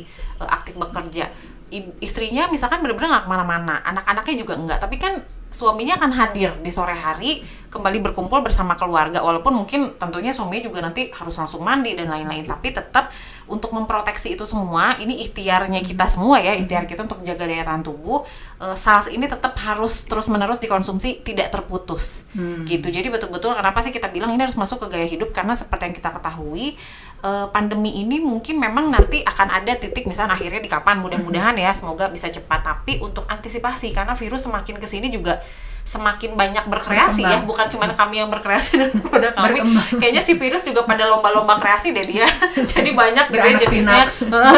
eh, 0.43 0.49
aktif 0.51 0.75
bekerja. 0.75 1.31
I- 1.71 1.95
istrinya 2.03 2.51
misalkan 2.51 2.83
benar-benar 2.83 3.07
nggak 3.07 3.23
ke 3.23 3.31
mana-mana. 3.31 3.75
Anak-anaknya 3.87 4.35
juga 4.35 4.53
enggak 4.59 4.83
tapi 4.83 4.99
kan 4.99 5.23
suaminya 5.47 5.95
akan 5.95 6.11
hadir 6.11 6.51
di 6.59 6.67
sore 6.67 6.91
hari 6.91 7.39
kembali 7.75 7.99
berkumpul 7.99 8.39
bersama 8.39 8.79
keluarga 8.79 9.19
walaupun 9.19 9.51
mungkin 9.51 9.99
tentunya 9.99 10.31
suaminya 10.31 10.71
juga 10.71 10.79
nanti 10.79 11.11
harus 11.11 11.35
langsung 11.35 11.59
mandi 11.59 11.91
dan 11.99 12.07
lain-lain 12.07 12.47
tapi 12.47 12.71
tetap 12.71 13.11
untuk 13.45 13.69
memproteksi 13.75 14.33
itu 14.33 14.41
semua 14.49 14.97
ini 14.97 15.21
ikhtiarnya 15.21 15.85
kita 15.85 16.09
semua 16.09 16.41
ya 16.41 16.57
ikhtiar 16.57 16.89
kita 16.89 17.05
untuk 17.05 17.21
menjaga 17.21 17.45
daya 17.45 17.61
tahan 17.61 17.85
tubuh 17.85 18.25
eh, 18.57 18.73
SARS 18.73 19.13
ini 19.13 19.29
tetap 19.29 19.53
harus 19.61 20.09
terus 20.09 20.25
menerus 20.25 20.57
dikonsumsi 20.57 21.21
tidak 21.21 21.53
terputus. 21.53 22.25
Gitu. 22.65 22.87
Jadi 22.89 23.07
betul-betul 23.13 23.53
kenapa 23.53 23.85
sih 23.85 23.93
kita 23.93 24.09
bilang 24.09 24.33
ini 24.33 24.41
harus 24.41 24.57
masuk 24.57 24.85
ke 24.85 24.97
gaya 24.97 25.05
hidup? 25.05 25.29
Karena 25.29 25.53
seperti 25.53 25.93
yang 25.93 25.95
kita 25.95 26.09
ketahui 26.17 26.73
eh, 27.21 27.47
pandemi 27.53 28.01
ini 28.01 28.17
mungkin 28.17 28.57
memang 28.57 28.89
nanti 28.89 29.21
akan 29.21 29.61
ada 29.61 29.77
titik 29.77 30.09
misalnya 30.09 30.33
akhirnya 30.33 30.61
di 30.65 30.69
kapan 30.71 30.97
mudah-mudahan 31.05 31.53
ya 31.61 31.69
semoga 31.75 32.09
bisa 32.09 32.33
cepat. 32.33 32.65
Tapi 32.65 32.97
untuk 32.97 33.29
antisipasi 33.29 33.93
karena 33.93 34.17
virus 34.17 34.49
semakin 34.49 34.81
ke 34.81 34.87
sini 34.89 35.13
juga 35.13 35.37
semakin 35.85 36.33
banyak 36.33 36.65
berkreasi 36.65 37.21
ya 37.21 37.37
Berkembang. 37.39 37.45
bukan 37.45 37.65
cuma 37.69 37.85
kami 37.93 38.17
yang 38.17 38.29
berkreasi 38.33 38.73
dengan 38.73 38.97
produk 39.05 39.31
kami. 39.37 39.61
Berkembang. 39.61 39.87
kayaknya 40.01 40.21
si 40.25 40.33
virus 40.33 40.65
juga 40.65 40.81
pada 40.81 41.05
lomba-lomba 41.05 41.61
kreasi 41.61 41.93
deh 41.93 42.01
dia. 42.01 42.25
Jadi 42.73 42.97
banyak 42.97 43.29
gitu 43.29 43.45
ya 43.45 43.55
jenisnya. 43.61 44.03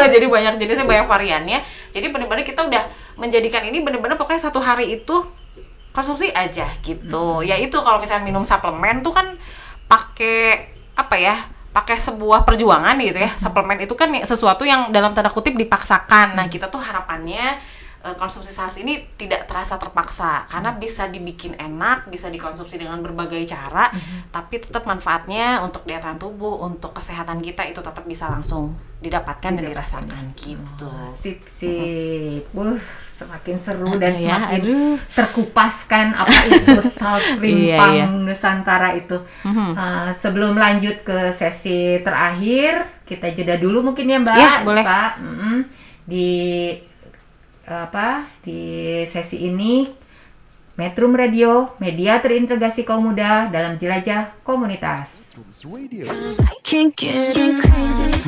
Jadi 0.08 0.26
banyak 0.26 0.56
jenisnya 0.56 0.88
banyak 0.88 1.04
variannya. 1.04 1.60
Jadi 1.92 2.06
benar-benar 2.08 2.48
kita 2.48 2.64
udah 2.64 2.82
menjadikan 3.20 3.60
ini 3.68 3.84
benar-benar 3.84 4.16
pokoknya 4.16 4.48
satu 4.48 4.64
hari 4.64 4.96
itu 4.98 5.20
konsumsi 5.92 6.32
aja 6.32 6.64
gitu. 6.80 7.44
Ya 7.44 7.60
itu 7.60 7.76
kalau 7.76 8.00
misalnya 8.00 8.24
minum 8.24 8.42
suplemen 8.42 9.04
tuh 9.04 9.12
kan 9.12 9.36
pakai 9.84 10.72
apa 10.96 11.16
ya 11.20 11.36
pakai 11.76 12.00
sebuah 12.00 12.48
perjuangan 12.48 12.96
gitu 13.04 13.20
ya. 13.20 13.36
Suplemen 13.36 13.84
itu 13.84 13.92
kan 13.92 14.08
sesuatu 14.24 14.64
yang 14.64 14.88
dalam 14.96 15.12
tanda 15.12 15.28
kutip 15.28 15.52
dipaksakan. 15.60 16.40
Nah 16.40 16.48
kita 16.48 16.72
tuh 16.72 16.80
harapannya 16.80 17.60
eh, 18.00 18.14
konsumsi 18.14 18.50
SARS 18.50 18.78
ini 18.78 19.00
tidak 19.14 19.46
terasa 19.46 19.74
terpaksa 19.76 20.46
karena 20.46 20.74
bisa 20.74 21.06
dibikin 21.06 21.54
enak 21.54 22.06
bisa 22.06 22.28
dikonsumsi 22.28 22.78
dengan 22.78 22.98
berbagai 23.00 23.42
cara 23.44 23.90
tapi 24.28 24.58
tetap 24.58 24.84
manfaatnya 24.84 25.60
untuk 25.60 25.82
daya 25.82 25.98
tahan 25.98 26.18
tubuh 26.18 26.62
untuk 26.62 26.92
kesehatan 26.92 27.38
kita 27.38 27.66
itu 27.66 27.78
tetap 27.78 28.04
bisa 28.04 28.28
langsung 28.28 28.74
didapatkan 28.98 29.54
dan 29.54 29.64
dirasakan 29.64 30.24
gitu 30.34 30.90
Sip, 31.14 31.46
sip. 31.46 32.42
Wuh, 32.50 32.78
semakin 33.14 33.56
seru 33.58 33.90
dan 33.98 34.14
ya, 34.14 34.42
semakin 34.42 34.60
aduh. 34.62 34.94
terkupaskan 35.10 36.06
apa 36.14 36.34
itu 36.50 36.78
salt 36.98 37.22
Iya, 37.22 37.38
rimpang 37.38 37.92
iya. 37.94 38.06
Nusantara 38.06 38.94
itu. 38.94 39.18
Mhm. 39.42 39.70
Uh, 39.74 40.10
sebelum 40.18 40.54
lanjut 40.54 41.02
ke 41.02 41.30
sesi 41.34 41.98
terakhir, 42.02 42.86
kita 43.06 43.30
jeda 43.34 43.54
dulu 43.58 43.82
mungkin 43.82 44.06
ya 44.06 44.18
Mbak. 44.18 44.34
Iya, 44.34 44.52
boleh. 44.62 44.82
Pak. 44.86 45.10
Mm-mm. 45.22 45.56
Di 46.06 46.28
apa? 47.74 48.30
Di 48.40 49.04
sesi 49.10 49.44
ini 49.44 49.84
Metrum 50.78 51.10
Radio, 51.18 51.74
media 51.82 52.22
terintegrasi 52.22 52.86
kaum 52.86 53.10
muda 53.10 53.50
dalam 53.50 53.74
jelajah 53.82 54.30
komunitas. 54.46 55.10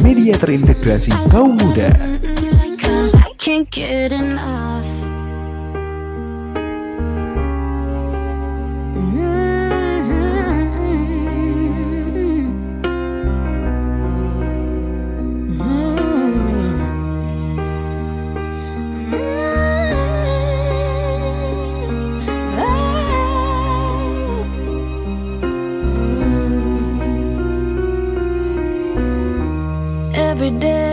Media 0.03 0.35
terintegrasi 0.35 1.15
kaum 1.31 1.55
muda. 1.55 1.95
Every 30.41 30.59
day 30.59 30.90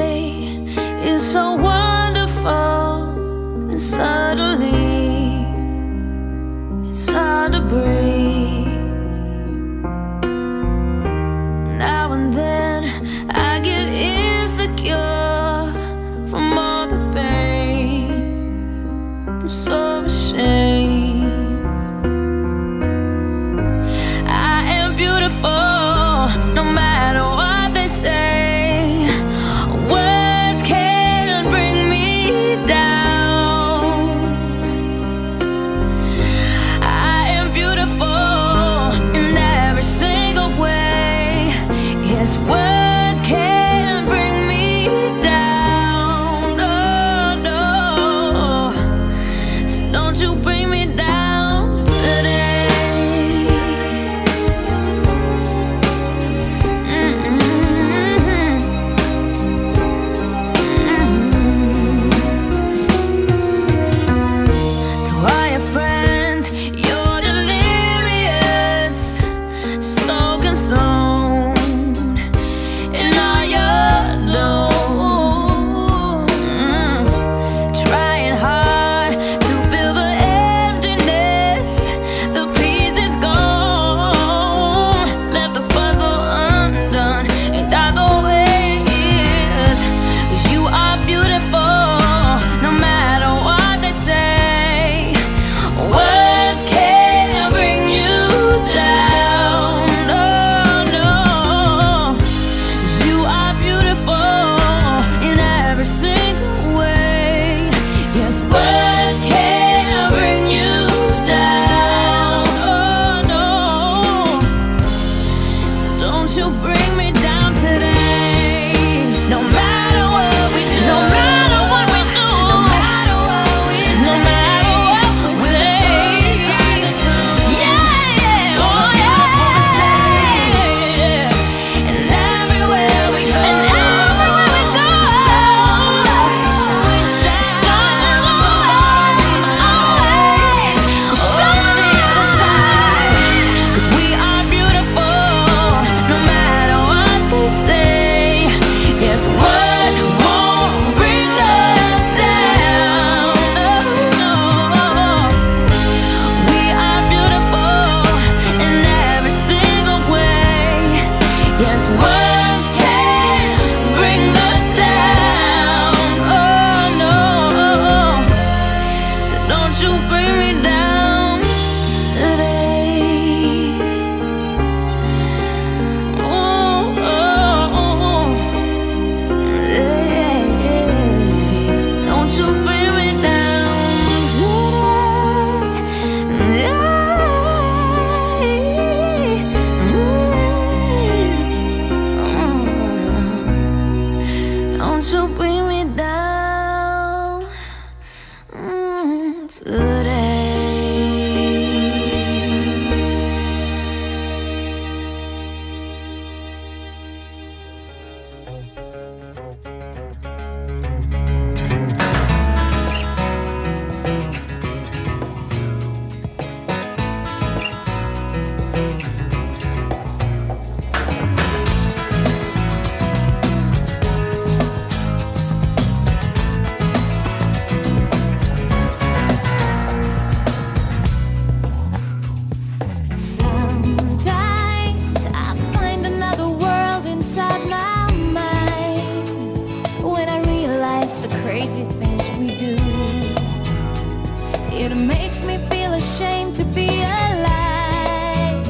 me 245.48 245.58
feel 245.70 245.93
ashamed 245.93 246.54
to 246.56 246.66
be 246.66 246.88
alive. 246.88 248.68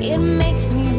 It 0.00 0.18
makes 0.18 0.70
me 0.70 0.96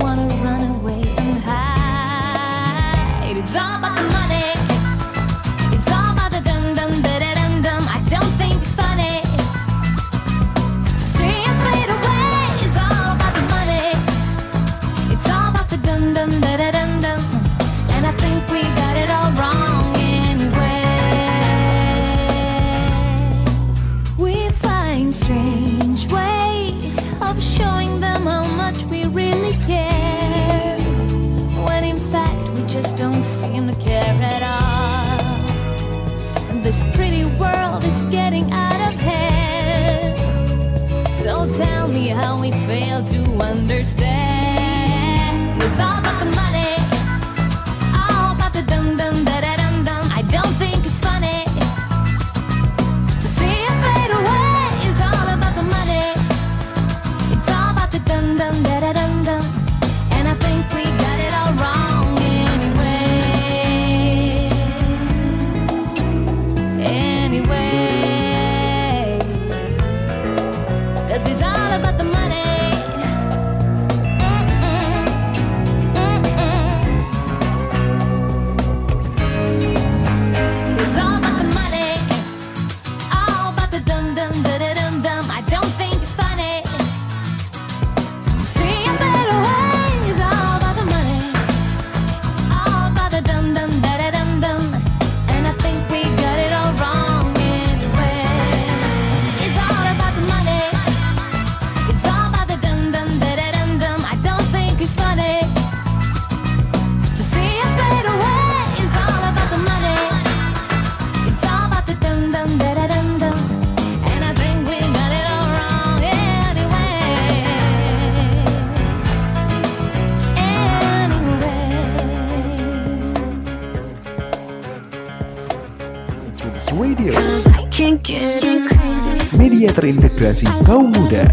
media 129.36 129.70
terintegrasi 129.76 130.47
kaum 130.64 130.95
muda. 130.95 131.28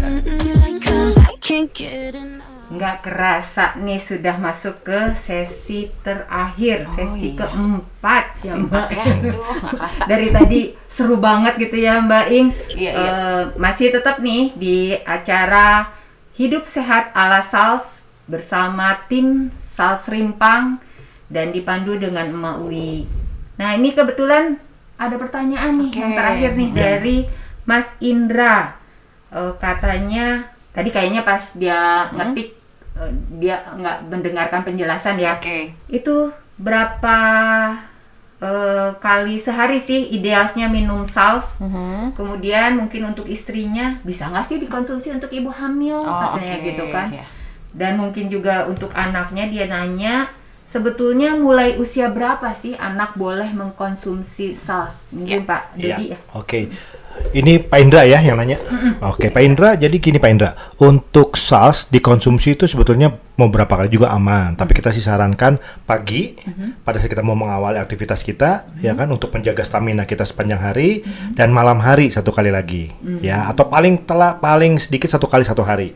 Nggak 2.65 2.97
kerasa 3.07 3.79
nih 3.79 4.01
sudah 4.03 4.35
masuk 4.35 4.83
ke 4.83 5.15
sesi 5.15 5.87
terakhir, 6.03 6.83
sesi 6.91 7.31
iya. 7.31 7.39
keempat 7.39 8.25
ya 8.43 8.53
Mbak. 8.59 8.87
ya, 8.91 9.03
aduh. 9.07 9.39
Dari 10.11 10.27
tadi 10.33 10.59
seru 10.91 11.15
banget 11.15 11.55
gitu 11.61 11.79
ya 11.79 12.03
Mbak 12.03 12.25
Ing. 12.33 12.47
Iya, 12.75 12.91
iya. 12.91 12.91
Eh, 12.91 13.41
masih 13.55 13.95
tetap 13.95 14.19
nih 14.19 14.51
di 14.59 14.99
acara 14.99 15.95
Hidup 16.35 16.67
Sehat 16.67 17.15
ala 17.15 17.39
Sals 17.39 17.87
bersama 18.27 18.99
tim 19.07 19.55
Sals 19.55 20.11
Rimpang 20.11 20.83
dan 21.31 21.55
dipandu 21.55 21.95
dengan 21.95 22.27
Emak 22.27 22.55
Uwi. 22.67 23.07
Nah 23.55 23.71
ini 23.79 23.95
kebetulan 23.95 24.59
ada 24.95 25.15
pertanyaan 25.15 25.75
nih 25.75 25.91
yang 25.91 26.11
terakhir 26.13 26.49
nih 26.55 26.69
dari 26.71 27.17
Mas 27.63 27.87
Indra. 27.99 28.75
Eh, 29.29 29.53
katanya 29.59 30.45
tadi 30.71 30.89
kayaknya 30.89 31.21
pas 31.21 31.51
dia 31.53 32.07
ngetik 32.11 32.55
eh, 32.95 33.11
dia 33.37 33.59
nggak 33.75 34.07
mendengarkan 34.07 34.61
penjelasan 34.63 35.19
ya. 35.19 35.35
Oke. 35.35 35.75
Itu 35.91 36.31
berapa 36.55 37.17
eh, 38.39 38.89
kali 38.99 39.35
sehari 39.35 39.79
sih 39.79 40.11
idealnya 40.11 40.67
minum 40.67 41.03
sals? 41.03 41.45
Kemudian 42.15 42.79
mungkin 42.79 43.11
untuk 43.11 43.27
istrinya 43.27 43.99
bisa 44.03 44.31
nggak 44.31 44.45
sih 44.47 44.57
dikonsumsi 44.59 45.11
untuk 45.11 45.31
ibu 45.31 45.51
hamil 45.51 45.99
Oh, 45.99 46.35
katanya 46.35 46.55
oke, 46.55 46.67
gitu 46.67 46.85
kan? 46.91 47.07
ya. 47.11 47.25
Dan 47.75 47.99
mungkin 47.99 48.31
juga 48.31 48.63
untuk 48.71 48.95
anaknya 48.95 49.51
dia 49.51 49.67
nanya 49.67 50.31
sebetulnya 50.75 51.39
mulai 51.39 51.79
usia 51.79 52.11
berapa 52.11 52.51
sih 52.51 52.75
anak 52.75 53.15
boleh 53.15 53.47
mengkonsumsi 53.55 54.51
sals? 54.51 55.15
Mungkin 55.15 55.47
Pak 55.47 55.79
Iya, 55.79 55.95
Dodi 55.95 56.05
ya. 56.11 56.17
Oke. 56.35 56.67
Ini 57.35 57.67
Pak 57.67 57.79
Indra 57.83 58.07
ya 58.07 58.23
yang 58.23 58.39
nanya. 58.39 58.55
Oke, 59.03 59.27
Pak 59.27 59.43
Indra. 59.43 59.75
Jadi 59.75 59.99
gini 59.99 60.17
Pak 60.21 60.29
Indra, 60.31 60.55
untuk 60.79 61.35
SARS 61.35 61.91
dikonsumsi 61.91 62.55
itu 62.55 62.63
sebetulnya 62.63 63.11
mau 63.35 63.51
berapa 63.51 63.67
kali 63.67 63.91
juga 63.91 64.15
aman. 64.15 64.55
Tapi 64.55 64.71
kita 64.71 64.95
sih 64.95 65.03
sarankan 65.03 65.59
pagi 65.83 66.39
pada 66.87 66.95
saat 66.95 67.11
kita 67.11 67.19
mau 67.19 67.35
mengawali 67.35 67.75
aktivitas 67.75 68.23
kita, 68.23 68.71
ya 68.79 68.95
kan, 68.95 69.11
untuk 69.11 69.35
menjaga 69.35 69.67
stamina 69.67 70.07
kita 70.07 70.23
sepanjang 70.23 70.63
hari 70.63 71.03
dan 71.35 71.51
malam 71.51 71.83
hari 71.83 72.07
satu 72.07 72.31
kali 72.31 72.55
lagi, 72.55 72.95
ya. 73.19 73.51
Atau 73.51 73.67
paling 73.67 74.07
telah 74.07 74.39
paling 74.39 74.79
sedikit 74.79 75.11
satu 75.11 75.27
kali 75.27 75.43
satu 75.43 75.67
hari. 75.67 75.91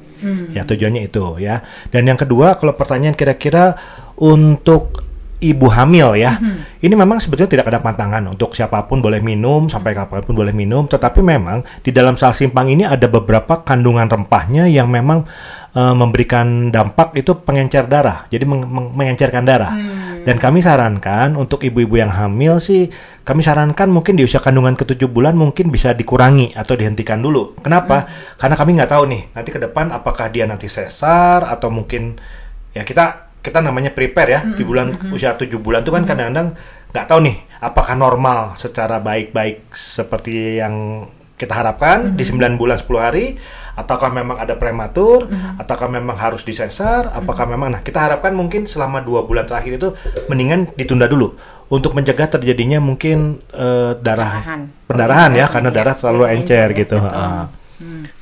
Ya 0.52 0.68
tujuannya 0.68 1.08
itu 1.08 1.40
ya. 1.40 1.64
Dan 1.96 2.04
yang 2.04 2.20
kedua, 2.20 2.60
kalau 2.60 2.76
pertanyaan 2.76 3.16
kira-kira 3.16 3.80
untuk 4.20 5.08
ibu 5.40 5.68
hamil 5.72 6.20
ya. 6.20 6.36
Ini 6.80 6.96
memang 6.96 7.20
sebetulnya 7.20 7.52
tidak 7.52 7.68
ada 7.72 7.80
pantangan 7.80 8.24
untuk 8.28 8.56
siapa 8.56 8.84
pun 8.88 9.00
boleh 9.00 9.20
minum 9.20 9.68
sampai 9.68 9.96
kapan 9.96 10.24
pun 10.24 10.36
boleh 10.36 10.52
minum. 10.52 10.88
Tetapi 10.88 11.20
memang 11.24 11.64
di 11.84 11.92
dalam 11.92 12.16
sal 12.16 12.36
simpang 12.36 12.68
ini 12.68 12.84
ada 12.84 13.08
beberapa 13.08 13.64
kandungan 13.64 14.08
rempahnya 14.08 14.68
yang 14.68 14.92
memang 14.92 15.24
eh, 15.76 15.96
memberikan 15.96 16.72
dampak 16.72 17.16
itu 17.16 17.36
pengencer 17.40 17.88
darah. 17.88 18.28
Jadi 18.28 18.44
meng- 18.44 18.68
meng- 18.68 18.92
mengencerkan 18.96 19.44
darah. 19.44 19.74
Dan 20.20 20.36
kami 20.36 20.60
sarankan 20.60 21.40
untuk 21.40 21.64
ibu-ibu 21.64 21.96
yang 21.96 22.12
hamil 22.12 22.60
sih 22.60 22.92
kami 23.24 23.40
sarankan 23.40 23.88
mungkin 23.88 24.20
di 24.20 24.28
usia 24.28 24.44
kandungan 24.44 24.76
ke-7 24.76 25.08
bulan 25.08 25.32
mungkin 25.38 25.72
bisa 25.72 25.96
dikurangi 25.96 26.52
atau 26.58 26.76
dihentikan 26.76 27.24
dulu. 27.24 27.56
Kenapa? 27.64 28.04
Karena 28.36 28.60
kami 28.60 28.76
nggak 28.76 28.92
tahu 28.92 29.04
nih 29.08 29.22
nanti 29.32 29.50
ke 29.56 29.60
depan 29.64 29.96
apakah 29.96 30.28
dia 30.28 30.44
nanti 30.44 30.68
sesar 30.68 31.48
atau 31.48 31.72
mungkin 31.72 32.20
ya 32.76 32.84
kita 32.84 33.29
kita 33.40 33.64
namanya 33.64 33.96
prepare 33.96 34.30
ya 34.30 34.42
di 34.44 34.64
bulan 34.68 35.12
usia 35.16 35.32
7 35.34 35.48
bulan 35.58 35.82
itu 35.82 35.92
kan 35.96 36.04
kadang-kadang 36.04 36.54
nggak 36.90 37.06
tahu 37.08 37.20
nih 37.24 37.38
apakah 37.62 37.96
normal 37.96 38.58
secara 38.60 38.98
baik-baik 39.00 39.72
seperti 39.72 40.60
yang 40.60 41.06
kita 41.40 41.56
harapkan 41.56 42.20
di 42.20 42.28
9 42.28 42.60
bulan 42.60 42.76
10 42.76 43.00
hari 43.00 43.40
ataukah 43.80 44.12
memang 44.12 44.36
ada 44.44 44.60
prematur 44.60 45.32
ataukah 45.56 45.88
memang 45.88 46.20
harus 46.20 46.44
disesar 46.44 47.16
apakah 47.16 47.48
memang 47.48 47.72
nah 47.72 47.80
kita 47.80 47.96
harapkan 47.96 48.36
mungkin 48.36 48.68
selama 48.68 49.00
dua 49.00 49.24
bulan 49.24 49.48
terakhir 49.48 49.80
itu 49.80 49.90
mendingan 50.28 50.68
ditunda 50.76 51.08
dulu 51.08 51.40
untuk 51.72 51.96
mencegah 51.96 52.28
terjadinya 52.28 52.84
mungkin 52.84 53.40
eh, 53.56 53.96
darah 54.04 54.44
Pendarahan. 54.44 54.62
pendarahan 54.84 55.32
ya 55.32 55.46
karena 55.48 55.70
darah 55.72 55.96
selalu 55.96 56.28
encer 56.36 56.68
gitu. 56.76 57.00
Ah. 57.00 57.48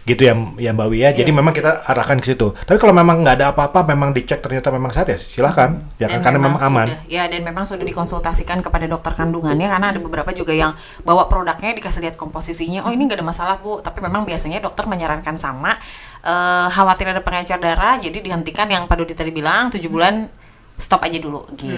Gitu 0.08 0.24
ya 0.24 0.34
ya 0.55 0.72
Mbak 0.72 0.88
Wi 0.88 1.03
ya 1.03 1.10
jadi 1.12 1.28
memang 1.36 1.51
kita 1.51 1.84
arahkan 1.84 2.24
ke 2.24 2.32
situ. 2.32 2.55
Tapi 2.55 2.80
kalau 2.80 2.95
memang 2.95 3.20
nggak 3.20 3.36
ada 3.43 3.45
apa-apa 3.51 3.84
memang 3.84 4.16
dicek 4.16 4.39
ternyata 4.39 4.72
memang 4.72 4.95
sehat 4.95 5.12
ya 5.12 5.20
silahkan 5.20 5.84
ya 5.99 6.08
kan 6.08 6.24
Dan 6.24 6.24
karena 6.24 6.39
memang 6.47 6.62
aman. 6.64 6.88
sudah, 6.88 6.99
ya 7.12 7.24
dan 7.28 7.41
memang 7.43 7.68
sudah 7.68 7.84
dikonsultasikan 7.84 8.64
kepada 8.64 8.88
dokter 8.88 9.12
kandungannya 9.12 9.68
karena 9.68 9.91
ada 9.91 9.99
beberapa 9.99 10.32
juga 10.32 10.55
yang 10.55 10.72
bawa 11.03 11.28
produknya 11.28 11.76
dikasih 11.76 11.99
lihat 12.08 12.16
komposisinya 12.16 12.88
oh 12.88 12.91
ini 12.95 13.03
nggak 13.03 13.20
ada 13.20 13.28
masalah 13.28 13.55
bu. 13.60 13.84
Tapi 13.84 13.99
memang 13.99 14.24
biasanya 14.24 14.64
dokter 14.64 14.88
menyarankan 14.88 15.36
sama 15.36 15.76
eh, 16.24 16.68
khawatir 16.72 17.12
ada 17.12 17.20
pengencer 17.20 17.60
darah 17.60 17.99
jadi 17.99 18.24
dihentikan 18.24 18.72
yang 18.72 18.88
Pak 18.88 18.95
Dodi 19.03 19.12
tadi 19.12 19.36
bilang 19.36 19.68
tujuh 19.68 19.91
bulan 19.91 20.47
stop 20.78 21.01
aja 21.09 21.17
dulu 21.17 21.41
gitu 21.57 21.73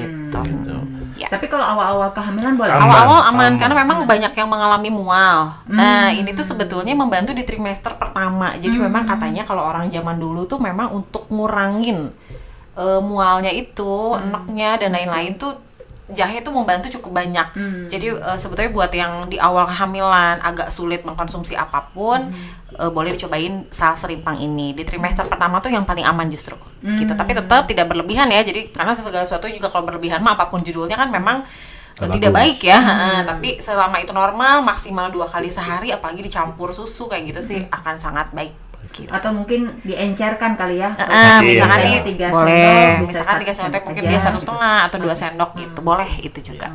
ya 1.15 1.27
Tapi 1.31 1.47
kalau 1.47 1.63
awal-awal 1.63 2.11
kehamilan 2.15 2.55
boleh. 2.55 2.71
Aman. 2.71 2.83
awal-awal 2.87 3.21
aman, 3.27 3.31
aman. 3.31 3.53
karena 3.59 3.75
memang 3.83 3.97
banyak 4.07 4.33
yang 4.35 4.47
mengalami 4.47 4.89
mual. 4.91 5.51
Nah, 5.67 6.11
ini 6.15 6.31
tuh 6.31 6.47
sebetulnya 6.47 6.95
membantu 6.95 7.35
di 7.35 7.43
trimester 7.43 7.95
pertama. 7.99 8.55
Jadi 8.55 8.79
memang 8.79 9.03
katanya 9.03 9.43
kalau 9.43 9.67
orang 9.67 9.91
zaman 9.91 10.15
dulu 10.15 10.47
tuh 10.47 10.59
memang 10.63 10.95
untuk 10.95 11.27
ngurangin 11.27 12.11
eh, 12.79 13.01
mualnya 13.03 13.51
itu, 13.51 14.15
enaknya 14.15 14.79
dan 14.79 14.95
lain-lain 14.95 15.35
tuh 15.35 15.59
jahe 16.09 16.41
tuh 16.41 16.49
membantu 16.49 16.89
cukup 16.89 17.21
banyak. 17.21 17.47
Jadi 17.87 18.07
eh, 18.11 18.37
sebetulnya 18.37 18.71
buat 18.71 18.91
yang 18.91 19.27
di 19.27 19.37
awal 19.37 19.65
kehamilan 19.65 20.41
agak 20.41 20.69
sulit 20.69 21.05
mengkonsumsi 21.05 21.53
apa 21.53 21.89
pun, 21.89 22.29
eh, 22.73 22.89
boleh 22.89 23.13
dicobain 23.13 23.65
sal 23.69 23.93
serimpang 23.93 24.37
ini. 24.37 24.73
Di 24.73 24.83
trimester 24.83 25.25
pertama 25.25 25.59
tuh 25.59 25.69
yang 25.69 25.85
paling 25.85 26.03
aman 26.03 26.27
justru. 26.27 26.57
Gitu. 26.79 27.11
Tapi 27.11 27.35
tetap 27.35 27.67
tidak 27.67 27.85
berlebihan 27.87 28.31
ya. 28.31 28.41
Jadi 28.41 28.71
karena 28.71 28.95
segala 28.95 29.25
sesuatu 29.27 29.45
juga 29.47 29.67
kalau 29.67 29.83
berlebihan 29.83 30.23
mah 30.23 30.33
apa 30.33 30.47
pun 30.47 30.63
judulnya 30.63 30.95
kan 30.95 31.11
memang 31.11 31.43
eh, 31.43 32.07
Nggak 32.07 32.15
tidak 32.15 32.31
bagus. 32.31 32.39
baik 32.39 32.59
ya. 32.63 32.79
Heeh, 32.79 33.17
tapi 33.27 33.49
selama 33.59 33.95
itu 33.99 34.11
normal 34.15 34.63
maksimal 34.63 35.11
dua 35.11 35.27
kali 35.27 35.51
sehari 35.51 35.91
apalagi 35.91 36.23
dicampur 36.23 36.71
susu 36.71 37.05
kayak 37.05 37.35
gitu 37.35 37.41
sih 37.43 37.59
akan 37.67 37.99
sangat 37.99 38.31
baik. 38.31 38.68
Gitu. 38.89 39.11
Atau 39.13 39.31
mungkin 39.31 39.69
diencerkan 39.85 40.57
kali 40.57 40.81
ya. 40.81 40.91
Iya, 40.97 41.39
misalkan 41.45 41.79
iya. 41.79 41.87
nih 41.87 41.97
Tiga 42.09 42.27
boleh, 42.33 42.49
sendok, 42.49 42.89
bisa 42.89 43.09
misalkan 43.09 43.35
tiga 43.39 43.53
sendok 43.53 43.83
mungkin 43.85 44.03
aja. 44.03 44.11
dia 44.11 44.19
satu 44.19 44.39
setengah 44.41 44.77
atau 44.89 44.97
dua 44.99 45.15
sendok 45.15 45.51
gitu, 45.55 45.79
boleh 45.85 46.11
itu 46.19 46.39
juga. 46.41 46.67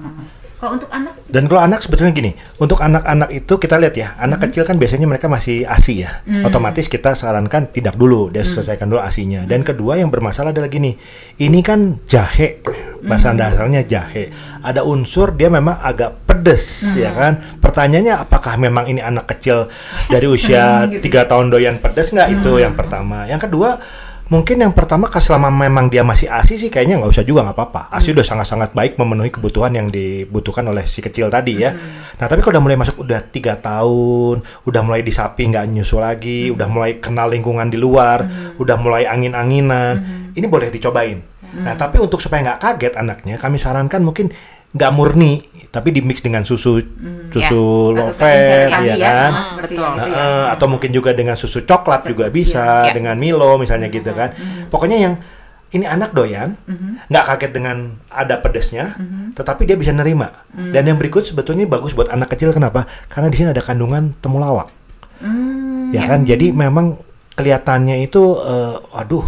Kalau 0.55 0.81
untuk 0.81 0.89
anak 0.89 1.13
Dan 1.29 1.51
kalau 1.51 1.61
anak 1.67 1.83
sebetulnya 1.83 2.15
gini, 2.15 2.33
untuk 2.63 2.79
anak-anak 2.79 3.31
itu 3.35 3.59
kita 3.59 3.75
lihat 3.75 3.95
ya, 3.99 4.15
anak 4.23 4.49
kecil 4.49 4.63
kan 4.63 4.79
biasanya 4.79 5.05
mereka 5.11 5.27
masih 5.27 5.67
ASI 5.67 6.07
ya. 6.07 6.23
Otomatis 6.47 6.87
kita 6.87 7.13
sarankan 7.19 7.75
tidak 7.75 7.99
dulu, 7.99 8.31
dia 8.31 8.47
selesaikan 8.47 8.87
dulu 8.87 9.03
ASINya. 9.03 9.51
Dan 9.51 9.67
kedua 9.67 9.99
yang 9.99 10.15
bermasalah 10.15 10.55
adalah 10.55 10.71
gini, 10.71 10.95
ini 11.43 11.59
kan 11.59 11.99
jahe, 12.07 12.63
bahasa 13.03 13.35
dasarnya 13.35 13.83
jahe. 13.85 14.31
Ada 14.65 14.87
unsur 14.87 15.35
dia 15.37 15.51
memang 15.51 15.77
agak 15.83 16.25
pedes, 16.25 16.87
ya 16.97 17.11
kan. 17.13 17.43
Pertanyaannya 17.59 18.15
apakah 18.15 18.55
memang 18.57 18.89
ini 18.89 19.03
anak 19.03 19.37
kecil 19.37 19.69
dari 20.09 20.31
usia 20.37 20.89
tiga 20.89 21.27
tahun 21.29 21.51
doyan 21.51 21.83
pedes 21.83 22.15
nggak? 22.15 22.41
Itu 22.41 22.63
yang 22.63 22.73
pertama. 22.79 23.29
Yang 23.29 23.51
kedua 23.51 23.77
Mungkin 24.25 24.57
yang 24.57 24.73
pertama 24.73 25.13
kalau 25.13 25.21
selama 25.21 25.53
memang 25.53 25.93
dia 25.93 26.01
masih 26.01 26.33
ASI 26.33 26.57
sih 26.57 26.73
kayaknya 26.73 26.97
nggak 26.97 27.13
usah 27.13 27.29
juga 27.29 27.45
nggak 27.45 27.57
apa-apa. 27.61 27.83
ASI 27.93 28.17
udah 28.17 28.25
sangat-sangat 28.25 28.73
baik 28.73 28.97
memenuhi 28.97 29.29
kebutuhan 29.29 29.69
yang 29.77 29.93
dibutuhkan 29.93 30.65
oleh 30.65 30.89
si 30.89 31.05
kecil 31.05 31.29
tadi 31.29 31.61
ya. 31.61 31.77
Nah 32.17 32.25
tapi 32.25 32.41
kalau 32.41 32.57
udah 32.57 32.65
mulai 32.65 32.81
masuk 32.81 33.05
udah 33.05 33.21
tiga 33.29 33.61
tahun, 33.61 34.41
udah 34.65 34.81
mulai 34.81 35.05
disapi 35.05 35.53
nggak 35.53 35.69
nyusu 35.69 36.01
lagi, 36.01 36.49
udah 36.49 36.67
mulai 36.73 37.05
kenal 37.05 37.29
lingkungan 37.29 37.69
di 37.69 37.77
luar, 37.77 38.25
udah 38.57 38.77
mulai 38.81 39.05
angin-anginan, 39.05 39.95
ini 40.33 40.47
boleh 40.49 40.73
dicobain. 40.73 41.21
Nah 41.55 41.77
tapi 41.77 42.01
untuk 42.01 42.17
supaya 42.19 42.43
nggak 42.49 42.61
kaget 42.65 42.95
anaknya, 42.97 43.37
kami 43.37 43.61
sarankan 43.61 44.01
mungkin 44.01 44.33
nggak 44.75 44.91
murni, 44.91 45.47
tapi 45.71 45.95
dimix 45.95 46.19
dengan 46.23 46.43
susu 46.43 46.83
susu 47.31 47.95
low 47.95 48.11
Atau 48.11 48.19
fat, 48.19 48.31
keencer 48.31 48.69
ya 48.83 48.95
kan. 48.99 49.31
Ah, 49.31 49.45
seperti 49.55 49.75
Betul. 49.75 49.91
Nah, 49.95 50.07
ya. 50.07 50.15
eh, 50.15 50.47
atau 50.55 50.67
mungkin 50.71 50.91
juga 50.91 51.11
dengan 51.15 51.35
susu 51.35 51.63
coklat 51.63 52.07
juga 52.07 52.27
bisa, 52.31 52.91
Iya. 52.91 52.95
dengan 52.95 53.17
Milo 53.19 53.59
misalnya 53.59 53.91
gitu 53.91 54.11
kan. 54.15 54.35
Pokoknya 54.71 54.99
yang 54.99 55.15
ini 55.75 55.83
anak 55.91 56.15
doyan, 56.15 56.55
nggak 57.11 57.25
kaget 57.35 57.51
dengan 57.51 57.99
ada 58.07 58.39
pedesnya, 58.39 58.95
tetapi 59.35 59.67
dia 59.67 59.75
bisa 59.75 59.91
nerima. 59.91 60.47
Dan 60.55 60.87
yang 60.87 60.99
berikut 60.99 61.27
sebetulnya 61.27 61.67
bagus 61.67 61.91
buat 61.95 62.07
anak 62.11 62.31
kecil 62.35 62.55
kenapa? 62.55 62.87
Karena 63.11 63.27
di 63.27 63.37
sini 63.39 63.51
ada 63.51 63.59
kandungan 63.59 64.15
temulawak. 64.23 64.71
Hmm, 65.19 65.91
ya 65.91 66.07
kan, 66.07 66.23
jadi 66.23 66.55
memang 66.55 66.99
kelihatannya 67.35 68.07
itu, 68.07 68.39
eh, 68.47 68.77
aduh, 68.95 69.27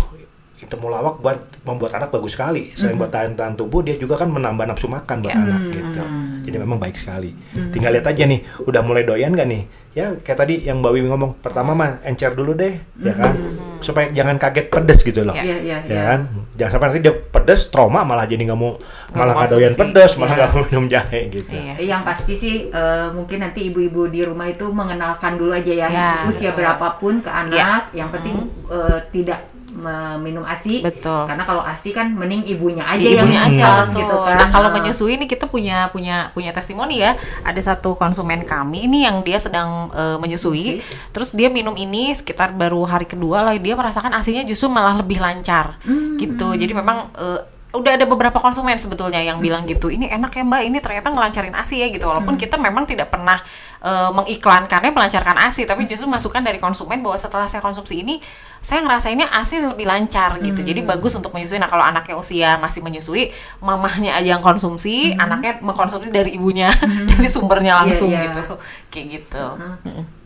temulawak 0.66 1.18
buat 1.18 1.38
membuat 1.66 1.98
anak 1.98 2.14
bagus 2.14 2.38
sekali. 2.38 2.70
Selain 2.72 2.94
buat 2.94 3.10
tahan-tahan 3.10 3.58
tubuh, 3.58 3.82
dia 3.82 3.98
juga 3.98 4.14
kan 4.14 4.30
menambah 4.30 4.64
nafsu 4.64 4.86
makan 4.86 5.16
buat 5.20 5.34
anak 5.34 5.60
gitu. 5.74 6.00
Jadi 6.46 6.56
memang 6.56 6.78
baik 6.78 6.94
sekali. 6.94 7.34
Tinggal 7.74 7.98
lihat 7.98 8.06
aja 8.06 8.22
nih, 8.22 8.40
udah 8.62 8.80
mulai 8.86 9.02
doyan 9.02 9.34
gak 9.34 9.50
nih? 9.50 9.64
Ya 9.96 10.12
kayak 10.12 10.38
tadi 10.44 10.60
yang 10.60 10.84
Mbak 10.84 10.92
Wiwi 10.92 11.08
ngomong, 11.08 11.40
pertama 11.40 11.72
mah 11.72 12.04
encer 12.04 12.36
dulu 12.36 12.52
deh, 12.52 12.76
ya 13.00 13.16
kan? 13.16 13.32
Supaya 13.80 14.12
jangan 14.12 14.36
kaget 14.36 14.68
pedes 14.68 15.00
gitu 15.00 15.24
loh. 15.24 15.32
Iya, 15.32 15.56
iya, 15.56 15.78
Ya 15.88 15.88
iya. 15.88 16.02
kan? 16.04 16.20
Jangan 16.52 16.70
sampai 16.76 16.86
nanti 16.92 17.00
dia 17.00 17.14
pedes, 17.16 17.72
trauma 17.72 18.04
malah 18.04 18.28
jadi 18.28 18.44
nggak 18.44 18.60
mau 18.60 18.76
malah 19.16 19.32
nggak 19.32 19.50
doyan 19.56 19.72
pedes, 19.72 20.20
malah 20.20 20.36
Iya. 20.36 20.38
nggak 20.44 20.50
mau 20.52 20.62
minum 20.68 20.86
jahe 20.92 21.20
gitu. 21.32 21.48
Iya. 21.48 21.74
Yang 21.80 22.02
pasti 22.12 22.32
sih 22.36 22.54
eh, 22.68 23.08
mungkin 23.08 23.40
nanti 23.40 23.72
ibu-ibu 23.72 24.12
di 24.12 24.20
rumah 24.20 24.52
itu 24.52 24.68
mengenalkan 24.68 25.40
dulu 25.40 25.56
aja 25.56 25.72
ya, 25.72 25.88
Ya, 25.88 26.28
usia 26.28 26.52
berapapun 26.52 27.24
ke 27.24 27.32
anak. 27.32 27.88
Yang 27.96 28.20
penting 28.20 28.36
eh, 28.68 28.98
tidak 29.08 29.48
meminum 29.76 30.42
ASI. 30.42 30.80
Betul. 30.80 31.28
Karena 31.28 31.44
kalau 31.44 31.60
ASI 31.60 31.92
kan 31.92 32.08
mending 32.16 32.48
ibunya 32.48 32.82
aja 32.82 33.04
Ya, 33.04 33.20
yang 33.20 33.28
ibunya 33.28 33.40
aja 33.44 33.64
ngurus 33.68 33.88
betul. 33.92 34.00
gitu 34.02 34.16
kan. 34.24 34.36
Nah 34.40 34.48
kalau 34.48 34.68
menyusui 34.72 35.12
ini 35.20 35.26
kita 35.28 35.44
punya 35.46 35.92
punya 35.92 36.32
punya 36.32 36.50
testimoni 36.56 37.04
ya. 37.04 37.14
Ada 37.44 37.76
satu 37.76 37.94
konsumen 37.94 38.42
kami 38.48 38.88
ini 38.88 39.04
yang 39.04 39.20
dia 39.20 39.36
sedang 39.36 39.92
eh, 39.92 40.16
menyusui, 40.16 40.80
terus 41.12 41.36
dia 41.36 41.52
minum 41.52 41.76
ini 41.76 42.16
sekitar 42.16 42.56
baru 42.56 42.82
hari 42.88 43.04
kedua 43.04 43.44
lah 43.44 43.54
dia 43.60 43.76
merasakan 43.76 44.16
asinya 44.16 44.42
justru 44.48 44.72
malah 44.72 44.96
lebih 44.96 45.20
lancar 45.20 45.76
gitu. 46.16 46.56
Jadi 46.56 46.72
memang 46.72 47.12
eh, 47.14 47.40
udah 47.76 47.92
ada 48.00 48.06
beberapa 48.08 48.40
konsumen 48.40 48.80
sebetulnya 48.80 49.20
yang 49.20 49.36
bilang 49.36 49.68
gitu 49.68 49.92
ini 49.92 50.08
enak 50.08 50.32
ya 50.32 50.42
mbak 50.48 50.62
ini 50.64 50.78
ternyata 50.80 51.12
ngelancarin 51.12 51.52
asi 51.52 51.84
ya 51.84 51.92
gitu 51.92 52.08
walaupun 52.08 52.40
kita 52.40 52.56
memang 52.56 52.88
tidak 52.88 53.12
pernah 53.12 53.44
eh, 53.82 54.10
mengiklankannya 54.12 54.92
melancarkan 54.94 55.36
asi 55.48 55.64
tapi 55.66 55.84
justru 55.84 56.06
masukan 56.06 56.40
dari 56.40 56.56
konsumen 56.62 57.02
bahwa 57.02 57.16
setelah 57.18 57.44
saya 57.50 57.60
konsumsi 57.60 58.00
ini 58.04 58.20
saya 58.60 58.82
ngerasainnya 58.82 59.28
asi 59.30 59.60
lebih 59.62 59.86
lancar 59.86 60.38
gitu. 60.40 60.60
Jadi 60.62 60.80
bagus 60.82 61.14
untuk 61.14 61.30
menyusui. 61.30 61.58
Nah 61.60 61.70
kalau 61.70 61.84
anaknya 61.84 62.16
usia 62.18 62.56
masih 62.58 62.82
menyusui 62.82 63.30
mamahnya 63.62 64.16
aja 64.18 64.34
yang 64.36 64.42
konsumsi 64.42 65.14
anaknya 65.14 65.60
mengkonsumsi 65.62 66.10
dari 66.10 66.34
ibunya 66.34 66.72
dari 67.10 67.28
sumbernya 67.30 67.82
langsung 67.84 68.10
Iya, 68.10 68.18
iya. 68.18 68.26
gitu. 68.30 68.44
Kayak 68.90 69.06
gitu. 69.20 69.44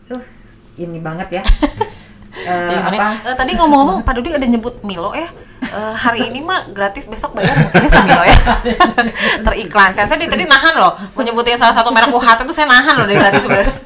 Duh, 0.09 0.21
ini 0.77 0.99
banget 1.01 1.41
ya. 1.41 1.43
Eh, 2.31 2.47
Gimana? 2.47 2.95
apa? 2.95 3.27
Eh, 3.27 3.35
tadi 3.35 3.51
ngomong-ngomong 3.59 4.07
Pak 4.07 4.13
Dudi 4.15 4.31
ada 4.31 4.47
nyebut 4.47 4.79
Milo 4.87 5.11
ya 5.11 5.27
Eh, 5.71 5.95
hari 5.95 6.27
ini 6.27 6.43
mah 6.43 6.67
gratis 6.75 7.07
besok 7.07 7.31
bayar 7.31 7.55
mungkinnya 7.55 7.87
si 7.87 7.99
Milo 8.03 8.23
ya. 8.27 8.35
Teriklankan. 9.47 10.03
Saya 10.03 10.19
tadi 10.19 10.43
nahan 10.43 10.75
loh 10.75 10.99
menyebutnya 11.15 11.55
salah 11.55 11.71
satu 11.71 11.95
merek 11.95 12.11
UHT 12.11 12.43
itu 12.43 12.51
saya 12.51 12.67
nahan 12.67 12.91
loh 12.99 13.07
dari 13.07 13.15
tadi 13.15 13.39
sebenarnya. 13.39 13.71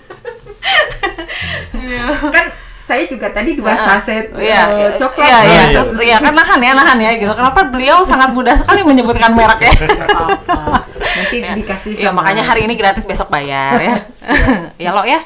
Kan 2.36 2.46
saya 2.86 3.02
juga 3.10 3.34
tadi 3.34 3.58
dua 3.58 3.74
saset 3.74 4.30
iya, 4.38 4.62
eh, 4.70 4.78
iya, 4.78 4.90
coklat. 4.98 5.26
iya, 5.26 5.38
iya, 5.42 5.62
Ah, 5.62 5.68
terus 5.74 5.90
iya 6.06 6.18
kan 6.22 6.34
nahan 6.38 6.60
ya 6.62 6.72
nahan 6.78 6.98
ya 7.02 7.12
gitu. 7.18 7.34
Kenapa 7.34 7.66
beliau 7.66 8.06
sangat 8.06 8.30
mudah 8.30 8.54
sekali 8.54 8.86
menyebutkan 8.86 9.34
merek 9.34 9.66
ya? 9.66 9.74
Apa. 10.06 10.86
Nanti 11.02 11.38
dikasih 11.42 11.92
ya 11.98 12.14
sama- 12.14 12.22
makanya 12.22 12.46
hari 12.46 12.70
ini 12.70 12.78
gratis 12.78 13.10
besok 13.10 13.34
bayar 13.34 13.82
ya. 13.82 13.96
Ya 14.86 14.94
lo 14.94 15.02
ya. 15.02 15.18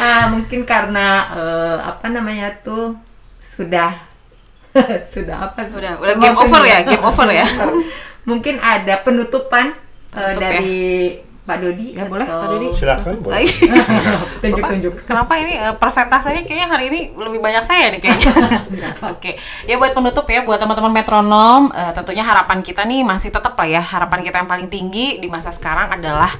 Ah, 0.00 0.32
mungkin 0.32 0.64
karena 0.64 1.28
eh, 1.32 1.76
apa 1.92 2.08
namanya 2.08 2.56
tuh 2.64 2.96
sudah 3.44 3.92
sudah 5.14 5.36
apa? 5.50 5.70
Udah- 5.70 5.98
udah 6.00 6.14
game 6.18 6.38
over 6.38 6.62
ya, 6.66 6.78
game 6.82 7.04
over 7.04 7.28
ya. 7.30 7.46
mungkin 8.28 8.56
ada 8.56 9.04
penutupan 9.04 9.76
eh, 10.12 10.16
Penutup 10.16 10.40
ya. 10.40 10.48
dari 10.48 10.78
Pak 11.44 11.60
Dodi. 11.60 11.92
Ya, 11.92 12.08
boleh, 12.08 12.24
Pak 12.24 12.48
Dodi. 12.56 12.66
Silakan 12.72 13.20
boleh. 13.20 13.36
Baik. 13.36 13.52
Tunjuk-tunjuk. 14.42 14.92
Kenapa 15.04 15.36
ini 15.36 15.52
eh, 15.60 15.74
persentasenya 15.76 16.42
kayaknya 16.48 16.68
hari 16.72 16.84
ini 16.88 17.00
lebih 17.12 17.44
banyak 17.44 17.64
saya 17.68 17.92
nih 17.92 18.00
kayaknya. 18.00 18.32
Oke, 19.12 19.36
ya 19.68 19.76
buat 19.76 19.92
penutup 19.92 20.24
ya 20.24 20.40
buat 20.40 20.56
teman-teman 20.56 20.88
metronom, 20.88 21.68
eh, 21.76 21.92
tentunya 21.92 22.24
harapan 22.24 22.64
kita 22.64 22.88
nih 22.88 23.04
masih 23.04 23.28
tetap 23.28 23.52
lah 23.60 23.68
ya 23.68 23.84
harapan 23.84 24.24
kita 24.24 24.40
yang 24.40 24.48
paling 24.48 24.72
tinggi 24.72 25.20
di 25.20 25.28
masa 25.28 25.52
sekarang 25.52 25.92
adalah 25.92 26.32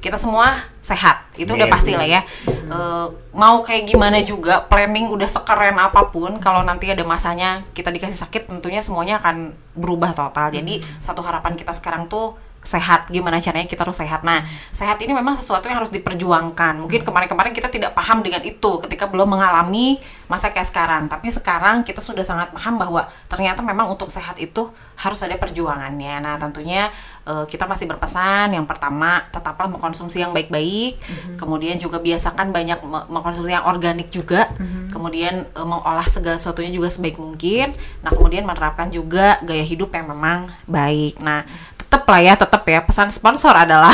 kita 0.00 0.16
semua 0.16 0.64
sehat. 0.80 1.28
Itu 1.36 1.54
udah 1.54 1.68
pasti 1.68 1.92
lah 1.94 2.08
ya. 2.08 2.20
Eh, 2.48 3.06
mau 3.36 3.60
kayak 3.60 3.84
gimana 3.86 4.24
juga, 4.24 4.64
planning 4.66 5.12
udah 5.12 5.28
sekeren 5.28 5.76
apa 5.76 6.08
pun, 6.08 6.40
kalau 6.40 6.64
nanti 6.64 6.88
ada 6.88 7.04
masanya 7.04 7.62
kita 7.76 7.92
dikasih 7.92 8.18
sakit, 8.18 8.48
tentunya 8.48 8.80
semuanya 8.80 9.20
akan 9.20 9.52
berubah 9.76 10.16
total. 10.16 10.50
Jadi 10.50 10.80
satu 10.98 11.20
harapan 11.20 11.54
kita 11.54 11.76
sekarang 11.76 12.08
tuh 12.08 12.34
sehat 12.60 13.08
gimana 13.08 13.40
caranya 13.40 13.64
kita 13.64 13.88
harus 13.88 13.96
sehat. 13.96 14.20
Nah 14.20 14.44
sehat 14.68 15.00
ini 15.00 15.16
memang 15.16 15.32
sesuatu 15.36 15.64
yang 15.64 15.80
harus 15.80 15.88
diperjuangkan. 15.88 16.76
Mungkin 16.84 17.08
kemarin-kemarin 17.08 17.56
kita 17.56 17.72
tidak 17.72 17.96
paham 17.96 18.20
dengan 18.20 18.44
itu 18.44 18.76
ketika 18.84 19.08
belum 19.08 19.32
mengalami 19.32 19.96
masa 20.28 20.52
kayak 20.52 20.68
sekarang. 20.68 21.08
Tapi 21.08 21.32
sekarang 21.32 21.82
kita 21.88 22.04
sudah 22.04 22.20
sangat 22.20 22.52
paham 22.52 22.76
bahwa 22.76 23.08
ternyata 23.32 23.64
memang 23.64 23.88
untuk 23.88 24.12
sehat 24.12 24.36
itu 24.36 24.68
harus 25.00 25.20
ada 25.24 25.40
perjuangannya. 25.40 26.20
Nah 26.20 26.36
tentunya 26.36 26.92
eh, 27.24 27.44
kita 27.48 27.64
masih 27.64 27.88
berpesan. 27.88 28.52
Yang 28.52 28.68
pertama 28.68 29.24
tetaplah 29.32 29.64
mengkonsumsi 29.72 30.20
yang 30.20 30.36
baik-baik. 30.36 31.00
Kemudian 31.40 31.80
juga 31.80 31.96
biasakan 31.96 32.52
banyak 32.52 32.84
me- 32.84 33.08
mengkonsumsi 33.08 33.56
yang 33.56 33.64
organik 33.64 34.12
juga. 34.12 34.52
Kemudian 34.92 35.48
eh, 35.48 35.66
mengolah 35.66 36.04
segala 36.04 36.36
sesuatunya 36.36 36.76
juga 36.76 36.92
sebaik 36.92 37.16
mungkin. 37.16 37.72
Nah 38.04 38.12
kemudian 38.12 38.44
menerapkan 38.44 38.92
juga 38.92 39.40
gaya 39.40 39.64
hidup 39.64 39.96
yang 39.96 40.12
memang 40.12 40.52
baik. 40.68 41.16
Nah 41.24 41.48
tetap 41.90 42.06
lah 42.06 42.22
ya 42.22 42.34
tetap 42.38 42.62
ya. 42.62 42.86
Pesan 42.86 43.10
sponsor 43.10 43.50
adalah 43.50 43.90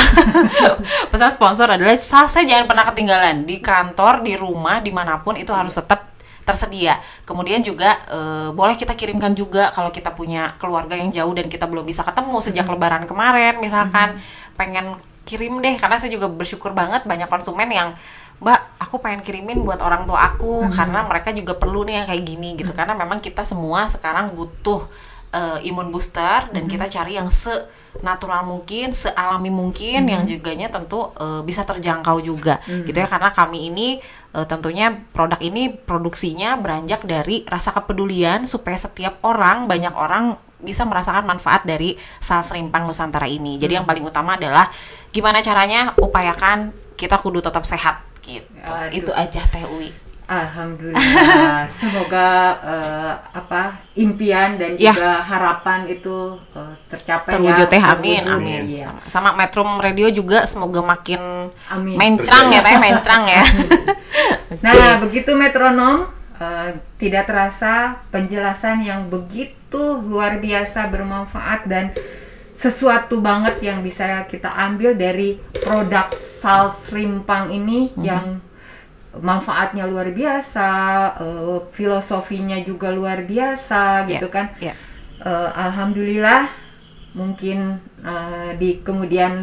pesan 1.11 1.33
sponsor 1.33 1.65
adalah 1.65 1.97
salsa 1.97 2.45
jangan 2.45 2.69
pernah 2.69 2.85
ketinggalan. 2.93 3.49
Di 3.49 3.57
kantor 3.57 4.21
di 4.21 4.37
rumah 4.37 4.77
di 4.85 4.93
mana 4.93 5.17
pun 5.25 5.33
itu 5.33 5.49
harus 5.49 5.73
tetap 5.73 6.13
tersedia. 6.45 7.01
Kemudian 7.25 7.65
juga 7.65 7.97
eh, 8.13 8.49
boleh 8.53 8.77
kita 8.77 8.93
kirimkan 8.93 9.33
juga 9.33 9.73
kalau 9.73 9.89
kita 9.89 10.13
punya 10.13 10.53
keluarga 10.61 10.93
yang 10.93 11.09
jauh 11.09 11.33
dan 11.33 11.49
kita 11.49 11.65
belum 11.65 11.89
bisa 11.89 12.05
ketemu 12.05 12.37
sejak 12.37 12.69
lebaran 12.69 13.09
kemarin 13.09 13.57
misalkan. 13.57 14.21
Pengen 14.53 15.01
kirim 15.25 15.57
deh 15.57 15.73
karena 15.81 15.97
saya 15.97 16.13
juga 16.13 16.29
bersyukur 16.29 16.77
banget 16.77 17.03
banyak 17.09 17.25
konsumen 17.25 17.67
yang 17.73 17.97
Mbak, 18.37 18.77
aku 18.77 19.01
pengen 19.01 19.25
kirimin 19.25 19.65
buat 19.65 19.81
orang 19.81 20.05
tua 20.05 20.29
aku 20.29 20.69
karena 20.69 21.01
mereka 21.09 21.33
juga 21.33 21.57
perlu 21.57 21.81
nih 21.81 22.05
yang 22.05 22.05
kayak 22.05 22.21
gini 22.21 22.49
gitu. 22.53 22.69
Karena 22.69 22.93
memang 22.93 23.17
kita 23.17 23.41
semua 23.41 23.89
sekarang 23.89 24.37
butuh 24.37 24.85
eh, 25.33 25.65
imun 25.65 25.89
booster 25.89 26.53
dan 26.53 26.69
kita 26.69 26.85
cari 26.85 27.17
yang 27.17 27.33
se 27.33 27.49
natural 28.01 28.45
mungkin, 28.45 28.91
sealami 28.91 29.49
mungkin 29.49 30.07
yang 30.09 30.23
juganya 30.27 30.67
tentu 30.69 31.11
eh, 31.17 31.41
bisa 31.41 31.63
terjangkau 31.63 32.21
juga 32.21 32.59
gitu 32.65 32.97
ya 32.97 33.07
karena 33.07 33.29
kami 33.31 33.69
ini 33.69 33.87
eh, 34.33 34.45
tentunya 34.49 34.93
produk 35.13 35.39
ini 35.41 35.73
produksinya 35.73 36.57
beranjak 36.59 37.05
dari 37.05 37.45
rasa 37.47 37.73
kepedulian 37.73 38.45
supaya 38.45 38.75
setiap 38.75 39.21
orang 39.25 39.65
banyak 39.69 39.93
orang 39.93 40.37
bisa 40.57 40.81
merasakan 40.89 41.29
manfaat 41.29 41.63
dari 41.69 41.93
sal 42.17 42.41
serimpang 42.41 42.89
Nusantara 42.89 43.29
ini. 43.29 43.61
Jadi 43.61 43.77
yang 43.77 43.85
paling 43.85 44.01
utama 44.01 44.41
adalah 44.41 44.69
gimana 45.13 45.41
caranya 45.45 45.93
upayakan 46.01 46.73
kita 46.97 47.21
kudu 47.21 47.45
tetap 47.45 47.61
sehat 47.61 48.01
gitu. 48.25 48.49
Aduh. 48.65 48.89
Itu 48.89 49.11
aja 49.13 49.45
Teh 49.45 49.63
Uwi. 49.69 50.06
Alhamdulillah. 50.27 51.71
Semoga 51.79 52.27
eh, 52.59 53.13
apa 53.31 53.61
impian 53.95 54.59
dan 54.59 54.75
Ya. 54.75 54.91
juga 54.91 55.23
harapan 55.23 55.87
itu 55.87 56.35
eh, 56.51 56.73
tercapai 56.91 57.31
terwujud 57.31 57.63
ya. 57.63 57.71
teh 57.71 57.79
amin 57.81 58.21
Terwujud, 58.21 58.35
amin 58.35 58.61
iya. 58.67 58.85
sama, 59.07 59.31
sama 59.31 59.39
Metro 59.39 59.63
Radio 59.79 60.07
juga 60.11 60.43
semoga 60.43 60.83
makin 60.83 61.47
Amin. 61.67 61.95
mencrang 61.95 62.51
ya 62.51 62.59
teh 62.61 62.75
mencrang 62.77 63.23
ya 63.25 63.43
Nah, 64.63 64.99
begitu 64.99 65.31
metronom 65.31 66.11
eh, 66.35 66.75
tidak 66.97 67.25
terasa 67.25 68.03
penjelasan 68.09 68.83
yang 68.83 69.07
begitu 69.07 69.55
luar 69.99 70.37
biasa 70.37 70.87
bermanfaat 70.87 71.67
dan 71.67 71.95
sesuatu 72.53 73.21
banget 73.21 73.61
yang 73.61 73.79
bisa 73.79 74.25
kita 74.25 74.49
ambil 74.49 74.91
dari 74.91 75.37
produk 75.53 76.09
Sals 76.19 76.89
Rimpang 76.89 77.47
ini 77.49 77.93
Mhm. 77.93 78.01
yang 78.01 78.25
manfaatnya 79.19 79.85
luar 79.85 80.09
biasa, 80.09 80.69
eh, 81.19 81.57
filosofinya 81.71 82.57
juga 82.61 82.89
luar 82.89 83.23
biasa 83.23 84.05
gitu 84.05 84.27
Ya, 84.27 84.33
kan. 84.33 84.45
ya. 84.59 84.73
Eh, 85.19 85.49
Alhamdulillah 85.55 86.45
mungkin 87.13 87.81
eh, 87.97 88.51
di 88.55 88.77
kemudian 88.85 89.33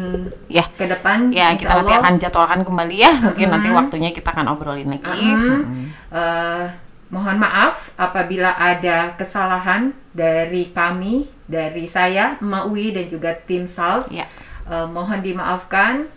ya 0.47 0.63
ke 0.71 0.87
depan 0.87 1.27
ya 1.27 1.51
insya 1.51 1.59
kita 1.59 1.73
nanti 1.75 1.93
akan 1.93 2.13
jadwalkan 2.15 2.61
kembali 2.63 2.95
ya 2.95 3.11
mungkin 3.19 3.47
nanti 3.51 3.67
Mhm. 3.67 3.75
waktunya 3.75 4.09
kita 4.15 4.31
akan 4.31 4.47
obrolin 4.47 4.95
lagi 4.95 5.27
Mm. 5.27 5.91
Eh, 6.07 6.65
mohon 7.11 7.35
maaf 7.35 7.91
apabila 7.99 8.55
ada 8.55 9.11
kesalahan 9.19 9.91
dari 10.15 10.71
kami, 10.71 11.27
dari 11.45 11.83
saya, 11.85 12.39
Emak 12.39 12.63
Uwi 12.65 12.95
dan 12.95 13.05
juga 13.05 13.35
tim 13.35 13.67
Sals. 13.67 14.07
Ya. 14.07 14.23
Eh, 14.65 14.87
mohon 14.87 15.19
dimaafkan. 15.19 16.07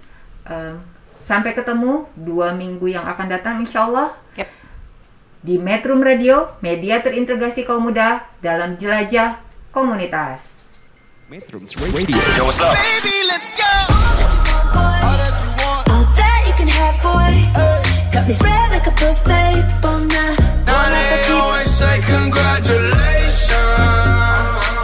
Eh, 0.47 0.75
sampai 1.29 1.53
ketemu 1.53 2.09
dua 2.16 2.57
minggu 2.57 2.89
yang 2.89 3.05
akan 3.05 3.29
datang, 3.29 3.61
insya 3.61 3.85
Allah. 3.85 4.16
Yep. 4.41 4.49
Di 5.45 5.61
Metro 5.61 5.93
Radio, 6.01 6.57
media 6.64 7.05
terintegrasi 7.05 7.68
kaum 7.68 7.85
muda 7.85 8.24
dalam 8.41 8.81
jelajah 8.81 9.37
komunitas. 9.68 10.41
Metrums 11.29 11.76
Radio. 11.76 12.16
Yo, 12.33 12.49
what's 12.49 12.64
up? 12.64 12.72
Baby, 12.72 13.29
let's 13.29 13.53
go. 13.53 13.68
All 14.72 15.20
that 15.20 15.37
you 15.37 15.53
want. 15.61 15.85
All 15.93 16.09
that 16.16 16.41
you 16.49 16.57
can 16.57 16.72
have, 16.72 16.97
boy. 17.05 17.45
Got 18.09 18.24
me 18.24 18.33
spread 18.33 18.72
like 18.72 18.89
a 18.89 18.95
buffet, 18.97 19.61
bon 19.85 20.09
now. 20.09 20.33
Now 20.64 20.89
they 20.89 21.29
always 21.29 21.68
say 21.68 22.01
congratulations. 22.09 23.53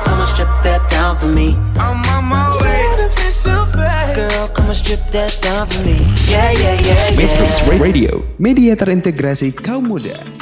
Come 0.05 0.21
on, 0.21 0.29
strip 0.29 0.53
that 0.61 0.85
down 0.93 1.17
for 1.17 1.33
me. 1.33 1.57
I'm 1.81 2.05
on 2.13 2.29
my 2.29 2.53
way. 2.61 2.85
Girl, 3.45 4.49
come 4.49 4.69
on, 4.69 4.75
strip 4.75 5.01
that 5.13 5.37
down 5.43 5.67
for 5.67 5.83
me. 5.85 6.01
Yeah, 6.31 6.51
yeah, 6.53 6.81
yeah, 6.81 7.13
yeah. 7.13 7.19
Metrums 7.19 7.61
Radio. 7.77 8.25
Media 8.41 8.73
terintegrasi 8.73 9.53
kaum 9.53 9.85
muda. 9.85 10.35